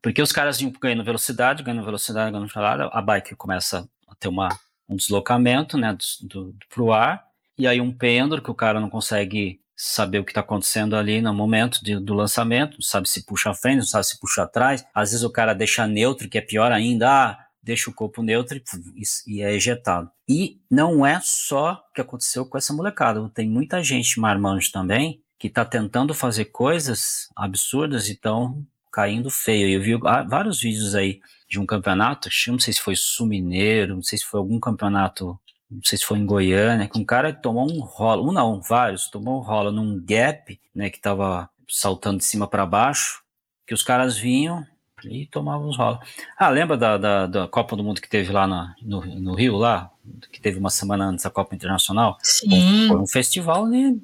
porque 0.00 0.22
os 0.22 0.32
caras 0.32 0.58
iam 0.62 0.72
ganhando 0.80 1.04
velocidade, 1.04 1.62
ganhando 1.62 1.84
velocidade, 1.84 2.30
ganhando 2.30 2.48
velocidade, 2.48 2.90
a 2.90 3.02
bike 3.02 3.34
começa 3.34 3.86
a 4.08 4.14
ter 4.14 4.28
uma, 4.28 4.48
um 4.88 4.96
deslocamento, 4.96 5.76
né, 5.76 5.94
do, 6.22 6.52
do, 6.52 6.56
pro 6.70 6.92
ar, 6.92 7.22
e 7.58 7.66
aí 7.66 7.80
um 7.80 7.92
pêndulo 7.92 8.40
que 8.40 8.50
o 8.50 8.54
cara 8.54 8.80
não 8.80 8.88
consegue 8.88 9.60
saber 9.76 10.18
o 10.18 10.24
que 10.24 10.30
está 10.30 10.40
acontecendo 10.40 10.94
ali 10.94 11.20
no 11.20 11.34
momento 11.34 11.82
de, 11.82 11.98
do 11.98 12.14
lançamento, 12.14 12.82
sabe 12.82 13.08
se 13.08 13.24
puxa 13.24 13.50
a 13.50 13.54
frente, 13.54 13.78
não 13.78 13.84
sabe 13.84 14.06
se 14.06 14.18
puxa 14.18 14.42
atrás, 14.42 14.84
às 14.94 15.10
vezes 15.10 15.24
o 15.24 15.30
cara 15.30 15.54
deixa 15.54 15.86
neutro, 15.86 16.28
que 16.28 16.38
é 16.38 16.42
pior 16.42 16.70
ainda, 16.70 17.08
ah, 17.08 17.38
deixa 17.62 17.90
o 17.90 17.94
corpo 17.94 18.22
neutro 18.22 18.58
e, 18.58 19.02
e, 19.26 19.42
é 19.42 19.52
ejetado. 19.52 20.10
E 20.28 20.60
não 20.70 21.04
é 21.04 21.18
só 21.22 21.72
o 21.72 21.94
que 21.94 22.00
aconteceu 22.00 22.46
com 22.46 22.56
essa 22.56 22.72
molecada, 22.72 23.26
tem 23.34 23.48
muita 23.48 23.82
gente 23.82 24.20
marmanjo 24.20 24.70
também 24.70 25.22
que 25.40 25.46
está 25.46 25.64
tentando 25.64 26.12
fazer 26.12 26.44
coisas 26.44 27.30
absurdas 27.34 28.08
e 28.08 28.12
estão 28.12 28.62
caindo 28.92 29.30
feio. 29.30 29.70
Eu 29.70 29.80
vi 29.80 29.96
vários 30.28 30.60
vídeos 30.60 30.94
aí 30.94 31.18
de 31.48 31.58
um 31.58 31.64
campeonato, 31.64 32.28
não 32.48 32.58
sei 32.58 32.74
se 32.74 32.80
foi 32.80 32.94
Sul 32.94 33.26
Mineiro, 33.26 33.94
não 33.94 34.02
sei 34.02 34.18
se 34.18 34.24
foi 34.26 34.38
algum 34.38 34.60
campeonato, 34.60 35.40
não 35.70 35.80
sei 35.82 35.96
se 35.96 36.04
foi 36.04 36.18
em 36.18 36.26
Goiânia, 36.26 36.86
que 36.86 36.98
um 36.98 37.04
cara 37.04 37.32
tomou 37.32 37.72
um 37.72 37.80
rolo, 37.80 38.28
um 38.28 38.32
não, 38.32 38.60
vários, 38.60 39.08
tomou 39.08 39.38
um 39.38 39.42
rolo 39.42 39.72
num 39.72 39.98
gap, 40.04 40.60
né, 40.74 40.90
que 40.90 40.98
estava 40.98 41.48
saltando 41.66 42.18
de 42.18 42.24
cima 42.24 42.46
para 42.46 42.66
baixo, 42.66 43.22
que 43.66 43.72
os 43.72 43.82
caras 43.82 44.18
vinham 44.18 44.66
e 45.04 45.24
tomavam 45.24 45.70
os 45.70 45.78
rolos. 45.78 46.00
Ah, 46.38 46.50
lembra 46.50 46.76
da, 46.76 46.98
da, 46.98 47.26
da, 47.26 47.48
Copa 47.48 47.74
do 47.74 47.82
Mundo 47.82 48.02
que 48.02 48.10
teve 48.10 48.30
lá 48.30 48.46
na, 48.46 48.74
no, 48.82 49.00
no 49.00 49.34
Rio, 49.34 49.56
lá? 49.56 49.90
Que 50.30 50.40
teve 50.40 50.58
uma 50.58 50.68
semana 50.68 51.06
antes 51.06 51.24
da 51.24 51.30
Copa 51.30 51.54
Internacional? 51.54 52.18
Sim. 52.22 52.88
Foi 52.88 52.98
um 52.98 53.06
festival, 53.06 53.66
né? 53.66 53.96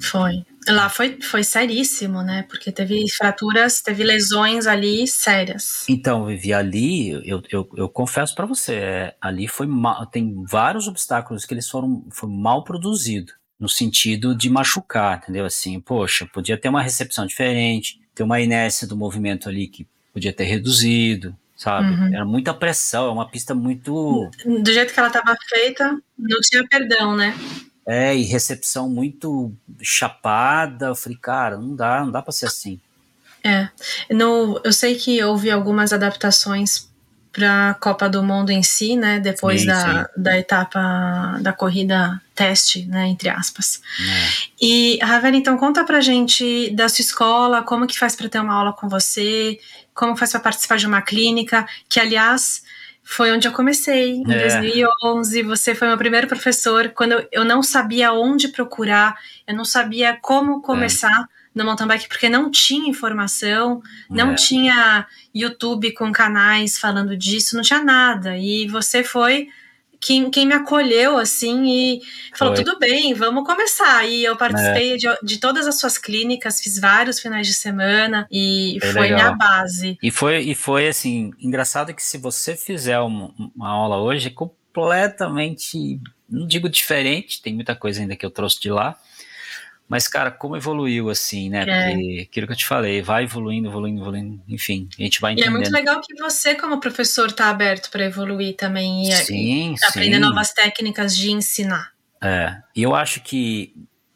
Foi. 0.00 0.44
Lá 0.68 0.88
foi, 0.88 1.18
foi 1.20 1.44
seríssimo, 1.44 2.22
né? 2.22 2.44
Porque 2.48 2.72
teve 2.72 3.04
fraturas, 3.10 3.82
teve 3.82 4.02
lesões 4.02 4.66
ali 4.66 5.06
sérias. 5.06 5.84
Então, 5.88 6.26
Vivi, 6.26 6.52
ali, 6.52 7.10
eu, 7.28 7.42
eu, 7.50 7.68
eu 7.76 7.88
confesso 7.88 8.34
para 8.34 8.46
você, 8.46 8.74
é, 8.74 9.16
ali 9.20 9.46
foi 9.46 9.66
mal, 9.66 10.06
tem 10.06 10.42
vários 10.48 10.88
obstáculos 10.88 11.44
que 11.44 11.52
eles 11.52 11.68
foram 11.68 12.04
foi 12.10 12.28
mal 12.30 12.64
produzidos, 12.64 13.34
no 13.58 13.68
sentido 13.68 14.34
de 14.34 14.48
machucar, 14.48 15.18
entendeu? 15.18 15.44
Assim, 15.44 15.78
poxa, 15.80 16.26
podia 16.26 16.56
ter 16.56 16.68
uma 16.68 16.82
recepção 16.82 17.26
diferente, 17.26 18.00
ter 18.14 18.22
uma 18.22 18.40
inércia 18.40 18.86
do 18.86 18.96
movimento 18.96 19.48
ali 19.48 19.68
que 19.68 19.86
podia 20.12 20.32
ter 20.32 20.44
reduzido, 20.44 21.36
sabe? 21.56 21.90
Uhum. 21.90 22.14
Era 22.14 22.24
muita 22.24 22.54
pressão, 22.54 23.08
é 23.08 23.10
uma 23.10 23.28
pista 23.28 23.54
muito. 23.54 24.30
Do 24.44 24.72
jeito 24.72 24.92
que 24.92 24.98
ela 24.98 25.08
estava 25.08 25.36
feita, 25.48 25.98
não 26.18 26.40
tinha 26.40 26.66
perdão, 26.66 27.16
né? 27.16 27.34
É, 27.86 28.16
e 28.16 28.22
recepção 28.22 28.88
muito 28.88 29.52
chapada. 29.82 30.86
Eu 30.86 30.94
falei, 30.94 31.18
cara, 31.20 31.58
não 31.58 31.76
dá, 31.76 32.00
não 32.00 32.10
dá 32.10 32.22
para 32.22 32.32
ser 32.32 32.46
assim. 32.46 32.80
É. 33.42 33.68
No, 34.10 34.60
eu 34.64 34.72
sei 34.72 34.94
que 34.94 35.22
houve 35.22 35.50
algumas 35.50 35.92
adaptações 35.92 36.88
para 37.30 37.70
a 37.70 37.74
Copa 37.74 38.08
do 38.08 38.22
Mundo 38.22 38.50
em 38.50 38.62
si, 38.62 38.96
né? 38.96 39.18
Depois 39.18 39.62
sim, 39.62 39.66
da, 39.66 40.04
sim. 40.04 40.10
da 40.16 40.38
etapa 40.38 41.38
da 41.42 41.52
corrida 41.52 42.22
teste, 42.34 42.86
né? 42.86 43.08
Entre 43.08 43.28
aspas. 43.28 43.82
É. 44.00 44.64
E, 44.64 44.98
Ravel, 45.02 45.34
então 45.34 45.58
conta 45.58 45.84
pra 45.84 46.00
gente 46.00 46.70
da 46.70 46.88
sua 46.88 47.02
escola, 47.02 47.62
como 47.62 47.86
que 47.86 47.98
faz 47.98 48.14
para 48.14 48.28
ter 48.28 48.38
uma 48.38 48.54
aula 48.54 48.72
com 48.72 48.88
você, 48.88 49.58
como 49.92 50.16
faz 50.16 50.30
para 50.30 50.40
participar 50.40 50.78
de 50.78 50.86
uma 50.86 51.02
clínica, 51.02 51.66
que 51.88 51.98
aliás 51.98 52.62
foi 53.04 53.30
onde 53.30 53.46
eu 53.46 53.52
comecei, 53.52 54.16
em 54.16 54.32
é. 54.32 54.38
2011. 54.48 55.42
Você 55.42 55.74
foi 55.74 55.86
meu 55.86 55.98
primeiro 55.98 56.26
professor. 56.26 56.88
Quando 56.88 57.24
eu 57.30 57.44
não 57.44 57.62
sabia 57.62 58.12
onde 58.12 58.48
procurar, 58.48 59.14
eu 59.46 59.54
não 59.54 59.64
sabia 59.64 60.18
como 60.20 60.62
começar 60.62 61.20
é. 61.20 61.24
no 61.54 61.64
mountain 61.66 61.86
bike, 61.86 62.08
porque 62.08 62.30
não 62.30 62.50
tinha 62.50 62.88
informação, 62.88 63.82
não 64.08 64.32
é. 64.32 64.34
tinha 64.34 65.06
YouTube 65.34 65.92
com 65.92 66.10
canais 66.10 66.78
falando 66.78 67.14
disso, 67.14 67.54
não 67.54 67.62
tinha 67.62 67.84
nada. 67.84 68.38
E 68.38 68.66
você 68.66 69.04
foi 69.04 69.48
quem, 70.04 70.30
quem 70.30 70.44
me 70.44 70.52
acolheu, 70.52 71.16
assim, 71.16 71.64
e 71.64 72.02
falou: 72.36 72.52
tudo 72.54 72.78
bem, 72.78 73.14
vamos 73.14 73.42
começar. 73.44 74.06
E 74.06 74.22
eu 74.22 74.36
participei 74.36 74.92
é. 74.92 74.96
de, 74.96 75.08
de 75.22 75.38
todas 75.38 75.66
as 75.66 75.80
suas 75.80 75.96
clínicas, 75.96 76.60
fiz 76.60 76.78
vários 76.78 77.18
finais 77.18 77.46
de 77.46 77.54
semana 77.54 78.28
e 78.30 78.76
foi, 78.82 78.92
foi 78.92 79.08
minha 79.08 79.32
base. 79.32 79.98
E 80.02 80.10
foi, 80.10 80.42
e 80.42 80.54
foi 80.54 80.88
assim, 80.88 81.32
engraçado 81.40 81.94
que 81.94 82.02
se 82.02 82.18
você 82.18 82.54
fizer 82.54 83.00
uma, 83.00 83.32
uma 83.56 83.70
aula 83.70 83.96
hoje, 83.96 84.28
é 84.28 84.30
completamente, 84.30 85.98
não 86.28 86.46
digo 86.46 86.68
diferente, 86.68 87.40
tem 87.40 87.54
muita 87.54 87.74
coisa 87.74 88.02
ainda 88.02 88.14
que 88.14 88.26
eu 88.26 88.30
trouxe 88.30 88.60
de 88.60 88.70
lá, 88.70 88.98
mas, 89.88 90.08
cara, 90.08 90.30
como 90.30 90.56
evoluiu, 90.56 91.10
assim, 91.10 91.50
né? 91.50 91.64
É. 91.68 91.92
Porque 91.92 92.20
aquilo 92.22 92.46
que 92.46 92.52
eu 92.54 92.56
te 92.56 92.66
falei, 92.66 93.02
vai 93.02 93.24
evoluindo, 93.24 93.68
evoluindo, 93.68 94.00
evoluindo, 94.00 94.42
enfim, 94.48 94.88
a 94.98 95.02
gente 95.02 95.20
vai 95.20 95.32
entendendo. 95.32 95.52
E 95.52 95.54
é 95.54 95.58
muito 95.58 95.72
legal 95.72 96.00
que 96.00 96.14
você, 96.14 96.54
como 96.54 96.80
professor, 96.80 97.30
tá 97.30 97.50
aberto 97.50 97.90
para 97.90 98.04
evoluir 98.04 98.56
também 98.56 99.08
e, 99.08 99.12
sim, 99.12 99.74
e 99.74 99.86
aprender 99.86 100.18
novas 100.18 100.52
técnicas 100.52 101.16
de 101.16 101.30
ensinar. 101.30 101.92
É, 102.22 102.56
e 102.74 102.82
eu 102.82 102.94
acho 102.94 103.20
que 103.20 103.74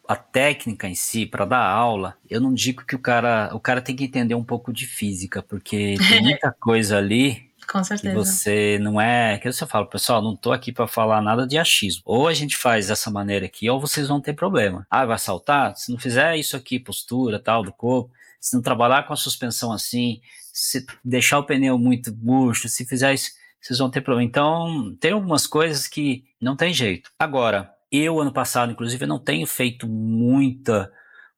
a 0.09 0.17
técnica 0.17 0.89
em 0.89 0.95
si, 0.95 1.27
para 1.27 1.45
dar 1.45 1.67
aula, 1.67 2.17
eu 2.31 2.41
não 2.41 2.55
digo 2.55 2.83
que 2.87 2.97
o 2.97 2.99
cara, 2.99 3.51
o 3.53 3.61
cara 3.61 3.83
tem 3.83 3.95
que 3.95 4.05
entender 4.05 4.35
um 4.35 4.43
pouco 4.43 4.73
de 4.73 4.87
física, 4.87 5.43
porque 5.43 5.97
tem 6.09 6.23
muita 6.25 6.51
coisa 6.51 6.97
ali 6.97 7.48
com 7.71 7.85
certeza. 7.85 8.09
Que 8.09 8.15
você 8.15 8.79
não 8.81 9.01
é. 9.01 9.39
Que 9.39 9.53
você 9.53 9.67
fala, 9.67 9.89
pessoal, 9.89 10.23
não 10.23 10.35
tô 10.35 10.53
aqui 10.53 10.73
para 10.73 10.89
falar 10.89 11.21
nada 11.21 11.47
de 11.47 11.59
achismo. 11.59 12.03
Ou 12.05 12.27
a 12.27 12.35
gente 12.35 12.57
faz 12.57 12.89
dessa 12.89 13.11
maneira 13.11 13.47
aqui, 13.47 13.69
ou 13.69 13.81
vocês 13.81 14.09
vão 14.09 14.21
ter 14.21 14.33
problema. 14.33 14.87
Ah, 14.91 15.05
vai 15.05 15.19
saltar? 15.19 15.77
Se 15.77 15.93
não 15.93 15.99
fizer 15.99 16.37
isso 16.37 16.57
aqui, 16.57 16.81
postura, 16.81 17.39
tal, 17.39 17.63
do 17.63 17.73
corpo, 17.73 18.11
se 18.41 18.55
não 18.55 18.63
trabalhar 18.63 19.07
com 19.07 19.13
a 19.13 19.17
suspensão 19.17 19.73
assim, 19.73 20.21
se 20.53 20.87
deixar 21.05 21.39
o 21.39 21.45
pneu 21.45 21.79
muito 21.79 22.15
murcho, 22.17 22.69
se 22.69 22.87
fizer 22.87 23.13
isso, 23.13 23.31
vocês 23.61 23.79
vão 23.79 23.91
ter 23.91 24.01
problema. 24.01 24.29
Então, 24.29 24.97
tem 25.01 25.13
algumas 25.13 25.47
coisas 25.47 25.87
que 25.87 26.25
não 26.41 26.57
tem 26.57 26.73
jeito. 26.73 27.11
Agora, 27.19 27.71
eu, 27.91 28.21
ano 28.21 28.33
passado, 28.33 28.73
inclusive, 28.73 29.05
eu 29.05 29.09
não 29.09 29.19
tenho 29.19 29.47
feito 29.47 29.87
muita, 29.87 30.91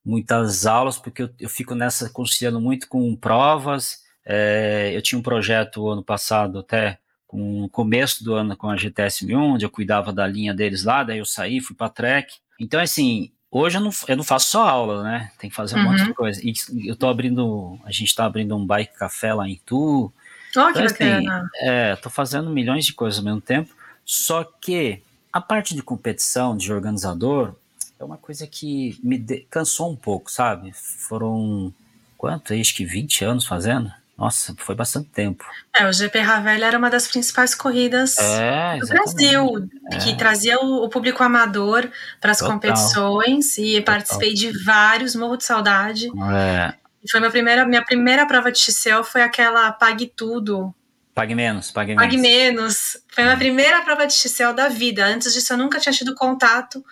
muitas 0.05 0.67
aulas, 0.67 0.99
porque 0.99 1.23
eu, 1.23 1.31
eu 1.39 1.49
fico 1.49 1.75
nessa 1.75 2.11
conciliando 2.11 2.61
muito 2.61 2.89
com 2.89 3.17
provas 3.17 3.99
é, 4.33 4.93
eu 4.95 5.03
tinha 5.03 5.19
um 5.19 5.23
projeto 5.23 5.89
ano 5.89 6.03
passado, 6.03 6.61
até 6.61 6.99
com 7.27 7.65
o 7.65 7.69
começo 7.69 8.23
do 8.23 8.35
ano 8.35 8.57
com 8.57 8.69
a 8.69 8.77
GTS 8.77 9.25
1001, 9.27 9.55
onde 9.55 9.65
eu 9.65 9.71
cuidava 9.71 10.13
da 10.13 10.27
linha 10.27 10.55
deles 10.55 10.85
lá, 10.85 11.03
daí 11.03 11.19
eu 11.19 11.25
saí, 11.25 11.61
fui 11.61 11.75
para 11.75 11.89
Trek. 11.89 12.35
Então, 12.59 12.81
assim, 12.81 13.31
hoje 13.51 13.79
eu 13.79 13.81
não, 13.81 13.91
eu 14.09 14.17
não 14.17 14.25
faço 14.25 14.51
só 14.51 14.69
aula, 14.69 15.03
né? 15.03 15.31
Tem 15.39 15.51
que 15.51 15.57
fazer 15.57 15.77
um 15.77 15.79
uhum. 15.79 15.85
monte 15.91 16.03
de 16.03 16.09
uhum. 16.09 16.15
coisa. 16.15 16.41
E 16.45 16.53
eu 16.87 16.95
tô 16.95 17.09
abrindo, 17.09 17.79
a 17.85 17.91
gente 17.91 18.09
está 18.09 18.25
abrindo 18.25 18.57
um 18.57 18.65
bike 18.67 18.97
café 18.97 19.35
lá 19.35 19.49
em 19.49 19.61
Tu, 19.67 20.13
Oh, 20.57 20.73
que 20.73 20.81
então, 20.81 20.85
assim, 20.85 21.25
bacana. 21.25 21.51
é, 21.61 21.97
tô 21.97 22.11
fazendo 22.11 22.51
milhões 22.51 22.85
de 22.85 22.93
coisas 22.93 23.19
ao 23.19 23.25
mesmo 23.25 23.41
tempo, 23.41 23.73
só 24.05 24.43
que 24.43 25.01
a 25.33 25.41
parte 25.41 25.75
de 25.75 25.83
competição, 25.83 26.57
de 26.57 26.73
organizador, 26.73 27.55
é 27.99 28.05
uma 28.05 28.17
coisa 28.17 28.47
que 28.47 28.99
me 29.03 29.17
de... 29.17 29.47
cansou 29.49 29.93
um 29.93 29.97
pouco, 29.97 30.31
sabe? 30.31 30.73
Foram, 30.73 31.73
quanto? 32.19 32.53
Acho 32.53 32.75
que 32.75 32.85
20 32.85 33.25
anos 33.25 33.47
fazendo. 33.47 33.93
Nossa, 34.21 34.55
foi 34.59 34.75
bastante 34.75 35.09
tempo. 35.09 35.47
É, 35.75 35.89
o 35.89 35.93
GP 35.93 36.19
Ravel 36.19 36.63
era 36.63 36.77
uma 36.77 36.91
das 36.91 37.09
principais 37.09 37.55
corridas 37.55 38.19
é, 38.19 38.77
do 38.79 38.87
Brasil, 38.87 39.67
é. 39.91 39.97
que 39.97 40.15
trazia 40.15 40.61
o, 40.61 40.85
o, 40.85 40.91
público 40.91 41.23
amador 41.23 41.91
para 42.21 42.33
as 42.33 42.43
competições 42.43 43.57
e 43.57 43.79
Total. 43.79 43.95
participei 43.95 44.35
de 44.35 44.53
vários, 44.63 45.17
morro 45.17 45.39
de 45.39 45.45
saudade. 45.45 46.09
É. 46.35 46.75
Foi 47.11 47.19
minha 47.19 47.31
primeira, 47.31 47.65
minha 47.65 47.83
primeira 47.83 48.27
prova 48.27 48.53
de 48.53 48.59
XCL 48.59 49.03
foi 49.05 49.23
aquela 49.23 49.73
Pague 49.73 50.13
Tudo. 50.15 50.75
Pague 51.15 51.35
menos, 51.35 51.71
pague 51.71 51.95
menos. 51.95 52.05
Pague 52.05 52.19
menos. 52.19 52.99
Foi 53.09 53.25
minha 53.25 53.39
primeira 53.39 53.81
prova 53.81 54.07
de 54.07 54.13
XCL 54.13 54.53
da 54.53 54.69
vida. 54.69 55.07
Antes 55.07 55.33
disso, 55.33 55.55
eu 55.55 55.57
nunca 55.57 55.81
tinha 55.81 55.95
tido 55.95 56.15
contato 56.15 56.85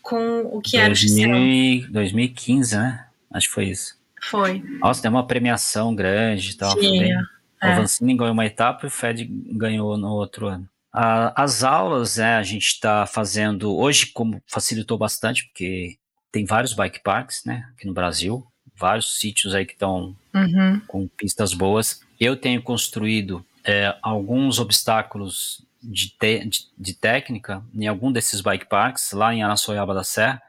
com 0.00 0.42
o 0.52 0.60
que 0.60 0.78
2000, 0.78 0.84
era 0.84 0.92
o 0.92 0.96
XCL. 0.96 1.92
2015, 1.92 2.76
né? 2.76 3.04
Acho 3.32 3.48
que 3.48 3.54
foi 3.54 3.64
isso. 3.64 3.97
Foi. 4.22 4.62
Nossa, 4.80 5.02
tem 5.02 5.10
uma 5.10 5.26
premiação 5.26 5.94
grande 5.94 6.50
e 6.50 6.56
tal. 6.56 6.78
Tinha. 6.78 7.22
É. 7.62 7.72
O 7.72 7.76
Vancini 7.76 8.16
ganhou 8.16 8.32
uma 8.32 8.46
etapa 8.46 8.86
e 8.86 8.88
o 8.88 8.90
Fed 8.90 9.24
ganhou 9.24 9.96
no 9.96 10.08
outro 10.08 10.46
ano. 10.46 10.68
as 10.92 11.64
aulas, 11.64 12.16
né, 12.16 12.36
a 12.36 12.42
gente 12.42 12.66
está 12.68 13.04
fazendo 13.06 13.76
hoje, 13.76 14.06
como 14.06 14.40
facilitou 14.46 14.96
bastante, 14.96 15.46
porque 15.46 15.96
tem 16.30 16.44
vários 16.44 16.72
bike 16.72 17.02
parks, 17.02 17.44
né, 17.44 17.68
aqui 17.74 17.86
no 17.86 17.92
Brasil, 17.92 18.46
vários 18.76 19.18
sítios 19.18 19.54
aí 19.54 19.66
que 19.66 19.72
estão 19.72 20.16
uhum. 20.34 20.80
com 20.86 21.08
pistas 21.08 21.52
boas. 21.52 22.00
Eu 22.20 22.36
tenho 22.36 22.62
construído 22.62 23.44
é, 23.64 23.94
alguns 24.02 24.58
obstáculos 24.58 25.64
de, 25.82 26.10
te, 26.10 26.44
de, 26.44 26.60
de, 26.76 26.94
técnica 26.94 27.62
em 27.74 27.86
algum 27.86 28.10
desses 28.12 28.40
bike 28.40 28.66
parks, 28.66 29.12
lá 29.12 29.34
em 29.34 29.42
Araçoiaba 29.42 29.94
da 29.94 30.04
Serra, 30.04 30.40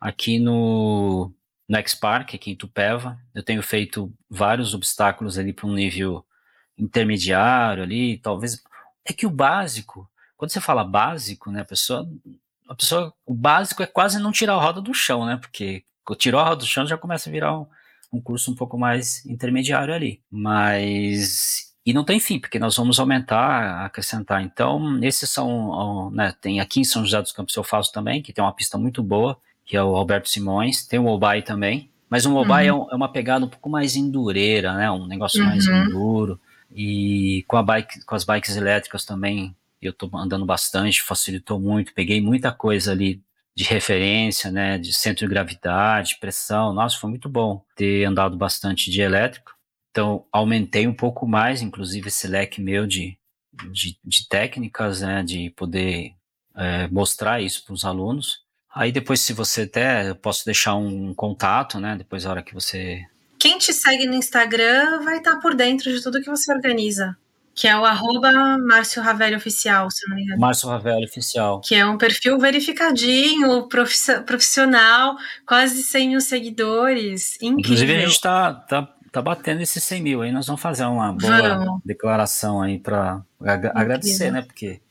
aqui 0.00 0.38
no 0.38 1.32
no 1.68 1.76
X-Park, 1.78 2.34
aqui 2.34 2.50
em 2.50 2.56
Tupéva. 2.56 3.18
Eu 3.34 3.42
tenho 3.42 3.62
feito 3.62 4.12
vários 4.30 4.74
obstáculos 4.74 5.38
ali 5.38 5.52
para 5.52 5.66
um 5.66 5.74
nível 5.74 6.24
intermediário 6.78 7.82
ali, 7.82 8.18
talvez. 8.18 8.62
É 9.04 9.12
que 9.12 9.26
o 9.26 9.30
básico, 9.30 10.08
quando 10.36 10.50
você 10.50 10.60
fala 10.60 10.84
básico, 10.84 11.50
né, 11.50 11.62
a 11.62 11.64
pessoa, 11.64 12.08
a 12.68 12.74
pessoa, 12.74 13.12
o 13.24 13.34
básico 13.34 13.82
é 13.82 13.86
quase 13.86 14.18
não 14.18 14.32
tirar 14.32 14.54
a 14.54 14.60
roda 14.60 14.80
do 14.80 14.94
chão, 14.94 15.24
né, 15.24 15.36
porque 15.36 15.84
tirou 16.18 16.40
a 16.40 16.44
roda 16.44 16.56
do 16.56 16.66
chão 16.66 16.86
já 16.86 16.96
começa 16.96 17.28
a 17.28 17.32
virar 17.32 17.58
um, 17.58 17.66
um 18.12 18.20
curso 18.20 18.50
um 18.50 18.54
pouco 18.54 18.78
mais 18.78 19.24
intermediário 19.26 19.94
ali. 19.94 20.22
Mas 20.30 21.74
e 21.84 21.92
não 21.92 22.04
tem 22.04 22.18
fim, 22.18 22.40
porque 22.40 22.58
nós 22.58 22.76
vamos 22.76 22.98
aumentar, 22.98 23.84
acrescentar. 23.84 24.42
Então, 24.42 24.98
esses 25.04 25.30
são, 25.30 26.10
né, 26.10 26.34
tem 26.40 26.58
aqui 26.58 26.80
em 26.80 26.84
São 26.84 27.04
José 27.04 27.22
dos 27.22 27.30
Campos 27.30 27.54
eu 27.54 27.62
faço 27.62 27.92
também, 27.92 28.20
que 28.20 28.32
tem 28.32 28.42
uma 28.42 28.52
pista 28.52 28.76
muito 28.76 29.04
boa, 29.04 29.38
que 29.66 29.76
é 29.76 29.82
o 29.82 29.92
Roberto 29.92 30.28
Simões, 30.28 30.86
tem 30.86 30.98
o 30.98 31.06
Obai 31.06 31.42
também, 31.42 31.90
mas 32.08 32.24
o 32.24 32.34
Obai 32.36 32.70
uhum. 32.70 32.86
é, 32.88 32.92
é, 32.92 32.96
uma 32.96 33.10
pegada 33.10 33.44
um 33.44 33.48
pouco 33.48 33.68
mais 33.68 33.96
endureira, 33.96 34.74
né? 34.74 34.90
Um 34.90 35.06
negócio 35.06 35.42
uhum. 35.42 35.48
mais 35.48 35.66
enduro. 35.66 36.40
E 36.72 37.44
com, 37.48 37.56
a 37.56 37.62
bike, 37.62 38.04
com 38.04 38.14
as 38.14 38.24
bikes 38.24 38.56
elétricas 38.56 39.04
também, 39.04 39.54
eu 39.82 39.92
tô 39.92 40.08
andando 40.16 40.46
bastante, 40.46 41.02
facilitou 41.02 41.60
muito, 41.60 41.92
peguei 41.92 42.20
muita 42.20 42.52
coisa 42.52 42.92
ali 42.92 43.20
de 43.56 43.64
referência, 43.64 44.52
né? 44.52 44.78
De 44.78 44.92
centro 44.92 45.26
de 45.26 45.30
gravidade, 45.30 46.18
pressão. 46.20 46.72
Nossa, 46.72 46.98
foi 46.98 47.10
muito 47.10 47.28
bom 47.28 47.64
ter 47.74 48.04
andado 48.04 48.36
bastante 48.36 48.90
de 48.90 49.00
elétrico. 49.00 49.52
Então, 49.90 50.24
aumentei 50.30 50.86
um 50.86 50.94
pouco 50.94 51.26
mais, 51.26 51.60
inclusive, 51.60 52.08
esse 52.08 52.28
leque 52.28 52.60
meu 52.60 52.86
de, 52.86 53.18
de, 53.72 53.98
de 54.04 54.28
técnicas, 54.28 55.00
né? 55.00 55.24
De 55.24 55.50
poder 55.50 56.14
é, 56.54 56.86
mostrar 56.88 57.40
isso 57.40 57.64
para 57.64 57.74
os 57.74 57.84
alunos. 57.84 58.45
Aí 58.76 58.92
depois, 58.92 59.20
se 59.20 59.32
você 59.32 59.62
até, 59.62 60.10
eu 60.10 60.14
posso 60.14 60.44
deixar 60.44 60.74
um 60.74 61.14
contato, 61.14 61.80
né? 61.80 61.96
Depois, 61.96 62.24
da 62.24 62.30
hora 62.30 62.42
que 62.42 62.52
você. 62.52 63.02
Quem 63.38 63.56
te 63.56 63.72
segue 63.72 64.06
no 64.06 64.12
Instagram 64.12 65.02
vai 65.02 65.16
estar 65.16 65.36
por 65.40 65.54
dentro 65.54 65.90
de 65.90 66.02
tudo 66.02 66.20
que 66.20 66.28
você 66.28 66.52
organiza. 66.52 67.16
Que 67.54 67.66
é 67.66 67.74
o 67.74 67.86
arroba 67.86 68.30
Márcio 68.58 69.02
Ravelli 69.02 69.34
Oficial, 69.34 69.90
se 69.90 70.06
não 70.06 70.14
me 70.14 70.24
engano. 70.24 70.38
Márcio 70.38 70.68
Ravelli 70.68 71.06
Oficial. 71.06 71.62
Que 71.62 71.74
é 71.74 71.86
um 71.86 71.96
perfil 71.96 72.38
verificadinho, 72.38 73.66
profissional, 74.26 75.16
quase 75.46 75.82
100 75.82 76.08
mil 76.10 76.20
seguidores. 76.20 77.36
Incrível. 77.36 77.60
Inclusive, 77.60 77.96
a 77.96 78.06
gente 78.06 78.20
tá, 78.20 78.52
tá, 78.52 78.94
tá 79.10 79.22
batendo 79.22 79.62
esses 79.62 79.82
100 79.82 80.02
mil 80.02 80.20
aí. 80.20 80.30
Nós 80.30 80.46
vamos 80.46 80.60
fazer 80.60 80.84
uma 80.84 81.14
boa 81.14 81.40
vamos. 81.40 81.80
declaração 81.82 82.60
aí 82.60 82.78
para 82.78 83.22
agradecer, 83.40 84.30
né? 84.30 84.42
Porque 84.42 84.82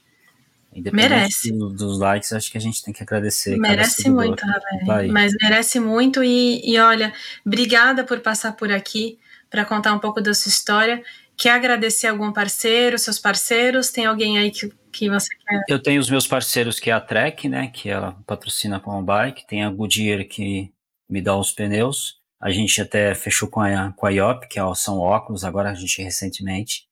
merece. 0.92 1.52
Do, 1.52 1.70
dos 1.70 2.00
likes, 2.00 2.34
acho 2.34 2.52
que 2.52 2.58
a 2.58 2.62
gente 2.62 2.84
tem 2.84 2.94
que 2.94 3.04
agradecer. 3.04 3.58
Merece 3.58 4.10
muito, 4.10 4.44
Ravel. 4.46 5.12
Mas 5.12 5.34
merece 5.42 5.80
muito. 5.80 6.24
E, 6.24 6.62
e 6.64 6.80
olha, 6.80 7.14
obrigada 7.46 8.04
por 8.04 8.20
passar 8.20 8.54
por 8.54 8.72
aqui 8.72 9.18
para 9.50 9.66
contar 9.66 9.94
um 9.94 10.00
pouco 10.00 10.22
da 10.22 10.34
sua 10.34 10.50
história. 10.50 11.04
Quer 11.38 11.52
agradecer 11.52 12.08
algum 12.08 12.32
parceiro, 12.32 12.98
seus 12.98 13.20
parceiros? 13.20 13.90
Tem 13.90 14.06
alguém 14.06 14.38
aí 14.38 14.52
que, 14.52 14.72
que 14.92 15.10
você 15.10 15.28
quer? 15.36 15.64
Eu 15.68 15.82
tenho 15.82 16.00
os 16.00 16.10
meus 16.10 16.26
parceiros, 16.26 16.80
que 16.80 16.90
é 16.90 16.94
a 16.94 17.02
Trek, 17.02 17.50
né? 17.50 17.68
Que 17.68 17.90
ela 17.90 18.14
patrocina 18.26 18.80
com 18.80 18.98
a 18.98 19.02
bike. 19.02 19.46
Tem 19.48 19.64
a 19.64 19.70
Goodyear, 19.70 20.26
que 20.26 20.72
me 21.10 21.22
dá 21.22 21.36
os 21.36 21.52
pneus. 21.52 22.20
A 22.40 22.52
gente 22.52 22.82
até 22.82 23.14
fechou 23.16 23.50
com 23.50 23.60
a, 23.62 23.92
com 23.94 24.06
a 24.06 24.10
IOP, 24.10 24.48
que 24.48 24.60
é 24.60 24.76
são 24.76 25.00
óculos, 25.00 25.44
agora 25.44 25.72
a 25.72 25.74
gente 25.74 26.02
recentemente. 26.02 26.86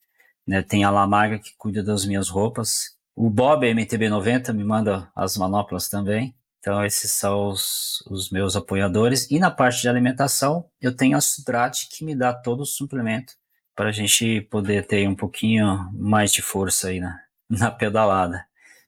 Né, 0.45 0.61
tem 0.61 0.83
a 0.83 0.89
Lamaga, 0.89 1.39
que 1.39 1.53
cuida 1.57 1.81
das 1.81 2.05
minhas 2.05 2.27
roupas. 2.27 2.97
O 3.15 3.29
Bob 3.29 3.65
MTB90 3.67 4.53
me 4.53 4.63
manda 4.63 5.11
as 5.15 5.37
manoplas 5.37 5.87
também. 5.87 6.35
Então, 6.59 6.83
esses 6.83 7.11
são 7.11 7.49
os, 7.49 8.01
os, 8.09 8.31
meus 8.31 8.55
apoiadores. 8.55 9.29
E 9.29 9.37
na 9.37 9.51
parte 9.51 9.81
de 9.81 9.89
alimentação, 9.89 10.65
eu 10.81 10.95
tenho 10.95 11.17
a 11.17 11.21
Sudrate, 11.21 11.89
que 11.91 12.05
me 12.05 12.15
dá 12.15 12.33
todo 12.33 12.61
o 12.61 12.65
suplemento 12.65 13.33
para 13.75 13.89
a 13.89 13.91
gente 13.91 14.41
poder 14.49 14.87
ter 14.87 15.07
um 15.07 15.15
pouquinho 15.15 15.89
mais 15.93 16.31
de 16.31 16.41
força 16.41 16.87
aí 16.87 16.99
na, 16.99 17.19
na 17.49 17.69
pedalada. 17.69 18.45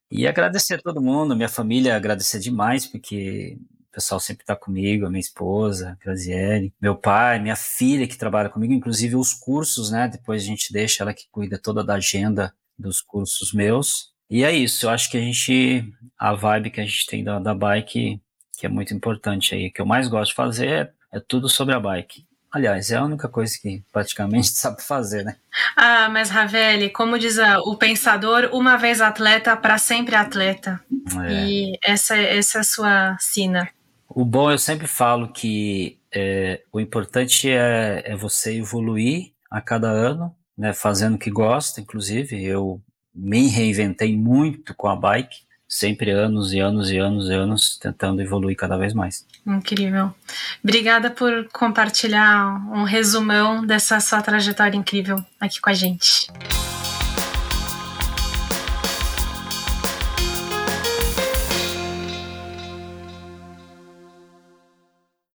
E 0.09 0.27
agradecer 0.27 0.75
a 0.75 0.81
todo 0.81 1.01
mundo, 1.01 1.35
minha 1.35 1.49
família, 1.49 1.95
agradecer 1.95 2.39
demais, 2.39 2.85
porque 2.85 3.57
o 3.89 3.93
pessoal 3.93 4.19
sempre 4.19 4.43
está 4.43 4.55
comigo, 4.55 5.05
a 5.05 5.09
minha 5.09 5.19
esposa, 5.19 5.97
Graziele, 6.01 6.73
meu 6.81 6.95
pai, 6.95 7.39
minha 7.39 7.55
filha 7.55 8.07
que 8.07 8.17
trabalha 8.17 8.49
comigo, 8.49 8.73
inclusive 8.73 9.15
os 9.15 9.33
cursos, 9.33 9.91
né? 9.91 10.07
Depois 10.07 10.43
a 10.43 10.45
gente 10.45 10.71
deixa 10.71 11.03
ela 11.03 11.13
que 11.13 11.27
cuida 11.31 11.59
toda 11.59 11.83
da 11.83 11.95
agenda 11.95 12.55
dos 12.77 13.01
cursos 13.01 13.51
meus. 13.51 14.14
E 14.29 14.43
é 14.43 14.51
isso, 14.51 14.85
eu 14.85 14.89
acho 14.89 15.09
que 15.09 15.17
a 15.17 15.21
gente, 15.21 15.93
a 16.17 16.33
vibe 16.33 16.71
que 16.71 16.81
a 16.81 16.85
gente 16.85 17.05
tem 17.05 17.23
da, 17.23 17.39
da 17.39 17.53
bike, 17.53 18.19
que 18.57 18.65
é 18.65 18.69
muito 18.69 18.93
importante 18.93 19.53
aí, 19.53 19.69
que 19.69 19.81
eu 19.81 19.85
mais 19.85 20.07
gosto 20.07 20.29
de 20.31 20.35
fazer 20.35 20.67
é, 20.67 20.91
é 21.13 21.19
tudo 21.19 21.47
sobre 21.47 21.75
a 21.75 21.79
bike. 21.79 22.25
Aliás, 22.51 22.89
é 22.89 22.95
a 22.95 23.03
única 23.03 23.27
coisa 23.27 23.53
que 23.61 23.83
praticamente 23.91 24.47
sabe 24.55 24.81
fazer, 24.81 25.25
né? 25.25 25.35
Ah, 25.75 26.07
mas 26.09 26.29
Ravelli, 26.29 26.89
como 26.89 27.19
diz 27.19 27.37
o 27.65 27.75
pensador, 27.75 28.49
uma 28.53 28.77
vez 28.77 29.01
atleta, 29.01 29.57
para 29.57 29.77
sempre 29.77 30.15
atleta. 30.15 30.79
É. 31.25 31.33
E 31.33 31.79
essa, 31.83 32.15
essa 32.15 32.59
é 32.59 32.61
a 32.61 32.63
sua 32.63 33.17
sina. 33.19 33.69
O 34.07 34.23
bom, 34.23 34.49
eu 34.49 34.57
sempre 34.57 34.87
falo 34.87 35.27
que 35.33 35.99
é, 36.13 36.61
o 36.71 36.79
importante 36.79 37.51
é, 37.51 38.03
é 38.05 38.15
você 38.15 38.55
evoluir 38.55 39.33
a 39.51 39.59
cada 39.59 39.89
ano, 39.89 40.33
né, 40.57 40.71
fazendo 40.71 41.15
o 41.15 41.19
que 41.19 41.29
gosta, 41.29 41.81
inclusive. 41.81 42.41
Eu 42.41 42.81
me 43.15 43.47
reinventei 43.47 44.15
muito 44.15 44.73
com 44.75 44.87
a 44.87 44.95
bike, 44.95 45.37
sempre 45.67 46.11
anos 46.11 46.53
e 46.53 46.59
anos 46.59 46.91
e 46.91 46.97
anos 46.97 47.29
e 47.29 47.33
anos 47.33 47.77
tentando 47.77 48.21
evoluir 48.21 48.55
cada 48.55 48.77
vez 48.77 48.93
mais. 48.93 49.25
Incrível. 49.45 50.13
Obrigada 50.63 51.09
por 51.09 51.47
compartilhar 51.51 52.61
um 52.71 52.83
resumão 52.83 53.65
dessa 53.65 53.99
sua 53.99 54.21
trajetória 54.21 54.77
incrível 54.77 55.23
aqui 55.39 55.61
com 55.61 55.69
a 55.69 55.73
gente. 55.73 56.27